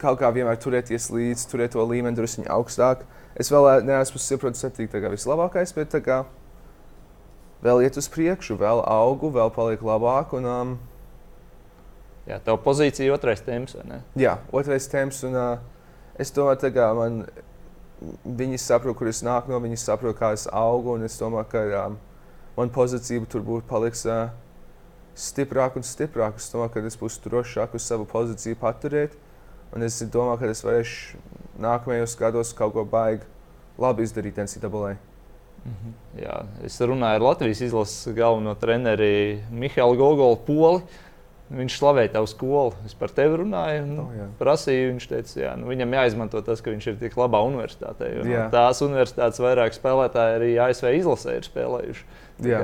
kaut 0.00 0.18
kā 0.20 0.30
vienmēr 0.34 0.58
turēties 0.60 1.10
līdzi, 1.14 1.46
turēt 1.50 1.74
to 1.74 1.84
līmeni 1.86 2.16
drusku 2.18 2.44
augstāk. 2.50 3.04
Es 3.38 3.50
vēl 3.52 3.68
eh, 3.70 3.84
neesmu 3.86 4.20
simtprocentīgi 4.20 5.02
vislabākais, 5.12 5.74
bet 5.76 5.94
kā, 6.04 6.24
vēl 7.64 7.84
iet 7.84 7.96
uz 8.00 8.08
priekšu, 8.12 8.58
vēl 8.60 8.82
augu, 8.86 9.32
vēl 9.34 9.52
paliek 9.54 9.82
labāk. 9.84 10.36
Un, 10.38 10.50
um, 10.50 10.74
Jā, 12.24 12.38
tā 12.40 12.54
pozīcija 12.56 13.04
ir 13.04 13.12
otrais 13.12 13.42
temps. 13.44 13.74
Jā, 14.16 14.38
otrais 14.52 14.86
temps. 14.88 15.18
Un, 15.28 15.34
uh, 15.36 15.98
es 16.20 16.32
domāju, 16.32 16.70
ka 16.72 16.86
man, 16.96 17.18
viņi 18.24 18.60
saprot, 18.62 18.96
kur 18.96 19.10
es 19.10 19.20
nāku 19.24 19.52
no, 19.52 19.60
viņi 19.60 19.80
saprot, 19.82 20.16
kā 20.16 20.32
es 20.36 20.46
augu. 20.48 20.96
Es 21.04 21.18
domāju, 21.20 21.50
ka 21.52 21.64
um, 21.82 21.98
man 22.56 22.72
pozīcija 22.72 23.28
tur 23.28 23.44
būs 23.44 23.68
paliks 23.68 24.06
uh, 24.08 24.32
stiprāka 25.12 25.80
un 25.80 25.84
stiprāka. 25.84 26.40
Es 26.40 26.48
domāju, 26.54 26.72
ka 26.78 26.86
es 26.88 26.96
būšu 27.00 27.26
drošāk 27.28 27.76
uz 27.76 27.84
savu 27.92 28.08
pozīciju 28.08 28.60
paturēt. 28.62 29.18
Un 29.76 29.84
es 29.84 30.00
domāju, 30.00 30.40
ka 30.40 30.52
es 30.54 30.64
varēšu 30.64 31.20
nākamajos 31.60 32.16
gados 32.16 32.56
kaut 32.56 32.72
ko 32.72 32.86
baigi 32.88 33.28
labi 33.80 34.06
izdarīt 34.06 34.40
NCAA. 34.40 34.96
-hmm. 35.64 35.94
Jā, 36.22 36.36
es 36.66 36.78
runāju 36.80 37.18
ar 37.18 37.24
Latvijas 37.24 37.60
izlases 37.64 38.14
galveno 38.14 38.54
treneri 38.54 39.42
Mihālu 39.50 39.96
Gogolu 39.98 40.38
Poli. 40.46 40.84
Viņš 41.54 41.76
slavēja 41.76 42.12
tavu 42.14 42.26
skolu. 42.26 42.72
Es 42.86 42.94
par 42.96 43.12
tevi 43.12 43.36
runāju, 43.42 43.82
un 43.84 43.98
oh, 44.00 44.12
jā. 44.16 44.26
prasīju. 44.38 44.94
Viņš 44.94 45.06
teica, 45.10 45.34
ka 45.40 45.52
nu, 45.60 45.68
viņam 45.68 45.92
jāizmanto 45.98 46.40
tas, 46.42 46.62
ka 46.64 46.72
viņš 46.72 46.86
ir 46.88 46.96
tik 47.02 47.16
labā 47.20 47.42
universitātē. 47.44 48.08
No 48.24 48.48
tās 48.50 48.80
universitātes 48.82 49.42
vairāk 49.44 49.76
spēlētāji 49.76 50.38
arī 50.38 50.50
ASV 50.64 50.90
izlasē 51.02 51.36
ir 51.36 51.46
spēlējuši. 51.46 52.04
Kā, 52.48 52.62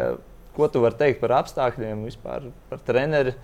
ko 0.57 0.69
tu 0.73 0.83
vari 0.83 0.99
teikt 1.03 1.21
par 1.21 1.37
apstākļiem, 1.43 2.07
vispār 2.09 2.49
par 2.71 2.81
treneri? 2.89 3.37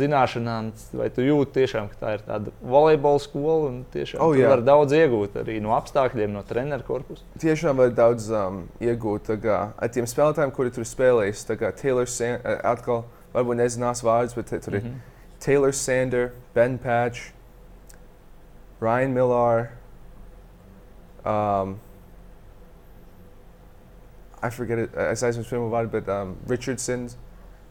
Zināšanām, 0.00 0.70
vai 0.98 1.08
tu 1.14 1.24
jūti 1.24 1.58
tiešām, 1.60 1.88
ka 1.92 1.98
tā 2.00 2.12
ir 2.16 2.24
tāda 2.26 2.52
volejbola 2.62 3.22
skola 3.22 3.70
un 3.70 3.80
tiešām 3.94 4.22
oh, 4.24 4.34
var 4.36 4.62
daudz 4.64 4.94
iegūt 4.96 5.38
arī 5.42 5.60
no 5.64 5.74
apstākļiem, 5.76 6.32
no 6.34 6.42
treneru 6.48 6.86
korpusa? 6.86 7.26
Tiešām 7.42 7.80
var 7.82 7.94
daudz 7.96 8.30
um, 8.34 8.64
iegūt 8.82 9.32
kā, 9.42 9.60
ar 9.76 9.94
tiem 9.94 10.08
spēlētājiem, 10.10 10.54
kuri 10.54 10.74
tur 10.74 10.88
spēlējas. 10.88 11.46
Taylor 11.80 12.10
Sanders, 12.10 12.44
uh, 12.44 12.58
atkal, 12.74 13.04
varbūt 13.34 13.60
nezinās 13.62 14.04
vārdus, 14.06 14.36
bet 14.38 14.52
tur 14.54 14.78
ir 14.78 14.82
mm 14.82 14.90
-hmm. 14.90 15.40
Taylor 15.44 15.72
Sanders, 15.72 16.32
Ben 16.54 16.78
Patch, 16.78 17.32
Ryan 18.80 19.14
Miller. 19.14 19.70
Um, 21.24 21.80
I 24.42 24.50
forget 24.50 24.78
it. 24.78 24.90
Es 24.94 25.22
aizmirsu 25.22 25.50
pirmo 25.50 25.70
vārdu, 25.72 25.90
bet 25.90 26.08
um, 26.08 26.36
Richardsons. 26.48 27.16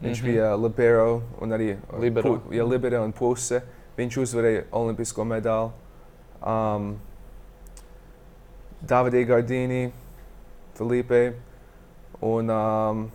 Viņš 0.02 0.22
mm 0.22 0.26
-hmm. 0.26 0.32
bija 0.32 0.54
libero 0.56 1.22
un 1.40 1.50
arī 1.50 1.76
libero. 2.00 2.38
Pu, 2.38 2.54
ja, 2.54 2.64
libero 2.64 3.04
un 3.04 3.12
puse. 3.12 3.62
Viņš 3.96 4.20
uzvarēja 4.20 4.62
olimpisko 4.72 5.24
medaļu. 5.24 5.70
Um, 6.46 6.98
Davidī 8.82 9.24
Gardīni, 9.26 9.92
Filipe 10.74 11.34
un 12.20 12.50
um, 12.50 13.10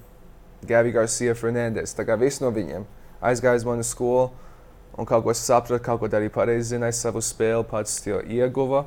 Gabi 0.61 0.91
Garcia 0.91 1.35
Fernandes. 1.35 1.93
Tā 1.95 2.05
kā 2.05 2.17
viss 2.19 2.41
no 2.41 2.51
viņiem 2.51 2.85
aizgāja 3.21 3.55
uz 3.55 3.65
manu 3.65 3.83
skolu 3.83 4.29
un 4.97 5.05
kaut 5.05 5.23
ko 5.23 5.33
saprata, 5.33 5.83
kaut 5.83 6.01
ko 6.01 6.07
darīja 6.11 6.33
pareizi, 6.35 6.73
zināja 6.73 6.97
savu 6.97 7.21
spēli, 7.23 7.63
pats 7.69 8.01
ieguva. 8.07 8.85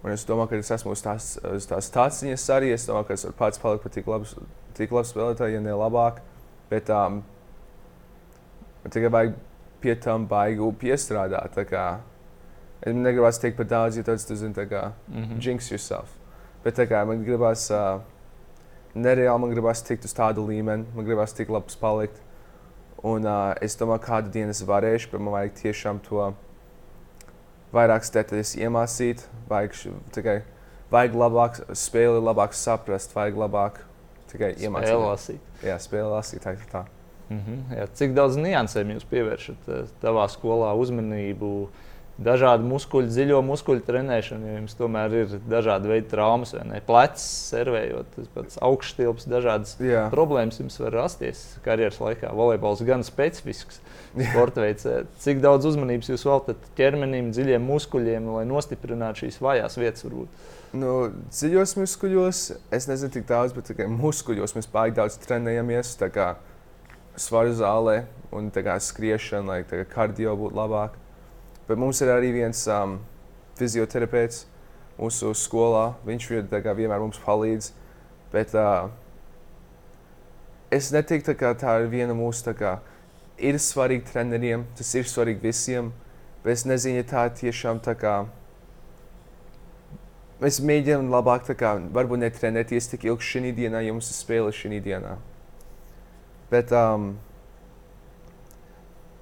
Un 0.00 0.14
es 0.14 0.24
domāju, 0.24 0.48
ka 0.48 0.60
es 0.62 0.70
esmu 0.70 0.94
uz 0.94 1.02
tās, 1.04 1.34
uz 1.44 1.66
tās 1.68 1.90
tāciņas 1.92 2.46
arī. 2.54 2.70
Es 2.72 2.86
domāju, 2.88 3.10
ka 3.10 3.16
es 3.18 3.26
varu 3.26 3.36
pats 3.36 3.60
palikt 3.60 3.84
par 3.84 3.92
tik 3.92 4.06
labu, 4.08 4.46
tik 4.78 4.94
labu 4.94 5.08
spēlētāju, 5.10 5.58
ja 5.58 5.64
ne 5.64 5.74
labāk. 5.76 6.22
Bet 6.70 6.90
um, 6.94 7.22
tikai 8.88 9.10
vajag 9.10 9.34
pie 9.80 9.96
tam 10.00 10.26
baigi 10.30 10.70
piestrādāt. 10.80 11.58
Es 12.80 12.96
negribētu 12.96 13.42
teikt 13.42 13.58
par 13.58 13.68
daudz, 13.68 13.98
jo 13.98 14.04
tas, 14.06 14.24
tu 14.24 14.36
zini, 14.36 14.54
tā 14.54 14.66
kā 14.68 14.92
mm 15.08 15.24
-hmm. 15.24 15.46
jinx 15.46 15.70
yourself. 15.70 16.16
Bet 16.64 16.78
tā 16.78 16.86
kā 16.86 17.04
man 17.06 17.24
gribās, 17.24 17.70
uh, 17.70 18.00
nereāli 18.94 19.40
man 19.40 19.50
gribās 19.50 19.82
tikt 19.82 20.04
uz 20.04 20.14
tādu 20.14 20.46
līmeni, 20.46 20.84
man 20.94 21.04
gribās 21.04 21.32
tik 21.32 21.48
labs 21.48 21.76
palikt. 21.76 22.22
Un 23.02 23.26
uh, 23.26 23.54
es 23.60 23.76
domāju, 23.76 23.98
kādu 23.98 24.30
dienu 24.30 24.50
es 24.50 24.62
varēšu, 24.62 25.10
bet 25.12 25.20
man 25.20 25.32
vajag 25.32 25.52
tiešām 25.52 26.00
to 26.00 26.34
vairāk 27.72 28.04
stēties 28.04 28.56
iemācīt, 28.56 29.26
vajag 29.48 29.72
tikai 30.12 30.42
vajag 30.90 31.14
labāk 31.14 31.60
spēli, 31.72 32.20
labāk 32.20 32.52
saprast, 32.52 33.14
vajag 33.14 33.36
labāk 33.36 33.80
tikai 34.32 34.54
iemācīties. 34.56 34.96
Jā, 35.66 35.76
spēle 35.82 36.10
lasīt. 36.14 36.42
Tā, 36.44 36.56
tā. 36.72 36.86
Mm 37.30 37.38
-hmm, 37.38 37.76
jā, 37.78 37.86
cik 37.94 38.16
daudz 38.16 38.36
niansēm 38.40 38.96
jūs 38.96 39.06
pievēršat 39.10 39.70
savā 40.02 40.26
skolā 40.28 40.74
uzmanību? 40.74 41.68
Dažādu 42.20 42.66
muskuļu, 42.68 43.08
dziļo 43.08 43.38
muskuļu 43.48 43.80
trenēšanu, 43.86 44.44
jo 44.44 44.54
jums 44.58 44.74
tomēr 44.76 45.14
ir 45.22 45.30
dažādi 45.48 45.88
veidi 45.88 46.10
traumas, 46.10 46.52
vai 46.52 46.66
ne? 46.68 46.80
Plecs, 46.84 47.22
servējot, 47.48 48.18
pats 48.34 48.58
augšstilps, 48.60 49.24
dažādas 49.24 49.78
jā. 49.80 50.02
problēmas 50.12 50.60
jums 50.60 50.76
var 50.82 50.92
rasties 50.92 51.40
karjeras 51.64 51.96
laikā. 52.02 52.34
Volejbols 52.36 52.82
gan 52.84 53.06
specifisks 53.08 53.80
sporta 54.12 54.60
veids. 54.60 54.84
Cik 55.24 55.40
daudz 55.40 55.64
uzmanības 55.70 56.12
jūs 56.12 56.26
veltat 56.28 56.68
ķermenim, 56.76 57.32
dziļiem 57.32 57.64
muskuļiem, 57.64 58.28
lai 58.36 58.44
nostiprinātu 58.44 59.24
šīs 59.24 59.40
vājās 59.40 59.80
vietas? 59.80 60.04
Varbūt? 60.04 60.28
Nu, 60.70 61.08
dziļos 61.34 61.72
muskuļos 61.80 62.40
es 62.70 62.84
nezinu, 62.86 63.10
cik 63.10 63.24
daudz, 63.26 63.54
bet 63.56 63.66
tikai 63.72 63.88
muskuļos 63.90 64.54
mēs 64.54 64.68
pārāk 64.70 64.94
daudz 64.94 65.16
trenējamies. 65.18 65.96
Svaru 67.18 67.56
zālē 67.58 68.04
un 68.30 68.52
skriešana, 68.54 69.48
lai 69.48 69.64
kā, 69.66 69.82
kardio 69.90 70.36
būtu 70.38 70.54
labāk. 70.54 70.94
Bet 71.66 71.78
mums 71.78 71.98
ir 72.00 72.12
arī 72.14 72.30
viens 72.38 72.62
um, 72.70 73.00
fizioterapeits 73.58 74.46
mūsu 74.94 75.34
skolā. 75.34 75.96
Viņš 76.06 76.30
kā, 76.62 76.72
vienmēr 76.78 77.02
mums 77.02 77.18
palīdz. 77.18 77.72
Bet 78.30 78.54
uh, 78.54 78.94
es 80.70 80.92
neteiktu, 80.94 81.34
ka 81.34 81.50
tā 81.58 81.80
ir 81.82 81.90
viena 81.90 82.14
mūsu. 82.14 82.54
Kā, 82.54 82.78
ir 83.42 83.58
svarīgi 83.58 84.06
treneriem, 84.12 84.68
tas 84.78 84.94
ir 84.94 85.10
svarīgi 85.10 85.50
visiem. 85.50 85.90
Bet 86.44 86.60
es 86.60 86.64
nezinu, 86.64 87.02
ja 87.02 87.10
tā 87.10 87.26
tiešām 87.42 87.82
tā 87.82 87.98
kā 87.98 88.20
Mēs 90.40 90.60
mēģinām 90.64 91.10
labāk, 91.12 91.50
kā, 91.60 91.74
varbūt 91.92 92.22
netrenēties 92.22 92.88
tik 92.94 93.04
ilgi 93.04 93.26
šī 93.28 93.50
dienā, 93.56 93.82
ja 93.84 93.92
mums 93.92 94.08
ir 94.08 94.16
spēle 94.16 94.52
šī 94.56 94.78
dienā. 94.80 95.18
Bet 96.50 96.72
um, 96.72 97.12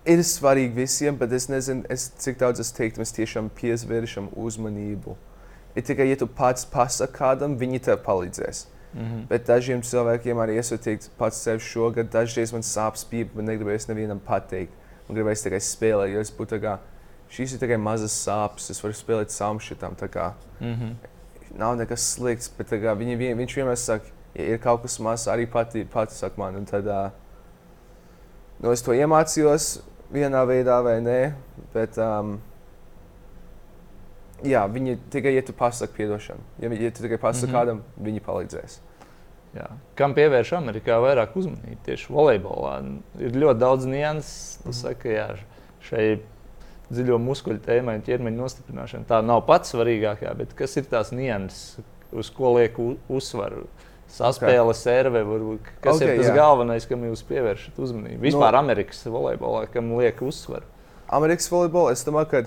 ir 0.07 0.23
svarīgi 0.25 0.79
visiem, 0.79 1.19
bet 1.19 1.35
es 1.35 1.49
nezinu, 1.51 1.83
es, 1.91 2.09
cik 2.23 2.39
daudz 2.41 2.63
es 2.63 2.71
teiktu, 2.77 3.03
mēs 3.03 3.13
tiešām 3.17 3.51
pievēršam 3.59 4.31
uzmanību. 4.39 5.17
Ir 5.77 5.85
tikai, 5.85 6.07
ja 6.09 6.17
tu 6.19 6.29
pats 6.31 6.65
pasaki 6.71 7.19
kādam, 7.19 7.59
viņi 7.59 7.83
tev 7.89 7.99
palīdzēs. 8.07 8.67
Mm 8.93 9.01
-hmm. 9.01 9.27
Bet 9.29 9.47
dažiem 9.47 9.83
cilvēkiem 9.83 10.39
arī 10.39 10.59
es 10.59 10.71
varu 10.71 10.83
teikt, 10.83 11.11
pats 11.19 11.43
sev 11.43 11.59
šogad, 11.59 12.09
dažreiz 12.13 12.53
man 12.53 12.63
sāp 12.63 12.97
spīd, 12.97 13.35
bet 13.35 13.45
negribēju 13.45 13.89
nevienam 13.89 14.21
pateikt. 14.21 14.73
Man 15.09 15.19
gribēja 15.19 15.43
tikai 15.43 15.61
spēlēt, 15.61 16.15
jo 16.15 16.21
es 16.21 16.33
būtu 16.33 16.57
tā 16.57 16.61
kā 16.63 16.79
šīs 17.33 17.55
ir 17.55 17.63
tikai 17.63 17.79
mazas 17.81 18.15
sāpes. 18.27 18.71
Es 18.73 18.83
varu 18.83 18.97
spēlēt 18.97 19.35
savu 19.35 19.61
šitam. 19.61 19.97
Mm 20.61 20.75
-hmm. 20.75 20.95
Nav 21.59 21.77
nekas 21.77 22.15
slikts, 22.15 22.51
bet 22.59 22.71
kā, 22.71 22.95
viņi, 22.97 23.17
viņš 23.37 23.57
vienmēr 23.57 23.77
saka, 23.77 24.05
ja 24.35 24.45
ir 24.45 24.59
kaut 24.59 24.83
kas 24.83 24.99
mazs, 24.99 25.29
arī 25.29 25.47
pati, 25.51 25.85
pati 25.85 26.15
saka 26.15 26.35
man. 26.37 26.57
Un 26.57 26.65
tad 26.65 26.87
uh, 26.87 27.11
nu, 28.61 28.73
es 28.73 28.83
to 28.83 28.93
iemācījos 28.93 29.81
vienā 30.13 30.45
veidā 30.47 30.83
vai 30.85 31.01
nē. 31.01 31.33
Bet, 31.73 31.99
um, 31.99 32.41
jā, 34.43 34.67
viņi 34.67 34.99
tikai, 35.11 35.35
ja 35.35 35.43
tu 35.43 35.53
pasaki 35.53 35.93
piedošanu, 35.97 36.41
ja, 36.59 36.69
ja 36.69 36.91
tu 36.91 37.03
tikai 37.03 37.19
pasaki 37.19 37.53
mm 37.53 37.57
-hmm. 37.57 37.61
kādam, 37.61 37.83
viņi 38.03 38.21
palīdzēs. 38.21 38.79
Jā. 39.57 39.69
Kam 39.97 40.15
pievērš 40.15 40.53
Amerikā 40.59 40.99
vairāk 41.01 41.37
uzmanību? 41.39 41.81
Tieši 41.87 42.13
volejbolā 42.13 43.01
ir 43.19 43.33
ļoti 43.33 43.59
daudz 43.59 43.87
nianses. 43.89 44.59
Mm. 44.65 44.73
saki, 44.73 45.09
jā, 45.09 45.29
šai 45.81 46.21
dziļo 46.93 47.19
muskuļu 47.21 47.61
tēmai 47.65 47.99
un 47.99 48.05
ķermeņa 48.07 48.41
nostiprināšanai. 48.41 49.09
Tā 49.09 49.21
nav 49.25 49.45
pats 49.49 49.75
svarīgākā, 49.75 50.33
bet 50.39 50.55
kas 50.59 50.77
ir 50.81 50.89
tās 50.89 51.13
nianses, 51.13 51.79
uz 52.13 52.31
ko 52.35 52.55
liek 52.57 52.79
uzsvaru? 52.81 53.67
Saspēle, 54.09 54.71
okay. 54.71 54.79
serve, 54.81 55.21
varbūt, 55.29 55.67
kas 55.85 55.99
okay, 55.99 56.15
ir 56.15 56.23
tas 56.23 56.31
jā. 56.31 56.37
galvenais, 56.39 56.87
kam 56.89 57.03
jūs 57.05 57.21
pievēršat 57.29 57.77
uzmanību? 57.77 58.23
Vispār 58.25 58.57
no, 58.57 58.63
Amerikas 58.63 59.03
volejbolā, 59.05 59.67
kam 59.69 59.91
liek 59.99 60.23
uzsvaru? 60.25 60.65
Amerikas 61.13 61.51
volejbolā 61.53 61.93
es 61.93 62.07
domāju, 62.09 62.31
ka 62.33 62.41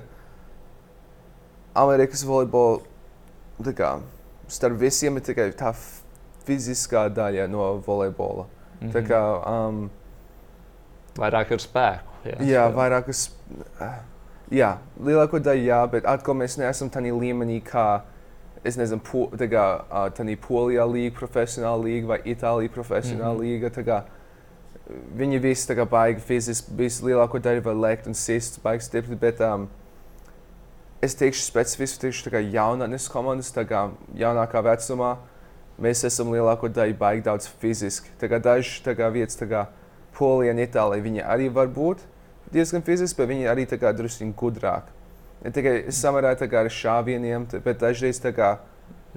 Amerikas 1.84 2.26
volejbolā 2.26 2.82
kā, 3.78 3.92
starp 4.50 4.82
visiem 4.82 5.22
ir 5.22 5.28
tikai 5.30 5.52
tā 5.58 5.70
fiziskā 6.48 7.06
daļa 7.14 7.46
no 7.54 7.76
volejbola. 7.86 8.48
Mm 8.80 8.88
-hmm. 8.88 8.94
Tā 8.96 9.02
kā, 9.06 9.22
um, 9.54 9.92
vairāk 11.18 11.54
ar 11.54 11.62
spēku. 11.62 12.10
Jā, 12.26 12.38
jā 12.42 12.66
vairāk 12.74 13.08
ar 13.08 13.14
spēku. 13.14 14.11
Jā, 14.52 14.74
lielāko 14.99 15.39
daļu 15.39 15.64
jā, 15.64 15.80
bet 15.88 16.08
atkal 16.12 16.36
mēs 16.36 16.58
neesam 16.60 16.89
tādā 16.91 17.14
līmenī, 17.16 17.62
kā 17.64 18.02
es 18.68 18.76
nezinu, 18.76 18.99
po, 18.99 19.30
kā, 19.32 19.68
uh, 19.88 20.34
Polijā 20.43 20.86
līga, 20.91 21.14
profesionāla 21.16 21.80
līga 21.86 22.08
vai 22.08 22.18
Itālijā 22.26 22.70
profesionāla 22.70 23.34
mm 23.34 23.39
-hmm. 23.39 23.72
līga. 23.72 23.84
Kā, 23.86 24.04
viņi 25.16 25.39
visi 25.39 25.76
kā, 25.76 25.86
baigi 25.86 26.20
fiziski, 26.20 26.72
visi 26.76 27.06
lielāko 27.06 27.39
daļu 27.39 27.64
var 27.64 27.76
lekt 27.76 28.08
un 28.08 28.14
sist, 28.14 28.62
baigi 28.64 28.84
stipri. 28.84 29.16
Bet, 29.16 29.39
um, 29.39 29.70
es 31.02 31.16
teikšu 31.16 31.43
specifiski, 31.43 32.02
teikšu, 32.02 32.30
tā 32.30 32.34
kā 32.36 32.52
jaunatnes 32.52 33.08
komandas, 33.10 33.54
tā 33.56 33.64
kā 33.66 33.89
jaunākā 34.16 34.62
vecumā 34.62 35.18
mēs 35.80 36.04
esam 36.04 36.28
lielāko 36.28 36.68
daļu 36.68 36.97
baigi 36.97 37.22
daudz 37.22 37.47
fiziski. 37.47 38.10
Dažas 38.20 38.82
vietas, 39.14 39.38
kā 39.38 39.66
Polija 40.18 40.52
un 40.52 40.60
Itālija, 40.60 41.04
viņi 41.04 41.24
arī 41.24 41.54
var 41.54 41.68
būt 41.68 41.97
diezgan 42.54 42.84
fiziski, 42.86 43.18
bet 43.22 43.30
viņi 43.32 43.47
arī 43.52 43.66
drusku 43.68 44.28
gudrāk. 44.38 44.89
Ne 45.41 45.52
tikai 45.52 45.91
samarā 45.91 46.36
ar 46.36 46.70
šāvieniem, 46.70 47.47
bet 47.64 47.80
dažreiz 47.80 48.20
tā 48.22 48.34
kā. 48.36 48.58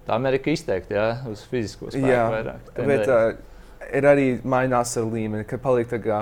Tā 0.05 0.16
Amerika 0.16 0.51
izteikti, 0.51 0.95
jā, 0.97 1.22
uz 1.30 1.45
fizisko 1.49 1.89
spēku 1.89 2.09
jā, 2.11 2.24
vairāk. 2.28 2.70
Bet 2.76 3.09
uh, 3.09 3.37
ir 3.95 4.05
arī 4.05 4.26
mainās 4.45 4.97
ar 4.99 5.07
līmeni, 5.07 5.47
kad 5.49 5.62
paliek 5.62 5.89
tā 5.89 6.01
kā 6.03 6.18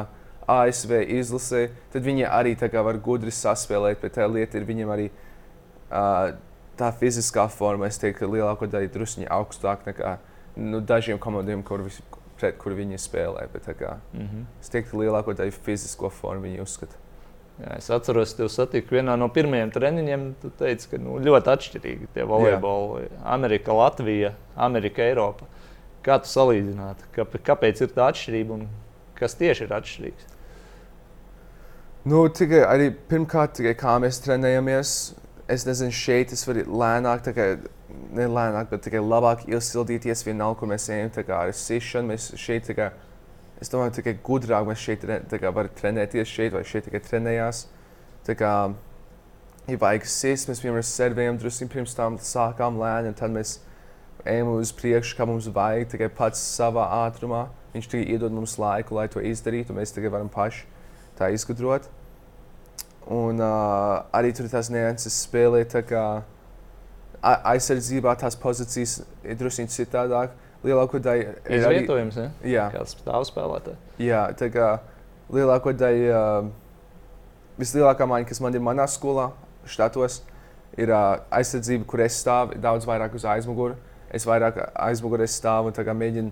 ASV 0.47 0.93
izlasē, 1.17 1.63
tad 1.91 2.05
viņi 2.05 2.27
arī 2.29 2.53
tā 2.59 2.69
kā 2.71 2.83
var 2.85 2.99
gudri 3.03 3.33
saspēlēt, 3.35 3.99
bet 4.03 4.19
tā 4.19 4.27
lieta 4.29 4.61
ir 4.61 4.67
viņiem 4.69 4.93
arī 4.93 5.09
uh, 5.09 6.35
tā 6.79 6.91
fiziskā 7.01 7.47
forma, 7.51 7.89
es 7.89 7.99
teiktu, 8.03 8.29
lielāko 8.31 8.69
daļu 8.71 8.93
druskuņi 8.93 9.31
augstāk 9.33 9.87
nekā 9.89 10.17
nu, 10.57 10.83
dažiem 10.85 11.19
komandiem, 11.23 11.63
kur, 11.67 11.85
visi, 11.87 12.05
pret 12.43 12.59
kur 12.59 12.75
viņi 12.75 12.99
spēlē. 12.99 13.47
Bet, 13.53 13.71
kā, 13.79 13.97
mm 14.13 14.27
-hmm. 14.27 14.45
Es 14.61 14.69
teiktu, 14.69 14.91
ka 14.91 14.99
lielāko 15.05 15.35
daļu 15.39 15.55
fizisko 15.63 16.11
formu 16.11 16.49
viņi 16.49 16.63
uzskata. 16.63 16.99
Jā, 17.61 17.77
es 17.77 17.91
atceros, 17.91 18.35
te 18.35 18.49
satiku 18.49 18.97
vienā 18.97 19.17
no 19.19 19.29
pirmajiem 19.29 19.71
treniņiem. 19.71 20.35
Tu 20.43 20.51
teici, 20.59 20.89
ka 20.91 20.99
nu, 20.99 21.19
ļoti 21.21 21.53
atšķirīgi 21.53 22.09
tie 22.15 22.25
volejboli. 22.25 23.09
Amerika, 23.25 23.73
Latvija, 23.73 24.33
Amerika, 24.57 25.03
Eiropa. 25.03 25.47
Kā 26.03 26.19
tu 26.19 26.31
salīdzinātu? 26.33 27.11
Kāpēc 27.45 27.85
ir 27.85 27.93
tā 27.95 28.09
atšķirība 28.11 28.57
un 28.57 28.69
kas 29.15 29.35
tieši 29.39 29.69
ir 29.69 29.75
atšķirīgs? 29.77 30.31
Nu, 32.05 32.25
tikai 32.29 32.65
arī 32.67 32.89
pirmkārt, 32.91 33.55
tikai 33.61 33.77
kā 33.79 33.99
mēs 34.03 34.19
trenējamies. 34.25 35.15
Es 35.53 35.67
nezinu, 35.69 35.93
šeit 35.95 36.33
es 36.33 36.43
varu 36.49 36.65
lēnāk, 36.67 37.23
kā, 37.93 38.03
ne 38.17 38.27
lēnāk, 38.29 38.71
bet 38.71 38.85
tikai 38.87 39.01
labāk 39.01 39.47
iesildīties 39.49 40.25
vienalga, 40.27 40.59
kur 40.61 40.69
mēs 40.69 40.89
ejam. 40.93 41.11
Ar 41.37 41.53
sišanu 41.53 42.13
mēs 42.13 42.33
šeit, 42.41 42.71
kā, 42.77 42.93
es 43.61 43.71
domāju, 43.73 43.97
tikai 44.01 44.17
gudrāk 44.25 44.67
mēs 44.67 44.79
šeit 44.79 45.05
kā, 45.05 45.51
varam 45.51 45.71
trenēties 45.79 46.29
šeit 46.29 46.53
vai 46.53 46.65
šeit 46.65 46.89
tikai 46.89 47.01
trenējās. 47.01 47.67
Tā 48.27 48.37
kā, 48.39 48.53
ja 49.69 49.79
vajag 49.79 50.07
sist, 50.07 50.49
mēs 50.49 50.63
piemēram 50.63 50.87
servējam 50.87 51.39
drusku 51.39 51.69
pirms 51.73 51.97
tam 51.99 52.19
sākām 52.19 52.79
lēni, 52.81 53.13
un 53.13 53.19
tad 53.19 53.33
mēs 53.35 53.61
ejam 54.25 54.53
uz 54.55 54.73
priekšu, 54.73 55.17
kā 55.19 55.27
mums 55.27 55.49
vajag, 55.51 55.89
tikai 55.91 56.11
pats 56.13 56.43
savā 56.57 56.87
ātrumā. 57.07 57.49
Viņš 57.73 57.89
tikai 57.89 58.05
iedod 58.13 58.35
mums 58.35 58.59
laiku, 58.61 58.95
lai 58.99 59.09
to 59.11 59.23
izdarītu, 59.25 59.73
un 59.73 59.81
mēs 59.81 59.95
tikai 59.97 60.13
varam 60.13 60.29
paši 60.31 60.67
tā 61.19 61.33
izgudrot. 61.33 61.89
Un 63.11 63.41
uh, 63.43 64.05
arī 64.15 64.31
tur 64.37 64.47
tās 64.53 64.69
nianses 64.71 65.17
spēlē 65.25 65.65
tā 65.67 65.83
kā 65.83 66.05
aizsardzībā 67.23 68.15
tās 68.19 68.37
pozīcijas 68.39 69.01
ir 69.23 69.39
drusku 69.39 69.69
citādāk. 69.71 70.35
Lielāko 70.63 71.01
daļu 71.03 71.23
ir 71.27 71.57
izvietojums, 71.59 72.19
arī, 72.23 72.53
ja? 72.53 72.69
kāds 72.71 72.95
stāv 72.95 73.25
spēlētājs. 73.27 73.79
Jā, 73.99 74.29
tā 74.39 74.47
kā 74.55 74.77
lielāko 75.35 75.73
daļu, 75.75 76.53
vislielākā 77.59 78.07
maiņa, 78.07 78.29
kas 78.29 78.43
man 78.45 78.55
ir 78.55 78.63
manā 78.63 78.87
skolā, 78.91 79.33
štatos, 79.67 80.21
ir 80.79 80.93
aizsardzība, 80.95 81.87
kur 81.89 82.05
es 82.05 82.21
stāvu 82.23 82.61
daudz 82.63 82.87
vairāk 82.87 83.17
uz 83.19 83.27
aizmuguri. 83.29 83.75
Es 84.13 84.27
vairāk 84.29 84.61
aizmugurē 84.77 85.27
stāvu 85.27 85.73
un 85.73 85.99
mēģinu 85.99 86.31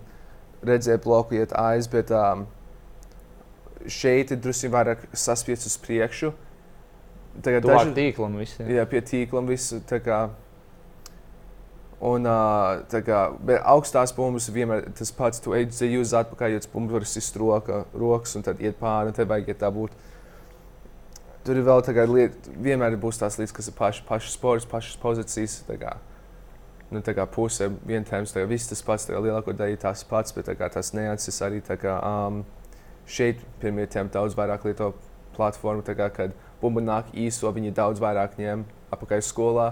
redzēt 0.69 1.03
bloku, 1.05 1.39
iet 1.41 1.55
aiz, 1.57 1.89
bet 1.91 2.13
um, 2.13 2.45
šeit 3.89 4.31
ir 4.31 4.41
drusku 4.45 4.71
vairāk 4.73 5.07
saspiests 5.17 5.71
uz 5.71 5.77
priekšu. 5.81 6.33
Tagad 7.41 7.67
daži 7.67 7.95
tīklam 7.97 8.37
visiem. 8.41 8.69
Jā, 8.75 8.85
pie 8.91 9.01
tīklam 9.07 9.49
visu. 9.49 9.81
Un 12.01 12.25
tā 12.89 13.03
kā 13.05 13.17
augstās 13.69 14.15
bumbas 14.17 14.47
vienmēr 14.49 14.87
tas 14.97 15.11
pats, 15.13 15.41
tu 15.45 15.53
ej 15.53 15.99
uz 16.01 16.15
atpakaļ, 16.17 16.55
ja 16.55 16.61
bumba 16.73 16.97
var 16.97 17.05
sist 17.05 17.37
roka, 17.37 17.83
rokas 17.93 18.39
un 18.39 18.47
tad 18.47 18.63
iet 18.65 18.79
pāri, 18.81 19.11
un 19.11 19.17
te 19.17 19.27
vajag 19.29 19.51
iet 19.53 19.61
tā 19.61 19.69
būt. 19.75 19.93
Tur 21.45 21.61
ir 21.61 21.67
vēl 21.67 21.85
tā 21.85 21.93
kā 21.97 22.07
lieta, 22.09 22.55
vienmēr 22.57 22.97
būs 23.01 23.21
tās 23.21 23.37
lietas, 23.37 23.53
kas 23.53 23.69
ir 23.69 23.77
paši, 23.77 24.05
paši 24.09 24.33
sports, 24.33 24.69
pašas 24.69 24.97
pozīcijas. 25.01 25.59
Tā 25.69 25.77
kā, 25.81 25.93
nu, 26.89 27.05
tā 27.05 27.13
kā 27.17 27.29
pusē 27.29 27.69
vien 27.85 28.05
tēmas, 28.09 28.33
tā 28.33 28.47
kā 28.47 28.49
viss 28.49 28.73
tas 28.73 28.81
pats, 28.85 29.05
tā 29.09 29.13
kā 29.13 29.21
lielāko 29.27 29.53
daļu 29.57 29.83
tās 29.85 30.05
pats, 30.09 30.33
bet 30.37 30.49
tā 30.49 30.57
kā 30.57 30.73
tas 30.73 30.95
neatsis 30.97 31.41
arī 31.45 31.61
tā 31.65 31.77
kā 31.81 31.99
um, 32.01 32.43
šeit 33.05 33.45
pirmie 33.61 33.85
tēma 33.85 34.13
daudz 34.17 34.37
vairāk 34.41 34.65
lieto 34.69 34.95
platformu, 35.37 35.85
tā 35.85 35.97
kā, 36.01 36.09
kad 36.17 36.33
bumba 36.65 36.81
nāk 36.81 37.13
īso, 37.13 37.53
viņi 37.53 37.77
daudz 37.77 38.01
vairāk 38.01 38.41
ņem 38.41 38.65
apakaļ 38.97 39.25
skolā 39.25 39.71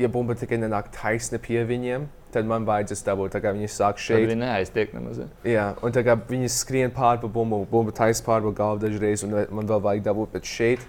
ja 0.00 0.08
bumba 0.08 0.34
tikai 0.38 0.58
nenāk 0.60 0.90
taisni 0.94 1.38
pie 1.42 1.60
viņiem, 1.68 2.06
tad 2.34 2.48
man 2.48 2.64
vajadzēs 2.68 3.02
dabūt, 3.06 3.36
viņi 3.42 3.68
sāk 3.70 4.00
šeit. 4.00 4.24
Viņi 4.24 4.38
neaiztiek 4.40 4.94
nemaz. 4.96 5.20
Jā, 5.46 5.70
un 5.84 5.94
tā 5.94 6.04
kā 6.06 6.16
viņi 6.28 6.50
skrien 6.54 6.94
pāri 6.94 7.28
bumbu, 7.28 7.64
bumba 7.70 7.94
taisni 7.96 8.26
pāri 8.26 8.54
galvu 8.56 8.82
dažreiz, 8.86 9.24
un 9.26 9.36
man 9.50 9.70
vēl 9.70 9.82
vajag 9.84 10.06
dabūt, 10.08 10.34
bet 10.36 10.48
šeit 10.48 10.86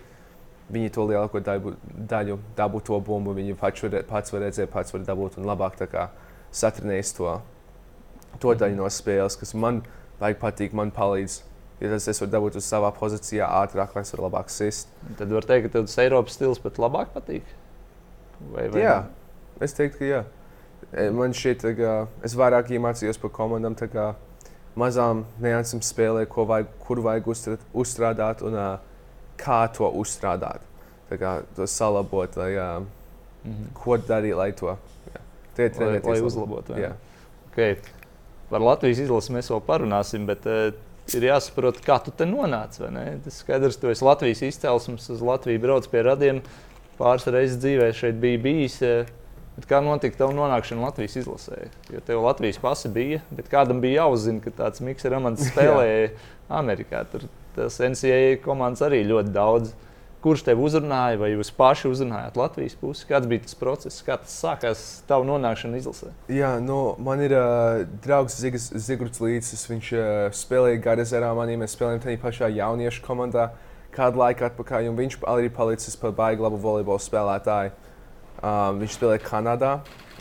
viņi 0.71 0.91
to 0.95 1.05
lielāko 1.09 1.41
daļu, 1.43 1.75
daļu 2.11 2.37
dabūt 2.57 2.87
to 2.87 2.99
bumbu, 3.03 3.35
viņi 3.35 3.57
pats 3.59 3.83
var, 3.83 3.97
pats 4.07 4.33
var 4.33 4.45
redzēt, 4.47 4.71
pats 4.71 4.93
var 4.95 5.07
dabūt 5.07 5.39
un 5.41 5.49
labāk 5.49 5.79
satrenēs 6.51 7.13
to, 7.15 7.37
to 8.39 8.53
daļu 8.59 8.79
no 8.79 8.89
spēles, 8.91 9.37
kas 9.39 9.55
man 9.55 9.81
vajag 10.21 10.39
patīk, 10.41 10.75
man 10.77 10.91
palīdz. 10.95 11.41
Ja 11.81 11.89
tas 11.89 12.05
es 12.11 12.19
varu 12.21 12.29
dabūt 12.35 12.59
uz 12.59 12.67
savā 12.69 12.91
pozīcijā 12.93 13.47
ātrāk, 13.63 13.95
lai 13.95 14.03
es 14.05 14.13
varu 14.13 14.27
labāk 14.27 14.51
sist. 14.53 14.91
Tad 15.17 15.31
var 15.33 15.47
teikt, 15.49 15.71
ka 15.71 15.79
tas 15.79 15.97
Eiropas 16.03 16.35
stils 16.37 16.61
pat 16.61 16.77
labāk 16.77 17.09
patīk. 17.15 17.47
Vai, 18.49 18.67
vai 18.69 18.81
jā, 18.83 18.95
ne? 19.05 19.65
es 19.65 19.75
teiktu, 19.77 20.01
ka 20.01 20.09
jā. 20.09 20.21
E, 20.91 21.07
man 21.15 21.33
ka 21.77 21.93
es 22.25 22.35
vairāk 22.35 22.71
iemācījos 22.75 23.19
par 23.21 23.31
komandām, 23.35 23.77
kā 23.91 24.11
mazām 24.79 25.25
niansēm 25.43 25.83
spēlē, 25.83 26.25
ko 26.31 26.45
vajag, 26.49 26.71
kur 26.83 27.01
vajag 27.03 27.29
uzstrādāt 27.73 28.43
un 28.47 28.55
uh, 28.55 28.75
kā 29.39 29.63
to 29.75 29.87
uzstrādāt. 30.01 30.63
Tā 31.09 31.19
kā 31.19 31.31
to 31.55 31.67
salabot, 31.67 32.35
lai, 32.39 32.53
uh, 32.55 32.83
mm 33.43 33.51
-hmm. 33.51 33.73
ko 33.73 33.97
darīt, 33.97 34.35
lai 34.35 34.51
to 34.51 34.77
lai, 35.57 35.99
lai 36.03 36.21
uzlabotu. 36.21 36.73
Okay. 37.51 37.75
Par 38.49 38.61
Latvijas 38.61 38.99
izlasi 38.99 39.33
mēs 39.33 39.51
vēl 39.51 39.61
parunāsim, 39.67 40.25
bet 40.25 40.45
uh, 40.45 40.73
ir 41.13 41.23
jāsaprot, 41.23 41.81
kā 41.83 42.03
tu 42.03 42.11
te 42.11 42.25
nonāci. 42.25 42.79
Tas 43.23 43.37
skaidrs, 43.37 43.75
ka 43.75 43.81
tu 43.81 43.89
esi 43.89 44.05
Latvijas 44.05 44.41
izcelsmes, 44.41 45.09
uz 45.09 45.21
Latviju 45.21 45.59
brauc 45.59 45.87
pie 45.87 46.01
radiem. 46.01 46.37
Uh, 46.37 46.70
pāris 46.99 47.27
reizes 47.31 47.59
dzīvē 47.61 47.91
šeit 47.97 48.19
bija 48.21 48.39
bijis. 48.41 48.79
Eh, 48.85 49.11
bet 49.57 49.67
kā 49.69 49.81
notika 49.83 50.23
tā 50.23 50.31
nonākšana 50.31 50.87
Latvijas 50.87 51.19
izlasē? 51.21 51.67
Jo 51.93 52.01
tev 52.07 52.23
Latvijas 52.25 52.59
pasi 52.61 52.91
bija, 52.91 53.21
bet 53.31 53.51
kādam 53.51 53.81
bija 53.83 54.05
jāuzzina, 54.05 54.41
ka 54.43 54.53
tāds 54.63 54.83
Mikls 54.83 55.07
Ramans 55.11 55.45
spēlēja 55.51 56.11
Amerikā. 56.61 57.05
Tur 57.11 57.27
tas 57.55 57.79
NCAA 57.83 58.41
komandas 58.43 58.83
arī 58.87 59.05
ļoti 59.07 59.33
daudz. 59.35 59.73
kurš 60.21 60.43
tev 60.45 60.59
uzrunāja, 60.61 61.17
vai 61.17 61.31
jūs 61.31 61.49
paši 61.57 61.87
uzrunājāt 61.89 62.35
Latvijas 62.37 62.75
pusi? 62.77 63.07
Kāds 63.09 63.25
bija 63.25 63.41
tas 63.41 63.55
process, 63.57 64.03
kā 64.05 64.19
tas 64.21 64.35
sākās, 64.37 64.83
tavu 65.09 65.25
nonākšana 65.25 65.79
izlasē? 65.79 66.11
Jā, 66.29 66.51
nu, 66.61 66.93
man 67.01 67.23
ir 67.25 67.33
uh, 67.33 67.81
draugs 68.03 68.37
Zigas, 68.37 68.67
Zigorts 68.85 69.17
Līsīs. 69.23 69.65
Viņš 69.71 69.89
uh, 69.97 70.03
spēlēja 70.37 70.77
Garazerā 70.83 71.31
manī. 71.33 71.57
Mēs 71.57 71.73
spēlējām 71.73 72.03
tajā 72.05 72.21
pašā 72.21 72.51
jauniešu 72.53 73.01
komandā 73.07 73.47
kādu 73.95 74.21
laiku 74.21 74.45
atpakaļ. 74.47 74.89
Viņš 74.97 75.17
arī 75.29 75.49
palicis 75.53 75.97
par 75.99 76.13
baigi 76.17 76.43
labu 76.43 76.59
volejbola 76.61 77.01
spēlētāju. 77.01 77.73
Um, 78.41 78.79
viņš 78.81 78.95
spēlēja 78.97 79.23
Kanādā, 79.25 79.73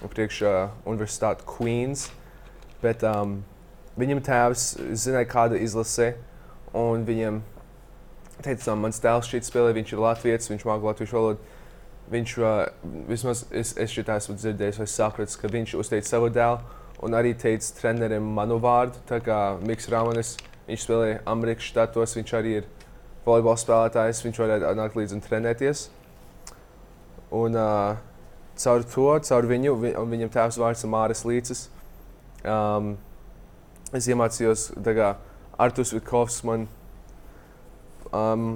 priekš 0.03 0.43
uh, 0.45 0.57
Universitātes 0.89 1.47
Queens. 1.49 2.09
Bet 2.83 3.05
um, 3.07 3.39
viņam 4.01 4.23
tēvs 4.25 4.67
zināja, 4.99 5.29
kāda 5.31 5.61
izlase. 5.61 6.13
Un 6.77 7.07
viņam 7.07 7.41
teica, 8.45 8.77
mans 8.79 9.01
tēls 9.03 9.31
šeit 9.31 9.49
spēlē, 9.49 9.73
viņš 9.77 9.95
ir 9.95 10.05
latviečs, 10.05 10.51
viņš 10.53 10.67
māca 10.69 10.91
latviešu 10.91 11.19
valodu. 11.19 11.57
Viņš 12.11 12.37
uh, 12.43 12.61
vismaz 13.09 13.45
es, 13.55 13.73
es 13.79 13.95
šitā 13.95 14.19
esmu 14.19 14.37
dzirdējis, 14.39 14.83
vai 14.83 14.91
sapratis, 14.91 15.39
ka 15.39 15.51
viņš 15.51 15.77
uzteica 15.79 16.09
savu 16.09 16.31
dēlu 16.35 16.79
un 17.07 17.17
arī 17.17 17.33
teica 17.39 17.73
trenerim 17.79 18.27
manu 18.37 18.59
vārdu. 18.61 19.01
Tā 19.09 19.21
kā 19.25 19.39
Mikls 19.65 19.89
Ramanis, 19.93 20.35
viņš 20.69 20.85
spēlēja 20.85 21.21
Amerikas 21.31 21.71
štatos, 21.71 22.17
viņš 22.19 22.35
arī 22.37 22.57
ir 22.61 22.69
volejbola 23.27 23.59
spēlētājs, 23.61 24.23
viņš 24.25 24.41
varētu 24.43 24.73
nākt 24.79 24.97
līdzi 24.99 25.17
un 25.17 25.25
trenēties. 25.25 25.85
Un 27.37 27.59
uh, 27.59 27.99
caur 28.59 28.87
to, 28.95 29.07
caur 29.29 29.49
viņu, 29.51 29.77
vi, 29.83 29.93
un 29.99 30.11
viņam 30.11 30.33
tēvs 30.35 30.59
vārds 30.61 30.85
ir 30.85 30.93
Māris 30.93 31.25
Līcis. 31.29 31.69
Um, 32.41 32.95
es 33.97 34.09
iemācījos, 34.11 34.71
kā 34.87 35.15
Artus 35.61 35.93
Vitkovs 35.95 36.41
man 36.49 36.67
um, 38.17 38.53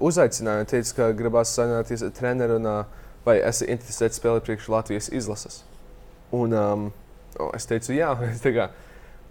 uzaicināja 0.00 0.64
un 0.64 0.70
teica, 0.70 0.96
ka 0.96 1.10
gribās 1.16 1.54
sarunāties 1.54 2.04
ar 2.06 2.14
treneru 2.16 2.58
un 2.60 2.68
uh, 2.68 3.00
vai 3.26 3.38
esi 3.44 3.68
interesēts 3.70 4.20
spēlēt 4.20 4.46
priekš 4.46 4.70
Latvijas 4.72 5.10
izlases. 5.14 5.62
Un 6.34 6.54
um, 6.56 6.86
es 7.56 7.68
teicu, 7.68 7.94
jā, 7.96 8.12
es 8.32 8.42
kā, 8.44 8.70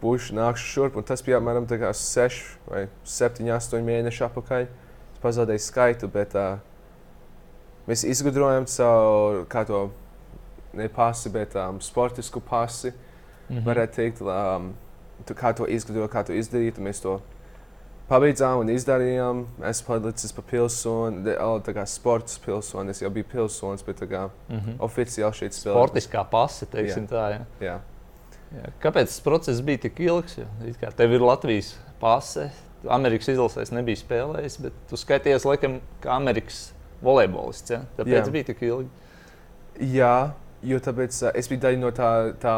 būšu 0.02 0.36
nākšu 0.38 0.66
šurp. 0.74 0.98
Un 1.00 1.08
tas 1.08 1.24
bija 1.26 1.40
apmēram 1.40 1.68
6 1.68 2.42
vai 2.70 2.88
7, 3.04 3.48
8 3.56 3.86
mēneši 3.86 4.26
atpakaļ. 4.30 4.68
Es 5.14 5.24
pazaudēju 5.24 5.64
skaitu, 5.64 6.08
bet 6.08 6.36
uh, 6.36 6.60
mēs 7.88 8.06
izgudrojam 8.08 8.68
savu, 8.68 9.46
kā 9.52 9.66
to 9.68 9.90
ne 10.74 10.88
pasi, 10.90 11.30
bet 11.30 11.56
um, 11.56 11.82
sportisku 11.82 12.40
pasi. 12.40 12.94
Mm 13.50 13.58
-hmm. 13.58 13.66
Varētu 13.66 13.96
teikt, 13.96 14.22
um, 14.22 14.74
tu, 15.26 15.34
kā 15.34 15.54
to 15.56 15.66
izgudrot, 15.68 16.12
kā 16.12 16.24
to 16.24 16.34
izdarīt. 16.34 16.78
Mēs 16.78 17.02
to 17.02 17.20
pabeidzām 18.08 18.60
un 18.60 18.70
izdarījām. 18.70 19.46
Es 19.70 19.82
palicis 19.82 20.32
par 20.32 20.44
pilsoni, 20.44 21.36
tā 21.66 21.74
kā 21.74 21.86
sports 21.86 22.40
pilsoni. 22.40 22.90
Es 22.90 23.02
jau 23.02 23.10
biju 23.10 23.26
pilsonis, 23.32 23.84
bet 23.86 24.00
kā, 24.00 24.30
mm 24.50 24.58
-hmm. 24.58 24.78
oficiāli 24.80 25.34
šeit 25.34 25.54
spēlēju. 25.54 25.78
Sportiskā 25.78 26.26
pase, 26.30 26.66
teiksim 26.66 27.08
jā. 27.08 27.10
tā. 27.10 27.30
Jā. 27.32 27.46
Jā. 27.60 27.80
Jā. 28.56 28.72
Kāpēc 28.82 29.12
tas 29.12 29.22
process 29.26 29.62
bija 29.66 29.84
tik 29.86 30.02
ilgs? 30.02 30.40
Jo, 30.40 30.48
tev 30.98 31.14
ir 31.14 31.24
Latvijas 31.24 31.76
pase, 32.02 32.50
Amerikas 32.90 33.30
izlasēs 33.36 33.74
nebija 33.76 34.00
spēlējis, 34.00 34.60
bet 34.64 34.84
tu 34.90 34.98
skaities 34.98 35.46
laikam 35.46 35.80
kā 36.04 36.16
Amerikas 36.16 36.70
volejbolists. 37.06 37.76
Ja? 37.76 37.84
Tāpēc 38.00 38.24
jā. 38.24 38.30
bija 38.34 38.52
tik 38.52 38.64
ilgi. 38.70 38.90
Jā, 39.96 40.32
Jo 40.60 40.76
tāpēc 40.84 41.16
uh, 41.24 41.30
es 41.40 41.48
biju 41.48 41.62
daļa 41.64 41.80
no 41.80 41.90
tā, 41.96 42.10
tā 42.36 42.54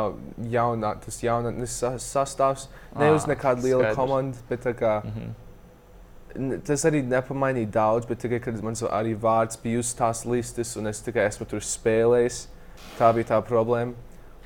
jaunā, 0.50 0.96
tas 1.04 1.20
jaunatnes 1.22 1.76
sastāvs. 2.02 2.64
Ne 2.98 3.12
uz 3.14 3.28
nekādu 3.30 3.68
lielu 3.68 3.84
skaidrs. 3.84 4.00
komandu, 4.00 4.42
bet 4.50 4.64
tā 4.66 4.74
kā. 4.74 4.96
Mm 5.06 5.12
-hmm 5.18 5.40
tas 6.66 6.86
arī 6.88 7.02
nepamainīja 7.04 7.72
daudz, 7.72 8.06
bet 8.08 8.22
tikai 8.24 8.40
kad 8.40 8.64
man 8.64 8.74
arī 8.74 9.16
vārds 9.20 9.60
bija 9.62 9.80
uz 9.80 9.94
tās 9.98 10.26
listas, 10.26 10.76
un 10.78 10.88
es 10.88 11.02
tikai 11.04 11.26
esmu 11.28 11.46
tur 11.46 11.60
spēlējis, 11.60 12.48
tā 13.00 13.14
bija 13.14 13.34
tā 13.34 13.42
problēma. 13.42 13.94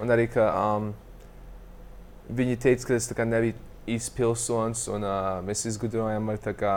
Un 0.01 0.09
arī, 0.09 0.27
ka 0.33 0.47
um, 0.49 0.93
viņi 2.29 2.57
teica, 2.61 2.87
ka 2.87 2.97
es 2.97 3.09
nebiju 3.11 3.55
īsts 3.87 4.13
pilsonis, 4.17 4.87
un 4.89 5.05
uh, 5.05 5.41
mēs 5.45 5.65
izgudrojām 5.69 6.29
ar 6.33 6.39
tā 6.41 6.55
kā, 6.57 6.75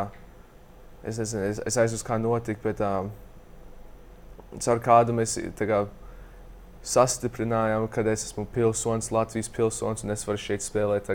es 1.07 1.21
nezinu, 1.21 1.47
es, 1.49 1.61
es 1.67 1.79
aizjūtu, 1.81 2.05
kā 2.05 2.19
notika, 2.21 2.61
bet 2.65 2.83
um, 2.85 3.09
caur 4.61 4.83
kādu 4.85 5.17
mēs 5.17 5.39
kā, 5.57 5.87
sastiprinājām, 6.89 7.89
ka 7.93 8.05
es 8.13 8.27
esmu 8.29 8.47
pilsonis, 8.53 9.13
Latvijas 9.15 9.49
pilsonis, 9.53 10.05
un 10.05 10.15
es 10.15 10.27
varu 10.29 10.41
šeit 10.41 10.65
spēlēt. 10.65 11.11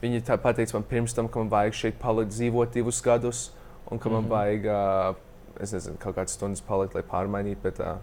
Viņi 0.00 0.22
pateica 0.40 0.78
man 0.78 0.86
pirms 0.88 1.14
tam, 1.16 1.28
ka 1.28 1.42
man 1.42 1.50
vajag 1.52 1.76
šeit 1.76 1.98
palikt, 2.00 2.32
dzīvot 2.32 2.72
divus 2.72 3.02
gadus, 3.04 3.50
un 3.90 3.98
ka 3.98 4.08
man 4.08 4.24
mm 4.24 4.26
-hmm. 4.26 4.30
vajag, 4.30 4.64
uh, 4.64 5.16
nezinu, 5.60 5.96
kaut 5.98 6.16
kādas 6.16 6.38
stundas 6.38 6.60
palikt, 6.60 6.94
lai 6.94 7.02
pārmainītu. 7.02 7.62
Bet, 7.62 7.80
uh, 7.80 7.98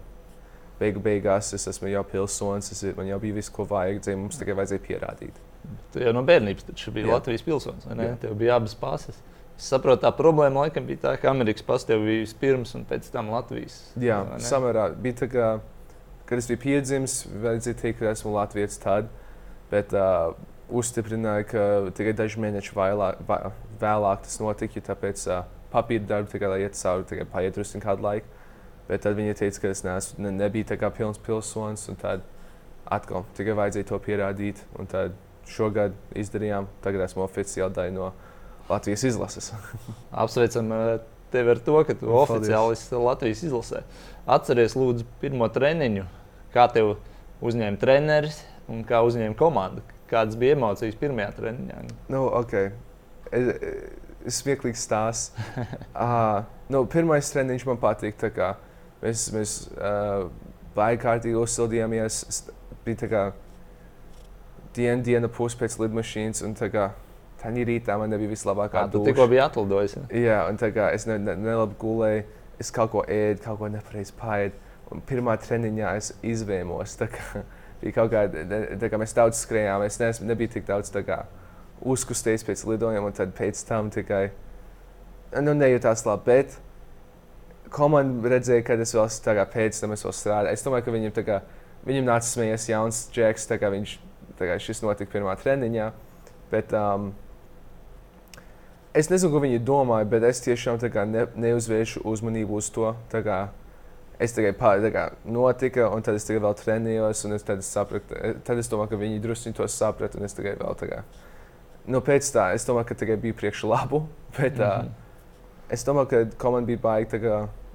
beigu 0.78 1.02
beigās 1.02 1.52
es 1.56 1.66
esmu 1.70 1.90
jau 1.92 2.04
pilsonis, 2.06 2.70
es, 2.74 2.84
man 2.96 3.08
jau 3.10 3.18
bija 3.22 3.38
viss, 3.38 3.52
ko 3.54 3.66
vajag, 3.68 4.02
dzīvot, 4.04 4.22
mums 4.24 4.40
tikai 4.40 4.56
vajadzēja 4.58 4.84
pierādīt. 4.84 5.40
Tu 5.92 6.04
jau 6.04 6.12
no 6.16 6.22
bērnības 6.26 6.68
biji 6.68 7.06
Jā. 7.06 7.14
Latvijas 7.14 7.44
pilsonis, 7.44 7.88
vai 7.88 7.98
ne? 7.98 8.10
Jā. 8.12 8.18
Tev 8.24 8.36
bija 8.40 8.56
abas 8.56 8.76
pases. 8.78 9.18
Es 9.58 9.66
saprotu, 9.72 10.04
tā 10.04 10.12
problēma 10.14 10.64
laikam 10.64 10.86
bija 10.86 11.02
tā, 11.02 11.14
ka 11.18 11.32
Amerikas 11.32 11.66
pasis 11.66 11.88
tev 11.88 12.04
bija 12.06 12.22
vispirms 12.22 12.76
un 12.78 12.86
pēc 12.88 13.08
tam 13.14 13.32
Latvijas. 13.34 13.80
Jā, 13.98 14.20
samērā 14.44 14.92
bija 15.02 15.24
tā, 15.24 15.30
ka, 15.32 15.48
kad 16.30 16.38
es 16.38 16.46
biju 16.50 16.62
piedzimis, 16.62 17.24
vajadzēja 17.42 17.80
teikt, 17.82 17.98
ka 18.02 18.12
esmu 18.12 18.36
Latvijas 18.36 18.78
tad. 18.82 19.10
Bet, 19.68 19.92
uh, 19.92 20.36
uzstiprināja, 20.68 21.44
ka 21.48 21.62
tikai 21.96 22.14
daži 22.16 22.40
mēneši 22.42 22.74
vailāk, 22.76 23.20
vēlāk 23.80 24.24
tas 24.24 24.38
notika. 24.40 24.82
Tāpēc 24.90 25.24
uh, 25.32 25.44
papīra 25.72 26.06
darbu 26.08 26.32
tikai 26.32 26.52
lai 26.52 26.60
iet 26.64 26.78
cauri, 26.78 27.06
tikai 27.08 27.26
paiet 27.32 27.56
drusku 27.56 27.82
kādu 27.82 28.04
laiku. 28.04 28.37
Bet 28.88 29.04
tad 29.04 29.18
viņi 29.18 29.36
teica, 29.36 29.60
ka 29.62 29.72
es 29.74 29.84
neesmu, 29.84 30.22
ne, 30.24 30.32
nebiju 30.38 30.70
tā 30.70 30.78
kā 30.80 30.88
pilns 30.94 31.20
pilsonis. 31.20 31.84
Tad 32.00 32.24
atkal 32.88 33.26
tikai 33.36 33.56
vajadzēja 33.58 33.88
to 33.90 33.98
pierādīt. 34.04 34.62
Un 34.80 34.88
tad 34.88 35.16
šogad 35.48 35.96
izdarījām. 36.16 36.68
Tagad 36.84 37.04
esmu 37.08 37.24
oficiāli 37.26 37.76
daļa 37.76 37.94
no 37.96 38.10
Latvijas 38.68 39.04
izlases. 39.10 39.52
Apsveicam 40.24 40.72
tevi 41.32 41.52
ar 41.52 41.60
to, 41.64 41.76
ka 41.84 41.96
tu 41.96 42.08
Paldies. 42.08 42.30
oficiāli 42.30 42.76
esi 42.76 43.02
Latvijas 43.04 43.44
izlasē. 43.48 43.82
Atceries, 44.28 44.76
lūdzu, 44.76 45.06
pirmo 45.22 45.48
treniņu, 45.52 46.04
kā 46.54 46.66
tev 46.72 46.96
uzņēma 47.44 47.80
treneris 47.80 48.42
un 48.68 48.84
kā 48.88 49.00
uzņēma 49.06 49.36
komanda. 49.38 49.84
Kādas 50.08 50.38
bija 50.40 50.56
emocijas 50.56 50.96
pirmajā 51.00 51.32
treniņā? 51.36 51.82
Nu, 52.12 52.24
okay. 52.38 52.70
es, 53.32 53.50
es 54.28 54.40
smieklīgs 54.42 54.84
stāsts. 54.88 55.32
uh, 55.92 56.44
nu, 56.72 56.84
pirmais 56.88 57.28
treniņš 57.32 57.68
man 57.68 57.80
patīk. 57.80 58.16
Mēs, 59.02 59.28
mēs 59.34 59.58
uh, 59.76 60.28
baigi 60.76 61.02
kārtīgi 61.04 61.38
uzsildījāmies. 61.38 62.22
Bija 62.86 63.10
kā 63.10 63.26
diena, 64.76 65.02
diena 65.04 65.30
pus 65.30 65.54
pēc 65.58 65.78
lidmašīnas. 65.82 66.42
Tā 66.58 66.70
Tā 67.38 67.52
rītā 67.54 67.94
man 67.98 68.10
nebija 68.10 68.32
vislabākā 68.32 68.88
doma. 68.90 69.06
Tikko 69.06 69.28
biji 69.30 69.42
atlidojis. 69.44 69.92
Ja? 69.94 70.06
Jā, 70.10 70.38
un 70.50 70.56
tā 70.58 70.72
kā 70.74 70.88
es 70.94 71.06
ne, 71.06 71.20
ne, 71.22 71.36
nelabi 71.38 71.76
gulēju, 71.78 72.24
es 72.58 72.72
kaut 72.74 72.90
ko 72.90 73.04
ēdu, 73.06 73.44
kaut 73.44 73.60
ko 73.60 73.68
nepareizi 73.70 74.14
pāēdu. 74.18 74.58
Un 74.90 75.02
pirmā 75.06 75.36
treniņā 75.38 75.92
es 76.00 76.10
izvēmos. 76.26 76.96
Kā, 76.98 77.44
bija 77.82 77.94
kaut 78.00 78.10
kāda, 78.10 78.42
tā 78.80 78.90
kā 78.90 78.98
mēs 78.98 79.14
daudz 79.14 79.38
skrējām, 79.44 79.84
es 79.86 80.00
neesmu, 80.02 80.26
nebiju 80.32 80.56
tik 80.56 80.66
daudz 80.66 80.90
kā, 81.06 81.20
uzkusties 81.78 82.42
pēc 82.48 82.64
lidojuma, 82.66 83.12
un 83.12 83.14
tad 83.14 83.30
pēc 83.38 83.60
tam 83.68 83.92
tikai 83.94 84.24
nu, 85.38 85.54
nejūtās 85.54 86.02
labi. 86.08 86.26
Bet 86.32 86.58
komanda 87.72 88.32
redzēja, 88.34 88.64
ka 88.66 88.76
es 88.82 88.94
vēl 88.96 89.08
kā, 89.38 89.46
pēc 89.52 89.80
tam 89.80 89.94
strādāju. 89.96 90.52
Es 90.52 90.64
domāju, 90.66 90.86
ka 90.86 90.94
viņam, 90.94 91.14
kā, 91.26 91.40
viņam 91.86 92.10
nāca 92.10 92.28
smējies 92.28 92.68
jauns 92.70 93.06
džeks, 93.14 93.48
kā 93.60 93.72
viņš 93.72 93.98
kā, 94.38 94.58
šis 94.62 94.82
notika 94.84 95.12
pirmā 95.12 95.34
treniņā. 95.40 95.88
Bet, 96.52 96.72
um, 96.76 97.10
es 98.96 99.10
nezinu, 99.12 99.32
ko 99.32 99.42
viņi 99.44 99.62
domāja, 99.66 100.08
bet 100.08 100.26
es 100.28 100.42
tiešām 100.44 100.80
kā, 100.92 101.04
ne, 101.08 101.26
neuzvēršu 101.36 102.04
uzmanību 102.08 102.60
uz 102.60 102.70
to. 102.74 102.92
Kā, 103.12 103.40
es 104.18 104.34
tikai 104.34 104.52
pāri 104.58 104.92
notika, 105.24 105.88
un 105.94 106.02
tad 106.02 106.18
es 106.18 106.26
tikai 106.26 106.42
vēl 106.42 106.56
trenējos, 106.58 107.24
un 107.28 107.36
es 107.38 107.46
tad 107.46 107.62
es 107.62 107.70
sapratu, 107.70 108.16
eh, 108.18 108.38
tad 108.44 108.58
es 108.58 108.70
domāju, 108.70 108.94
ka 108.94 109.02
viņi 109.02 109.22
drusku 109.22 109.54
to 109.56 109.68
saprata, 109.70 110.18
un 110.18 110.26
es 110.26 110.36
tikai 110.36 110.56
vēl 110.58 110.78
tā 110.78 110.90
kā. 110.90 111.02
Nu, 111.88 112.02
pēc 112.04 112.26
tā, 112.34 112.50
es 112.54 112.66
domāju, 112.68 112.90
ka 112.90 112.98
tikai 113.00 113.16
bija 113.20 113.36
priekš 113.36 113.64
labu, 113.64 114.06
bet 114.38 114.58
mm 114.58 114.64
-hmm. 114.64 114.86
uh, 114.86 115.70
es 115.70 115.84
domāju, 115.84 116.08
ka 116.08 116.24
komanda 116.38 116.66
bija 116.66 116.78
baigi 116.78 117.10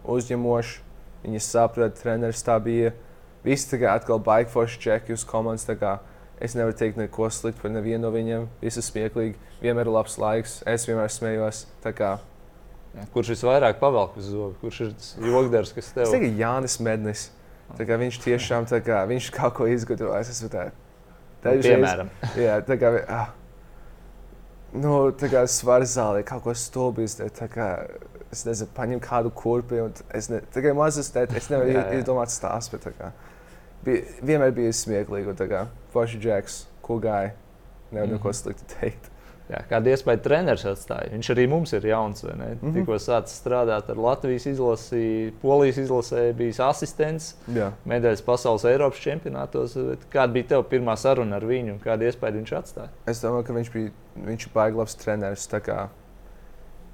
uzņemoša. 0.10 0.82
Viņi 1.24 1.40
saprata, 1.40 1.96
treneris 2.02 2.44
tā 2.44 2.58
bija. 2.60 2.92
Visi 3.44 3.70
tikai 3.72 3.94
atkal 3.94 4.20
baigi 4.24 4.52
forši 4.52 4.82
čeki 4.84 5.16
uz 5.16 5.24
komandas. 5.28 5.68
Es 6.44 6.58
nevaru 6.58 6.76
teikt 6.76 6.98
neko 7.00 7.30
sliktu 7.32 7.62
par 7.62 7.72
nevienu 7.72 8.08
no 8.08 8.12
viņiem. 8.12 8.48
Visi 8.60 8.84
smieklīgi, 8.84 9.38
vienmēr 9.62 9.88
ir 9.88 9.96
labs 9.96 10.18
laiks, 10.20 10.58
es 10.68 10.88
vienmēr 10.90 11.12
smējos. 11.14 11.66
Kurš 13.14 13.32
visvairāk 13.34 13.80
pavelk 13.80 14.18
uz 14.20 14.28
zobu? 14.30 14.58
Kurš 14.62 14.82
ir 14.86 14.92
tas 14.98 15.14
jogdars, 15.24 15.72
kas 15.74 15.94
tev? 15.94 16.04
Es 16.06 16.12
teiktu, 16.14 16.34
Jānis 16.42 16.76
Mednis. 16.84 17.30
Kā 17.74 17.98
viņš 17.98 18.20
tiešām 18.22 18.68
kā, 18.86 19.00
viņš 19.10 19.30
kaut 19.34 19.56
ko 19.58 19.70
izgudrojis. 19.72 20.30
Es 20.30 20.44
tā, 20.52 20.68
tā 21.42 21.56
ir 21.58 21.64
piemēram. 21.66 22.12
Jā, 22.38 22.60
tā 22.68 22.78
kā, 22.82 22.92
ah, 23.08 23.32
nu, 24.76 24.94
tā 25.18 25.32
kā 25.32 25.46
svars 25.50 25.96
zālē 25.96 26.22
kaut 26.28 26.44
ko 26.46 26.54
stulbi 26.58 27.08
izdarīt. 27.08 27.40
Es 28.34 28.44
nezinu, 28.48 28.70
paņem 28.78 29.00
kādu 29.06 29.32
kurpi. 29.38 29.80
Es 30.14 30.30
ne, 30.34 30.42
tikai 30.54 30.74
mazas 30.78 31.12
lietas, 31.16 31.38
es 31.44 31.50
nevaru 31.54 31.72
Jā, 31.72 31.86
ie- 31.86 31.96
jā. 31.98 32.02
iedomāties 32.04 32.42
tās, 32.44 32.70
bet 32.74 32.90
kā, 33.00 33.12
bija, 33.86 34.04
vienmēr 34.26 34.52
bija 34.58 34.76
smieklīgi. 34.76 35.66
Forši 35.94 36.20
Džeks, 36.24 36.62
ko 36.82 37.00
gāja, 37.00 37.32
nevar 37.92 38.08
neko 38.10 38.30
Mhm. 38.30 38.38
sliktu 38.42 38.66
teikt. 38.80 39.10
Jā, 39.52 39.60
kāda 39.70 39.92
iespēja 39.92 40.22
treneris 40.24 40.64
atstāja? 40.64 41.12
Viņš 41.12 41.30
arī 41.36 41.50
mums 41.52 41.74
ir 41.74 41.82
jauns. 41.82 42.24
ne? 42.24 42.56
Mhm. 42.56 42.74
Tikko 42.74 42.96
sācis 42.96 43.42
strādāt 43.44 43.90
ar 43.92 43.96
Latvijas 44.00 44.46
izlasi, 44.48 45.34
Polijas 45.42 45.78
izlasē, 45.84 46.34
bijis 46.34 46.60
asistents, 46.64 47.34
medaļas 47.86 48.24
pasaules 48.24 48.64
Eiropas 48.64 48.98
čempionātos. 49.04 49.76
Kāda 50.10 50.32
bija 50.34 50.48
tev 50.48 50.64
pirmā 50.72 50.96
saruna 50.98 51.36
ar 51.36 51.42
viņu 51.42 51.74
un 51.74 51.80
kāda 51.80 52.08
iespēja 52.10 52.40
viņš 52.40 52.54
atstāja? 52.58 52.90
Es 53.06 53.22
domāju, 53.22 53.46
ka 53.46 53.54
viņš 53.54 53.72
bija 53.74 53.92
viņš 54.26 54.48
baigi 54.54 54.78
labs 54.78 54.96
treneris. 54.96 55.48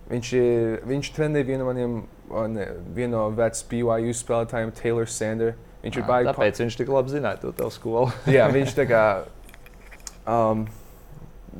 Viņš, 0.09 0.29
ir, 0.33 0.79
viņš 0.89 1.09
trenēja 1.13 1.45
vienu 1.45 1.65
maniem, 1.67 1.95
ne, 2.49 2.65
vienu 2.97 3.13
no 3.13 3.23
veciem 3.37 3.67
BYU 3.69 4.13
spēlētājiem, 4.17 4.71
Taylor 4.79 5.09
Sanders. 5.09 5.57
Viņš 5.83 5.97
ir 6.01 6.03
baigi 6.07 6.27
pa- 6.27 6.33
Tāpēc 6.33 6.59
viņš 6.63 6.77
tik 6.81 6.89
labi 6.91 7.13
zināja 7.13 7.39
to 7.39 7.51
tavu 7.55 7.71
skolu. 7.71 8.09
Jā, 8.37 8.49
viņš 8.51 8.73
tā 8.75 8.85
kā. 8.89 9.03
Um, 10.27 10.65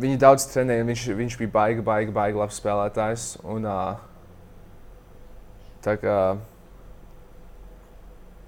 viņi 0.02 0.18
daudz 0.20 0.48
trenēja, 0.52 0.88
viņš, 0.90 1.06
viņš 1.22 1.38
bija 1.40 1.54
baigi, 1.54 1.86
baigi, 1.86 2.12
baigi 2.16 2.42
labs 2.42 2.58
spēlētājs. 2.60 3.28
Un, 3.48 3.70
uh, 3.70 4.02
tā 5.86 5.96
kā 6.02 6.18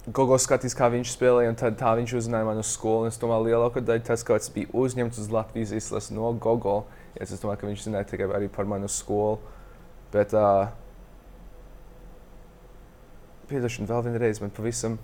Gogo 0.09 0.33
skatījās, 0.41 0.73
kā 0.73 0.87
viņš 0.89 1.13
spēlēja, 1.13 1.53
un 1.53 1.57
tad 1.61 1.75
tā 1.77 1.93
viņš 1.99 2.15
uzzināja 2.17 2.45
manu 2.47 2.63
skolu. 2.65 3.05
Es 3.05 3.19
domāju, 3.21 3.51
lielākā 3.51 3.83
daļa 3.85 4.07
tas, 4.07 4.23
ka 4.25 4.33
tas 4.41 4.49
bija 4.49 4.71
uzņemts 4.73 5.21
uz 5.21 5.29
Latvijas 5.29 5.75
izlases 5.77 6.09
no 6.15 6.33
Gogo. 6.41 6.87
Es 7.13 7.29
domāju, 7.37 7.61
ka 7.61 7.69
viņš 7.69 7.83
zināja 7.85 8.09
tikai 8.09 8.49
par 8.49 8.65
manu 8.65 8.89
skolu. 8.89 9.37
Bet, 10.11 10.33
uh, 10.35 10.67
piedošana 13.51 13.87
vēl 13.89 14.05
vienreiz, 14.09 14.39
man 14.43 14.51
pavisam 14.55 14.97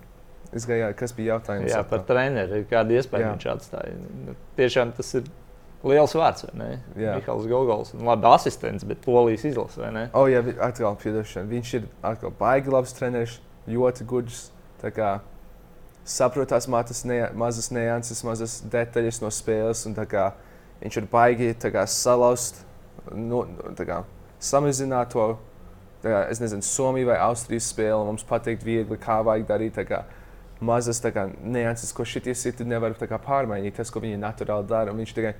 izgāja, 0.56 0.92
kas 0.98 1.14
bija 1.16 1.36
jautājums. 1.36 1.72
Jā, 1.72 1.82
par 1.88 2.04
treneri. 2.08 2.64
Kāda 2.70 2.96
iespēja 2.98 3.26
Jā. 3.28 3.34
viņš 3.36 3.48
atstāja? 3.54 3.96
Nu, 4.28 4.36
Tiešām 4.58 4.94
tas 4.98 5.14
ir 5.20 5.28
liels 5.88 6.16
vārds. 6.18 6.46
vai 6.48 6.54
ne? 6.62 6.70
Jā. 6.96 7.18
Mihāls 7.20 7.48
Gogols. 7.52 7.94
un 7.94 8.06
Labi, 8.08 8.28
asistents, 8.32 8.84
bet 8.88 9.02
polijas 9.04 9.44
izlase. 9.48 9.82
vai 9.82 9.92
ne? 9.92 10.10
O, 10.14 10.26
jā, 10.32 10.42
vi- 10.44 10.58
atkal 10.60 10.96
piedošana. 10.96 11.48
Viņš 11.52 11.74
ir 11.74 11.88
atkal 12.04 12.32
baigi 12.40 12.72
labs 12.72 12.94
treneris, 12.94 13.40
ļoti 13.68 14.06
gudrs. 14.06 14.52
kā 14.92 15.20
Saprot 16.08 16.48
tās 16.48 16.68
matas, 16.72 17.04
ne, 17.04 17.30
mazas 17.36 17.70
nianses, 17.70 18.24
mazas 18.24 18.62
detaļas 18.62 19.22
no 19.22 19.28
spēles. 19.28 19.86
un 19.86 19.96
kā 20.08 20.32
Viņš 20.82 20.98
ir 20.98 21.08
baigi 21.12 21.54
kā, 21.74 21.88
salauzt, 21.90 22.60
nu, 23.12 23.44
tā 23.74 23.86
kā, 23.86 24.04
samazināt 24.40 25.14
to. 25.14 25.28
Kā, 26.04 26.28
es 26.32 26.40
nezinu, 26.40 26.64
Somija 26.64 27.10
vai 27.10 27.18
Austrijas 27.26 27.72
spēle. 27.72 28.06
Mums 28.06 28.26
pateikt, 28.28 28.66
viegli, 28.66 29.00
kā 29.02 29.20
vajag 29.26 29.48
darīt. 29.50 29.80
Kā, 29.90 30.04
mazas 30.60 31.02
kā, 31.02 31.28
nianses, 31.42 31.94
ko 31.94 32.06
šitie 32.06 32.36
siti 32.38 32.66
nevar 32.66 32.96
kā, 32.98 33.20
pārmainīt. 33.22 33.76
Tas, 33.78 33.92
ko 33.94 34.02
viņi 34.04 34.22
naturāli 34.22 34.70
dara. 34.70 34.94
un 34.94 35.02
Viņš 35.02 35.16
tikai 35.18 35.34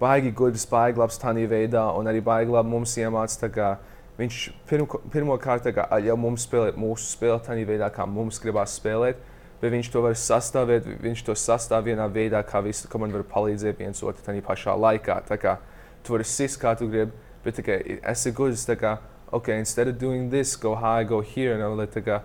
baigi 0.00 0.32
gudrs, 0.32 0.66
baigi 0.70 1.00
labs 1.00 1.18
tādā 1.20 1.44
veidā, 1.50 1.88
un 1.98 2.06
arī 2.06 2.22
baigi 2.24 2.52
labi 2.54 2.72
mums 2.72 2.96
iemācīja. 2.98 3.76
Viņš 4.18 4.38
pirmkārt 4.66 5.68
jau 6.02 6.16
mums 6.18 6.46
spēlē 6.48 6.72
mūsu 6.74 7.12
spēli 7.12 7.38
tādā 7.46 7.66
veidā, 7.66 7.90
kā 7.94 8.06
mums 8.06 8.40
gribās 8.42 8.74
spēlēt, 8.80 9.20
bet 9.60 9.70
viņš 9.70 9.90
to 9.94 10.02
var 10.02 10.16
sastāvēt. 10.18 10.88
Viņš 11.04 11.22
to 11.28 11.36
sastāv 11.38 11.86
vienā 11.86 12.08
veidā, 12.10 12.42
kā 12.42 12.62
visi 12.64 12.90
komandi 12.90 13.14
var 13.14 13.28
palīdzēt 13.30 13.78
viens 13.78 14.02
otru 14.02 14.24
tajā 14.26 14.42
pašā 14.42 14.74
laikā. 14.74 15.20
Tā 15.28 15.38
kā 15.38 15.54
tu 16.02 16.16
vari 16.16 16.26
sist, 16.26 16.58
kā 16.58 16.74
tu 16.78 16.90
gribi, 16.90 17.14
bet 17.48 17.58
tikai 17.58 17.78
esi 18.12 18.32
gudrs. 18.36 18.66
tā 18.68 18.76
Kā, 18.78 18.98
okay, 19.32 19.58
instead 19.58 19.88
of 19.88 19.98
doing 19.98 20.28
this, 20.30 20.54
go 20.56 20.76
high, 20.76 21.04
go 21.08 21.20
here. 21.20 21.56
Un, 21.56 21.76
lai, 21.80 21.88
tā 21.90 22.04
kā, 22.04 22.20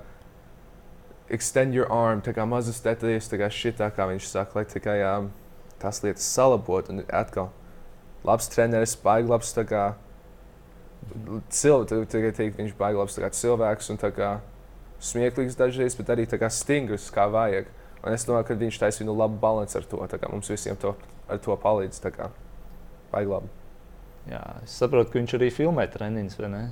extend 1.33 1.73
your 1.73 1.89
arm, 1.91 2.21
tā 2.21 2.35
kā 2.35 2.45
mazas 2.47 2.81
detaļas, 2.83 3.31
tā 3.31 3.39
kā 3.41 3.49
šitā, 3.49 3.89
kā 3.95 4.07
viņš 4.11 4.29
saka, 4.29 4.59
lai 4.59 4.65
tikai 4.69 4.99
um, 5.07 5.31
tās 5.81 6.03
lietas 6.03 6.27
salabot. 6.27 6.91
Un 6.91 7.03
atkal, 7.09 7.51
labs 8.27 8.49
treneris, 8.51 8.95
baigi 8.99 9.31
labs 9.31 9.53
tā 9.55 9.65
kā 9.67 9.85
cilvēks, 11.51 12.11
tikai 12.11 12.33
teikt, 12.35 12.59
viņš 12.59 12.75
baigi 12.79 12.99
labs 12.99 13.17
tā 13.17 13.25
kā 13.25 13.31
cilvēks 13.35 13.91
un 13.93 14.01
tā 14.03 14.11
kā 14.15 14.33
smieklīgs 15.03 15.57
dažreiz, 15.59 15.97
bet 15.99 16.13
arī 16.13 16.27
tā 16.29 16.39
kā 16.41 16.51
stingrs, 16.51 17.09
kā 17.13 17.27
vajag. 17.31 17.71
Un 18.03 18.15
es 18.15 18.27
domāju, 18.27 18.49
ka 18.49 18.59
viņš 18.59 18.79
taisīja 18.81 19.07
nu 19.07 19.15
labu 19.15 19.39
balanci 19.39 19.79
ar 19.79 19.87
to. 19.87 20.03
tā 20.11 20.19
kā 20.19 20.31
Mums 20.31 20.51
visiem 20.51 20.79
to, 20.79 20.95
ar 21.27 21.39
to 21.39 21.55
palīdz. 21.55 22.03
tā 22.03 22.11
kā 22.11 22.31
Baigi 23.11 23.31
labi. 23.31 23.62
Jā, 24.29 24.41
es 24.63 24.79
saprotu, 24.79 25.11
ka 25.11 25.19
viņš 25.19 25.37
arī 25.39 25.51
filmē 25.51 25.87
treniņus, 25.91 26.39
vai 26.39 26.49
ne? 26.53 26.63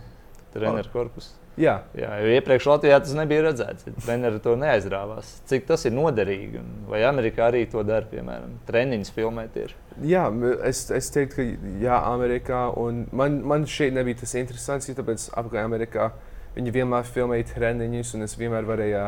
Treneru 0.53 0.91
korpusu. 0.91 1.37
Jā, 1.59 1.81
Jā, 1.99 2.13
jo 2.23 2.31
iepriekš 2.31 2.65
Latvijā 2.69 2.97
tas 3.03 3.11
nebija 3.15 3.43
redzēts. 3.43 3.83
Treneri 4.05 4.39
to 4.43 4.53
neaizrāvās. 4.59 5.33
Cik 5.49 5.65
tas 5.67 5.83
ir 5.85 5.91
noderīgi? 5.91 6.61
Vai 6.87 7.01
Amerikā 7.03 7.49
arī 7.49 7.65
to 7.69 7.83
dara, 7.83 8.07
piemēram, 8.07 8.53
treniņus 8.69 9.11
filmē 9.15 9.49
tieši? 9.51 9.75
jā 10.07 10.23
es, 10.67 10.85
es 10.95 11.11
teiktu, 11.11 11.35
ka 11.35 11.75
jā, 11.83 11.97
Amerikā. 12.13 12.61
un 12.79 13.03
Man, 13.11 13.41
man 13.43 13.67
šeit 13.67 13.93
nebija 13.93 14.21
tas 14.23 14.33
interesants, 14.39 14.87
jo 14.87 14.95
tāpēc 14.95 15.27
apgāja 15.35 15.67
Amerikā. 15.67 16.11
Viņi 16.55 16.71
vienmēr 16.71 17.03
filmēja 17.07 17.49
treniņus, 17.53 18.15
un 18.15 18.27
es 18.27 18.37
vienmēr 18.39 18.67
varēju 18.67 19.05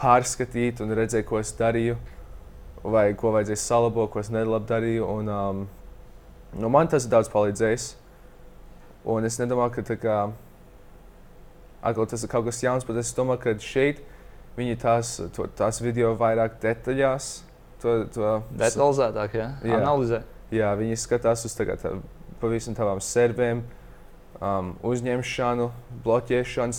pārskatīt 0.00 0.80
un 0.80 0.96
redzēt, 0.96 1.26
ko 1.28 1.38
es 1.38 1.52
darīju, 1.56 1.96
vai 2.82 3.10
ko 3.14 3.36
vajadzēja 3.36 3.60
salabot, 3.60 4.10
ko 4.10 4.24
es 4.24 4.32
nelabi 4.32 4.72
darīju. 4.72 5.06
Un, 5.20 5.28
um, 5.28 5.66
nu, 6.58 6.70
man 6.72 6.90
tas 6.90 7.08
daudz 7.10 7.30
palīdzējis. 7.32 7.92
Un 9.10 9.28
es 9.28 9.36
nedomāju, 9.40 9.82
ka 9.84 9.96
kā, 10.00 10.18
atkal, 11.84 12.06
tas 12.08 12.24
ir 12.24 12.32
kaut 12.32 12.46
kas 12.48 12.62
jauns, 12.64 12.86
bet 12.88 13.02
es 13.02 13.12
domāju, 13.16 13.42
ka 13.42 13.56
šeit 13.60 14.00
viņi 14.56 14.78
tās, 14.80 15.18
to, 15.36 15.48
tās 15.58 15.82
video 15.84 16.14
vairāk 16.16 16.56
detaļās. 16.62 17.32
To, 17.84 17.98
to, 18.14 18.30
Detalizētāk, 18.56 19.36
jā, 19.36 19.50
Jā. 19.66 19.80
analizē. 19.82 20.22
Jā, 20.54 20.70
viņi 20.78 20.96
skatās 21.00 21.44
uz 21.44 21.56
tagad, 21.58 21.82
tā, 21.82 21.92
pavisam 22.40 22.76
tādām 22.76 23.02
servēm, 23.04 23.60
um, 24.38 24.72
uzņemšanu, 24.86 25.68
bloķēšanu, 26.06 26.76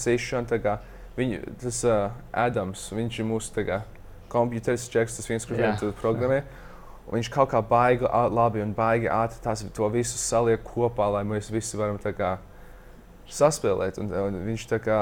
kā 0.63 0.79
Viņi, 1.15 1.39
tas 1.61 1.77
uh, 1.87 2.11
Adams, 2.35 2.89
viņš 2.91 3.21
ir 3.21 3.27
mūsu 3.29 3.63
kompjuters, 4.31 4.89
čeks, 4.91 5.15
tas 5.15 5.29
viens, 5.29 5.45
kurš 5.47 5.61
Jā. 5.61 5.73
to 5.79 5.91
programmē. 5.95 6.41
Un 6.41 6.64
viņš 7.11 7.29
kaut 7.33 7.49
kā 7.51 7.61
baigi 7.61 8.07
labi 8.33 8.61
un 8.63 8.73
baigi 8.73 9.07
ātri 9.11 9.41
tās, 9.43 9.63
to 9.73 9.89
visu 9.93 10.17
saliek 10.17 10.63
kopā, 10.65 11.11
lai 11.13 11.23
mēs 11.23 11.51
visi 11.53 11.77
varam 11.77 11.97
kā 12.17 12.37
saspēlēt. 13.29 13.99
Un, 14.01 14.11
un 14.11 14.39
viņš 14.45 14.67
tā 14.69 14.79
kā, 14.83 14.99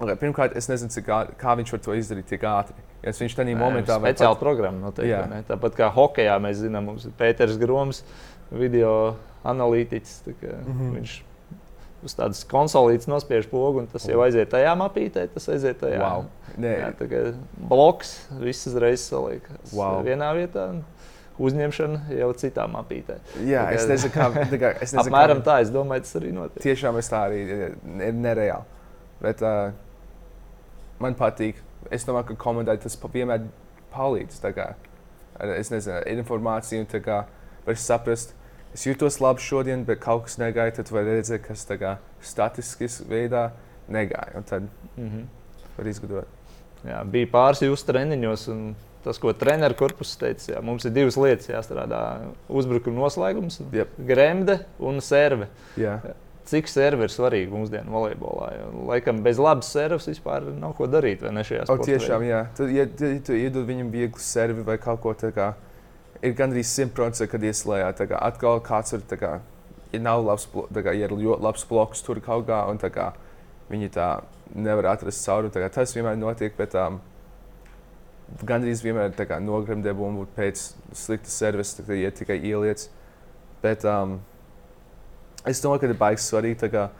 okay, 0.00 0.16
pirmkārt, 0.20 0.56
es 0.56 0.68
nezinu, 0.70 0.90
cik, 0.94 1.06
ā- 1.12 1.30
kā 1.40 1.56
viņš 1.60 1.72
var 1.76 1.82
to 1.86 1.96
izdarīt 1.96 2.28
tik 2.32 2.42
ātri. 2.48 2.76
Ja 3.02 3.12
viņš 3.16 3.36
tajā 3.38 3.56
momentā 3.56 3.96
ir 3.96 4.02
speciāla 4.04 4.36
programma. 4.40 4.80
Noteikti, 4.90 5.08
Jā. 5.12 5.22
ne? 5.30 5.42
Tāpat 5.48 5.76
kā 5.78 5.88
hokeja 5.92 6.34
mēs 6.42 6.60
zinām, 6.60 6.84
mums 6.90 7.06
ir 7.08 7.12
Pēters 7.16 7.56
Groms, 7.60 8.02
video 8.52 9.16
analītiķis. 9.44 10.18
kā 10.40 10.58
Mhm. 10.66 10.90
Viņš 10.98 11.14
uz 12.04 12.14
tādas 12.16 12.44
konsolītes 12.48 13.08
nospiež 13.10 13.48
pogu, 13.50 13.80
un 13.82 13.86
tas 13.90 14.06
jau 14.08 14.20
aiziet 14.24 14.48
tajā 14.52 14.72
mapītē, 14.80 15.26
tas 15.34 15.48
aiziet 15.52 15.80
tajā. 15.82 15.98
Wow. 16.00 16.24
Nē, 16.60 16.72
Jā, 16.80 16.88
tā 16.98 17.06
kā 17.10 17.20
bloks, 17.70 18.14
viss 18.40 18.66
uzreiz 18.70 19.00
saliekas 19.06 19.72
Wow. 19.76 20.02
vienā 20.06 20.32
vietā. 20.38 20.70
un 20.70 20.84
Uzņemšana 21.40 22.10
jau 22.18 22.26
citā 22.36 22.66
mapītē. 22.68 23.14
jā, 23.48 23.62
es 23.72 23.86
Tagad- 23.86 23.88
nezinu, 23.88 24.12
kā, 24.12 24.24
tā 24.50 24.58
kā, 24.60 24.70
es 24.82 24.92
nezinu, 24.92 25.08
Apmēram 25.08 25.38
kā, 25.40 25.44
tā, 25.46 25.54
es 25.62 25.70
domāju, 25.70 26.02
tas 26.04 26.14
arī 26.20 26.32
notiek. 26.36 26.60
Tiešām 26.62 26.98
es 26.98 27.08
tā 27.08 27.20
arī 27.30 27.38
ir 27.48 28.12
nereāli. 28.12 28.64
Bet 29.22 29.40
uh, 29.42 29.70
man 31.00 31.14
patīk. 31.14 31.54
Es 31.90 32.04
domāju, 32.04 32.26
ka 32.26 32.34
komandai 32.44 32.76
tas 32.82 32.96
vienmēr 32.96 33.46
palīdz. 33.94 34.40
tā 34.42 34.52
kā, 34.52 34.74
Es 35.40 35.70
nezinu, 35.72 36.02
informāciju, 36.18 36.84
tā 36.92 37.00
kā 37.00 37.24
var 37.64 37.74
saprast. 37.80 38.34
Es 38.74 38.84
jūtos 38.86 39.20
labi 39.20 39.42
šodien, 39.42 39.84
bet 39.84 39.98
kaut 40.00 40.24
kas 40.28 40.36
negāja. 40.38 40.76
Tad 40.78 40.90
var 40.94 41.02
redzēt, 41.08 41.42
kas 41.48 41.64
tā 41.66 41.76
kā 41.80 41.96
statistiski 42.22 43.08
veidā 43.10 43.50
negāja. 43.90 44.36
Un 44.36 44.42
tad 44.46 44.68
Mhm. 44.96 45.24
var 45.78 45.86
izgudrot. 45.86 46.26
Jā, 46.86 47.02
bija 47.04 47.26
pāris 47.26 47.60
jūsu 47.60 47.84
treniņos, 47.92 48.48
un 48.52 48.74
tas, 49.04 49.18
ko 49.18 49.32
treneru 49.32 49.74
korpus 49.76 50.16
teica, 50.16 50.54
jā, 50.54 50.62
mums 50.62 50.84
ir 50.84 50.90
divas 50.92 51.16
lietas 51.16 51.48
jāstrādā. 51.48 52.20
Uzbrukuma 52.48 52.96
noslēgums, 53.04 53.60
Jep. 53.72 53.88
gremde 53.98 54.64
un 54.78 55.00
serve. 55.00 55.48
Jā, 55.76 56.00
Cik 56.50 56.66
serve 56.66 57.02
ir 57.04 57.08
svarīgi 57.12 57.50
mūsdienu 57.52 57.92
volejbolā? 57.92 58.46
Jo, 58.58 58.86
laikam 58.88 59.22
bez 59.22 59.38
labas 59.38 59.68
serves 59.70 60.06
vispār 60.08 60.42
nav 60.58 60.72
ko 60.74 60.86
darīt. 60.86 61.20
o, 61.80 61.84
tiešām, 61.84 62.20
veidā? 62.22 62.30
jā. 62.30 62.46
Tad, 62.56 62.70
ja, 62.70 62.82
ja 63.14 63.20
tu 63.20 63.32
iedod 63.32 63.66
viņam 63.68 63.90
vieglu 63.92 64.18
servi 64.18 64.62
vai 64.62 64.76
kaut 64.78 65.00
ko 65.02 65.12
tādu, 65.14 65.54
ir 66.22 66.36
gandrīz 66.36 66.72
100% 66.76 67.28
kad 67.30 67.44
ieslēdzā. 67.44 67.92
Tā 67.98 68.06
kā 68.10 68.20
atkal 68.28 68.60
kāds 68.64 68.96
ir, 68.96 69.04
kā, 69.20 69.38
ja 69.92 70.00
nav 70.02 70.24
labs, 70.26 70.48
kā, 70.50 70.94
ja 70.94 71.08
ir 71.08 71.16
ļoti 71.16 71.46
labs 71.46 71.66
bloks 71.68 72.04
tur 72.06 72.20
kaut 72.24 72.48
kā, 72.50 72.62
un 72.70 72.80
kā 72.80 73.12
viņi 73.70 73.92
tā 73.94 74.10
nevar 74.54 74.92
atrast 74.94 75.24
cauri. 75.26 75.52
kā 75.54 75.68
Tas 75.72 75.94
vienmēr 75.96 76.18
notiek, 76.20 76.56
bet 76.58 76.74
um, 76.78 77.00
gandrīz 78.46 78.84
vienmēr 78.84 79.14
kā 79.18 79.40
nogremdē 79.42 79.94
bumbu 79.96 80.26
pēc 80.36 80.70
slikta 80.96 81.30
servis, 81.30 81.76
tad 81.78 81.92
iet 81.96 82.18
tikai 82.20 82.40
ieliec. 82.40 82.88
Bet 83.62 83.84
um, 83.84 84.18
es 85.46 85.60
domāju, 85.60 85.84
ka 85.84 85.90
ir 85.92 86.00
baigi 86.00 86.24
svarīgi 86.24 86.72
kā 86.72 86.90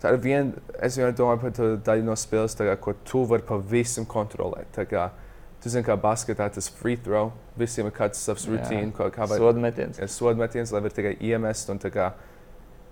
Tā 0.00 0.14
ir 0.14 0.20
viena, 0.24 0.60
es 0.80 0.96
vienmēr 0.96 1.12
domāju 1.16 1.40
par 1.42 1.52
to 1.56 1.66
daļu 1.84 2.06
no 2.06 2.14
spēles, 2.16 2.54
kā, 2.56 2.72
ko 2.80 2.94
tu 3.04 3.26
vari 3.28 3.44
pavisam 3.44 4.06
kontrolēt. 4.08 4.78
Kā, 4.88 5.10
tu 5.62 5.70
zini, 5.72 5.84
kā 5.86 5.96
basketā 6.00 6.48
tas 6.52 6.68
free 6.72 6.96
throw, 7.00 7.32
visiem 7.60 7.88
ir 7.90 7.94
kāds 7.96 8.20
savs 8.24 8.46
rutīns, 8.48 8.94
kā, 8.96 9.10
kā 9.14 9.28
vai 9.28 9.38
sodmetiens. 9.40 10.00
Sodmetiens, 10.12 10.72
lai 10.74 10.82
var 10.86 10.94
tikai 10.96 11.14
iemest. 11.30 11.70
Kā, 11.92 12.10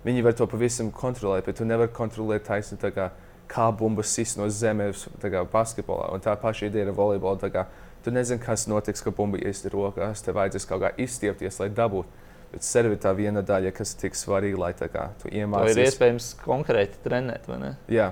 viņi 0.05 0.23
var 0.25 0.37
to 0.37 0.47
pavisam 0.49 0.93
kontrolēt, 0.95 1.47
bet 1.49 1.59
tu 1.59 1.67
nevari 1.67 1.91
kontrolēt 1.95 2.45
taisni, 2.47 2.77
kā, 2.93 3.09
kā 3.49 3.67
bumba 3.75 4.05
sis 4.05 4.35
no 4.37 4.47
zemes 4.53 5.07
kā, 5.21 5.43
basketbolā. 5.49 6.11
Un 6.13 6.23
tā 6.23 6.37
paša 6.39 6.69
ideja 6.69 6.89
ir 6.89 6.95
volejbolā. 6.97 7.65
Tu 8.05 8.13
nezini, 8.15 8.39
kas 8.39 8.63
notiks, 8.71 9.03
kad 9.03 9.17
bumba 9.17 9.41
ies 9.41 9.65
rokās. 9.73 10.23
Tev 10.23 10.37
vajadzēs 10.39 10.69
kaut 10.69 10.85
kā 10.85 10.93
izstiepties, 11.03 11.59
lai 11.59 11.71
dabūtu. 11.73 12.27
Bet 12.49 12.65
serve 12.65 12.95
ir 12.95 13.01
tā 13.03 13.11
viena 13.13 13.43
daļa, 13.45 13.69
kas 13.77 13.91
ir 13.93 13.99
tik 14.05 14.15
svarīga, 14.17 14.57
lai 14.57 14.71
kā, 14.73 15.09
tu 15.21 15.29
iemācītos. 15.29 15.75
To 15.75 15.81
ir 15.83 15.89
iespējams 15.89 16.29
konkrēti 16.41 17.01
trenēt, 17.03 17.45
vai 17.45 17.59
ne? 17.61 17.69
Jā, 17.93 18.07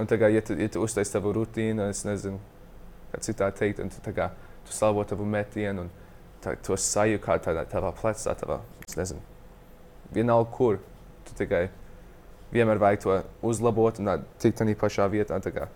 un 0.00 0.08
tā 0.08 0.16
kā 0.22 0.30
ja 0.32 0.40
tu, 0.40 0.56
ja 0.56 0.70
tu 0.72 0.80
uztaisīsi 0.86 1.12
tavu 1.18 1.34
rutīnu, 1.36 1.90
es 1.92 2.00
nezinu, 2.08 2.40
kā 3.14 3.22
citā 3.22 3.50
teikt, 3.54 3.80
un 3.84 3.92
tu, 3.92 4.02
kā, 4.14 4.30
tu 4.66 4.74
salvo 4.74 5.04
tavu 5.06 5.26
metienu 5.28 5.86
un 5.86 5.92
tā, 6.42 6.56
to 6.66 6.76
sajūtu 6.78 7.22
kā 7.24 7.38
tādā 7.42 7.64
tavā 7.70 7.94
plecā, 7.96 8.34
tavā, 8.38 8.60
es 8.88 8.98
nezinu, 8.98 9.22
vienalga 10.14 10.50
kur. 10.54 10.82
Tu 11.24 11.38
tikai 11.38 11.68
vienmēr 12.52 12.80
vajag 12.82 13.04
to 13.04 13.18
uzlabot 13.48 13.96
un 14.02 14.10
tikt 14.42 14.60
tādā 14.60 14.74
pašā 14.76 15.06
vietā. 15.08 15.38
Kā, 15.54 15.70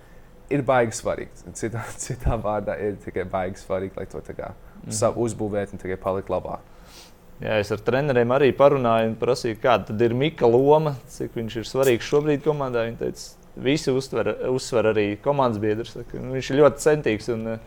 ir 0.53 0.65
baigi 0.67 0.99
svarīgi. 0.99 1.55
Citā, 1.57 1.85
citā 2.05 2.39
vārdā 2.43 2.77
ir 2.85 2.99
tikai 3.05 3.25
baigi 3.29 3.63
svarīgi, 3.63 3.97
lai 3.97 4.09
to 4.11 4.21
kā, 4.35 4.53
mm 4.85 5.17
uzbūvētu 5.25 5.75
un 5.75 5.83
tikai 5.83 5.97
palikt 6.01 6.31
labāk. 6.33 6.75
Jā, 7.39 7.61
es 7.63 7.71
ar 7.71 7.79
treneriem 7.79 8.33
arī 8.35 8.49
parunāju 8.57 9.13
un 9.13 9.17
prasīju, 9.19 9.61
kāda 9.63 9.95
ir 10.03 10.15
Mika 10.15 10.47
loma, 10.47 10.97
cik 11.07 11.37
viņš 11.39 11.57
ir 11.61 11.69
svarīgs 11.71 12.09
šobrīd 12.11 12.43
komandā. 12.43 12.83
Viņa 12.89 12.99
teica, 12.99 13.27
visi 13.63 13.93
uztver, 13.95 14.31
uzsver 14.51 14.93
arī 14.93 15.09
komandas 15.23 15.61
biedrs. 15.63 15.97
Nu, 16.15 16.33
viņš 16.37 16.53
ir 16.53 16.61
ļoti 16.61 16.83
centīgs 16.85 17.29
un 17.35 17.55
eh, 17.55 17.65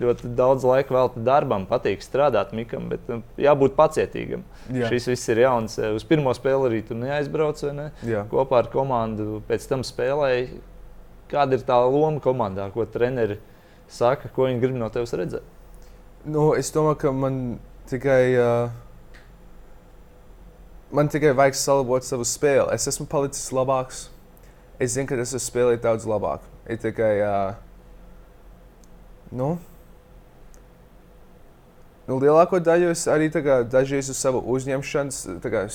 ļoti 0.00 0.32
daudz 0.38 0.66
laika 0.68 0.94
veltīja 0.94 1.26
darbam, 1.26 1.66
patīk 1.70 2.04
strādāt 2.04 2.54
Mikam, 2.56 2.88
bet 2.92 3.06
nu, 3.10 3.20
jābūt 3.40 3.76
pacietīgam. 3.78 4.44
Jā. 4.72 4.90
Šis 4.92 5.10
viss 5.12 5.32
ir 5.32 5.42
jauns. 5.44 5.78
Eh, 5.78 5.94
uz 5.96 6.06
pirmo 6.08 6.34
spēli 6.36 6.70
arī 6.70 6.82
tu 6.86 6.98
neaizbrauc 6.98 7.62
ne? 7.76 7.90
Jā. 8.06 8.26
kopā 8.30 8.64
ar 8.64 8.72
komandu. 8.72 9.40
Pēc 9.48 9.66
tam 9.70 9.86
spēlēji. 9.86 10.60
Kāda 11.30 11.54
ir 11.54 11.62
tā 11.62 11.76
loma 11.86 12.18
komandā, 12.22 12.66
ko 12.74 12.82
treneri 12.90 13.38
saka, 13.90 14.32
ko 14.34 14.48
viņi 14.48 14.62
grib 14.64 14.78
no 14.78 14.88
tevis 14.90 15.14
redzēt? 15.14 15.58
Nu, 16.26 16.50
es 16.58 16.72
domāju, 16.74 16.98
ka 17.04 17.12
man 17.14 17.42
tikai. 17.90 18.22
Uh 18.34 18.88
man 20.90 21.08
tikai 21.08 21.32
vajag 21.36 21.58
salabot 21.58 22.04
savu 22.04 22.26
spēli. 22.26 22.70
Es 22.74 22.88
esmu 22.90 23.06
palicis 23.10 23.50
labāks. 23.54 24.08
Es 24.80 24.94
zinu, 24.96 25.10
ka 25.10 25.18
es 25.20 25.34
esmu 25.34 25.42
spēlējis 25.44 25.82
daudz 25.84 26.06
labāk. 26.08 26.44
Ir 26.70 26.78
tikai. 26.80 27.12
Uh, 27.20 27.50
nu, 29.36 29.48
nu, 32.08 32.16
lielāko 32.16 32.58
daļu 32.64 32.88
es 32.94 33.04
arī 33.10 33.28
kā, 33.34 33.60
dažreiz 33.68 34.08
uz 34.10 34.18
savu 34.18 34.40
uzņemšanas, 34.54 35.18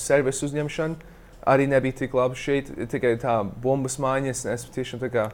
servisu 0.02 0.48
uzņemšanu, 0.50 1.14
arī 1.46 1.68
nebija 1.70 2.02
tik 2.02 2.16
labi 2.18 2.40
šeit. 2.40 2.72
Tikai 2.90 3.14
tā 3.22 3.38
bumbas 3.46 4.00
mājiņa, 4.02 4.34
es 4.52 4.66
tiešām 4.74 5.02
tā 5.04 5.12
kā 5.14 5.28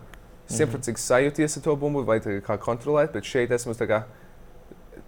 simtprocentīgi 0.53 0.99
mhm. 0.99 1.07
sajūties 1.07 1.57
ar 1.59 1.65
to 1.65 1.77
bumbu, 1.81 2.05
vai 2.05 2.21
kā 2.21 2.59
kontrolēt, 2.61 3.13
bet 3.15 3.29
šeit 3.29 3.55
esmu 3.57 3.75
kā, 3.89 4.05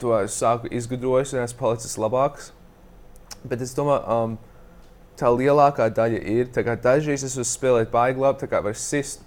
to 0.00 0.16
sāku 0.32 0.72
izgudrojis 0.72 1.34
un 1.34 1.44
esmu 1.44 1.60
palicis 1.60 1.98
labāks. 2.00 2.52
Bet 3.44 3.60
es 3.60 3.74
domāju, 3.76 4.04
um, 4.08 4.38
tā 5.18 5.30
lielākā 5.30 5.88
daļa 5.94 6.20
ir. 6.30 6.50
Dažreiz 6.82 7.24
es 7.26 7.36
varu 7.38 7.48
spēlēt 7.48 7.92
baigi 7.92 8.22
labi, 8.22 8.40
tā 8.42 8.50
kā 8.50 8.60
var 8.64 8.76
sist 8.78 9.24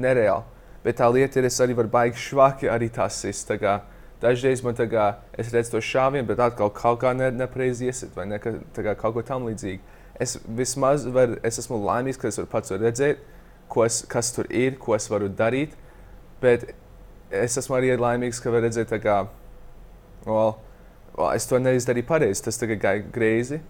nereāli. 0.00 0.46
Bet 0.84 0.96
tā 1.00 1.08
lieta 1.12 1.40
ir, 1.40 1.48
es 1.50 1.60
arī 1.60 1.76
varu 1.76 1.92
baigi 1.92 2.20
švaki 2.20 2.70
arī 2.72 2.88
tā 2.92 3.08
sist. 3.12 3.48
Tā 3.50 3.58
kā, 3.60 3.80
dažreiz 4.22 4.62
man 4.64 4.76
tā 4.78 4.86
kā, 4.90 5.10
es 5.38 5.52
redzu 5.52 5.76
to 5.76 5.82
šāvienu, 5.84 6.28
bet 6.28 6.40
atkal 6.40 6.72
kaut 6.72 7.02
kā 7.02 7.12
ne, 7.16 7.30
nepareizi 7.36 7.90
iesit 7.90 8.16
vai 8.16 8.26
ne, 8.30 8.40
ka, 8.40 8.54
kā, 8.76 8.94
kaut 8.94 9.18
ko 9.18 9.26
tam 9.26 9.48
līdzīgu. 9.48 9.98
Es 10.20 10.36
vismaz 10.44 11.06
var, 11.08 11.36
es 11.44 11.60
esmu 11.60 11.80
laimīgs, 11.84 12.20
ka 12.20 12.28
es 12.28 12.40
varu 12.40 12.50
pats 12.52 12.72
redzēt, 12.76 13.20
es, 13.84 14.00
kas 14.10 14.32
tur 14.36 14.48
ir, 14.52 14.76
ko 14.80 14.96
es 14.96 15.08
varu 15.12 15.28
darīt. 15.32 15.76
Bet 16.40 16.72
es 17.30 17.56
esmu 17.60 17.76
arī 17.76 17.92
laimīgs, 18.00 18.40
ka 18.40 18.52
var 18.52 18.64
redzēt, 18.64 18.92
kā, 19.04 19.22
well, 20.24 20.56
well, 21.16 21.30
es 21.34 21.46
to 21.50 21.58
neizdarīju 21.60 22.06
pareizi. 22.08 22.44
Tas 22.46 22.60
tagad 22.60 22.80
gāja 22.82 23.04
greizi. 23.12 23.60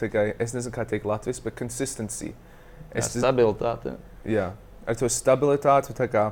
Tikai, 0.00 0.30
es 0.42 0.54
nezinu, 0.56 0.74
kā 0.74 0.86
teikt 0.88 1.08
latviešu, 1.08 1.44
bet 1.46 1.56
konsistencija. 1.58 2.36
Es, 2.90 3.10
jā, 3.12 3.20
stabilitāte. 3.22 3.94
Jā, 4.28 4.50
ar 4.88 4.98
to 4.98 5.10
stabilitāti. 5.10 5.94
Kā, 6.12 6.30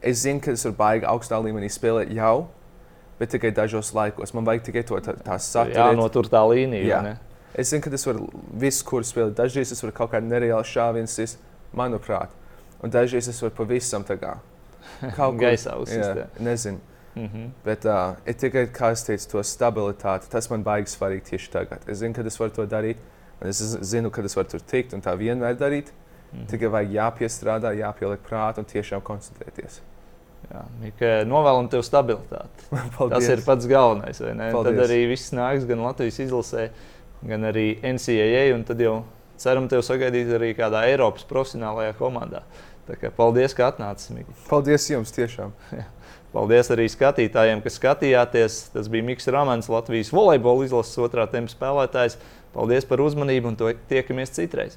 es 0.00 0.22
zinu, 0.24 0.42
ka 0.44 0.54
es 0.54 0.64
varu 0.66 0.78
baigi 0.78 1.08
augstā 1.10 1.40
līmenī 1.42 1.70
spēlēt 1.72 2.12
jau, 2.16 2.48
bet 3.20 3.32
tikai 3.34 3.52
dažos 3.56 3.92
laikos. 3.96 4.34
Man 4.36 4.48
vajag 4.48 4.66
tikai 4.70 4.84
to 4.86 5.00
tā, 5.04 5.16
tā 5.26 5.38
saturēt. 5.42 5.80
Jā, 5.80 5.92
notur 5.98 6.30
tā 6.30 6.42
līnija. 6.46 7.02
Jā. 7.06 7.16
Es 7.56 7.72
zinu, 7.72 7.84
ka 7.84 7.92
es 7.96 8.04
varu 8.06 8.28
visu, 8.60 8.84
kur 8.88 9.06
spēlēt. 9.06 9.36
Dažreiz 9.38 9.72
es 9.72 9.82
varu 9.84 9.94
kaut 9.96 10.12
kādā 10.12 10.28
nereāli 10.28 10.72
šāviens, 10.72 11.38
manuprāt. 11.76 12.34
Un 12.84 12.92
dažreiz 12.92 13.28
es 13.32 13.40
varu 13.42 13.54
pavisam 13.56 14.04
tā 14.06 14.18
kā 14.20 14.36
kaut 15.16 15.36
kā 15.38 15.48
gaisā 15.48 15.76
uzsākt. 15.80 16.38
Nezinu. 16.44 16.82
Mm 17.16 17.26
-hmm. 17.26 17.50
Bet 17.64 17.84
uh, 17.84 18.14
ir 18.26 18.34
tikai, 18.34 18.66
kā 18.66 18.92
es 18.92 19.04
teicu, 19.04 19.30
to 19.30 19.42
stabilitāti. 19.42 20.28
Tas 20.28 20.50
man 20.50 20.64
baigi 20.64 20.90
svarīgi 20.92 21.22
tieši 21.30 21.50
tagad. 21.50 21.88
Es 21.88 21.98
zinu, 21.98 22.14
ka 22.14 22.22
es 22.22 22.40
varu 22.40 22.50
to 22.50 22.66
darīt, 22.66 22.96
un 23.40 23.48
es 23.48 23.62
zinu, 23.80 24.10
ka 24.10 24.22
es 24.22 24.36
varu 24.36 24.48
tur 24.48 24.60
tikt 24.60 24.92
un 24.92 25.00
tā 25.00 25.16
vienmēr 25.16 25.56
darīt. 25.56 25.92
Mm 26.32 26.38
-hmm. 26.38 26.46
Tikai 26.50 26.68
vajag 26.68 26.90
jāpiestrādā, 26.92 27.72
jāpieliek 27.72 28.20
prātā 28.30 28.58
un 28.58 28.64
tiešām 28.64 29.00
koncentrēties. 29.00 29.80
Jā, 31.00 31.24
novēlam 31.24 31.68
tev 31.68 31.82
stabilitāti. 31.82 32.68
Tas 33.10 33.28
ir 33.28 33.42
pats 33.46 33.66
galvenais. 33.66 34.18
Tad 34.18 34.78
arī 34.84 35.08
viss 35.08 35.32
nāks 35.32 35.66
gan 35.66 35.82
Latvijas 35.82 36.18
izlasē, 36.18 36.68
gan 37.22 37.48
arī 37.48 37.80
NCAA. 37.82 38.54
Un 38.54 38.64
tad 38.64 38.80
jau 38.80 39.04
ceram 39.36 39.68
tevi 39.68 39.82
sagaidīt 39.82 40.30
arī 40.38 40.54
kādā 40.54 40.84
Eiropas 40.86 41.24
profesionālajā 41.24 41.96
komandā. 41.98 42.42
Tā 42.86 42.94
kā 43.00 43.10
paldies, 43.10 43.54
ka 43.54 43.72
atnācis. 43.72 44.12
Mika. 44.14 44.36
Paldies 44.48 44.86
jums 44.90 45.10
tiešām. 45.10 45.50
Paldies 46.36 46.68
arī 46.74 46.84
skatītājiem, 46.92 47.62
kas 47.64 47.78
skatījāties. 47.80 48.58
Tas 48.74 48.90
bija 48.92 49.06
Mikls 49.06 49.30
Rāmans, 49.32 49.70
Latvijas 49.72 50.12
volejbola 50.12 50.66
izlases 50.66 51.00
otrā 51.00 51.24
tempa 51.32 51.54
spēlētājs. 51.54 52.18
Paldies 52.52 52.84
par 52.88 53.00
uzmanību 53.00 53.54
un 53.54 53.56
tiekamies 53.88 54.34
citreiz! 54.36 54.76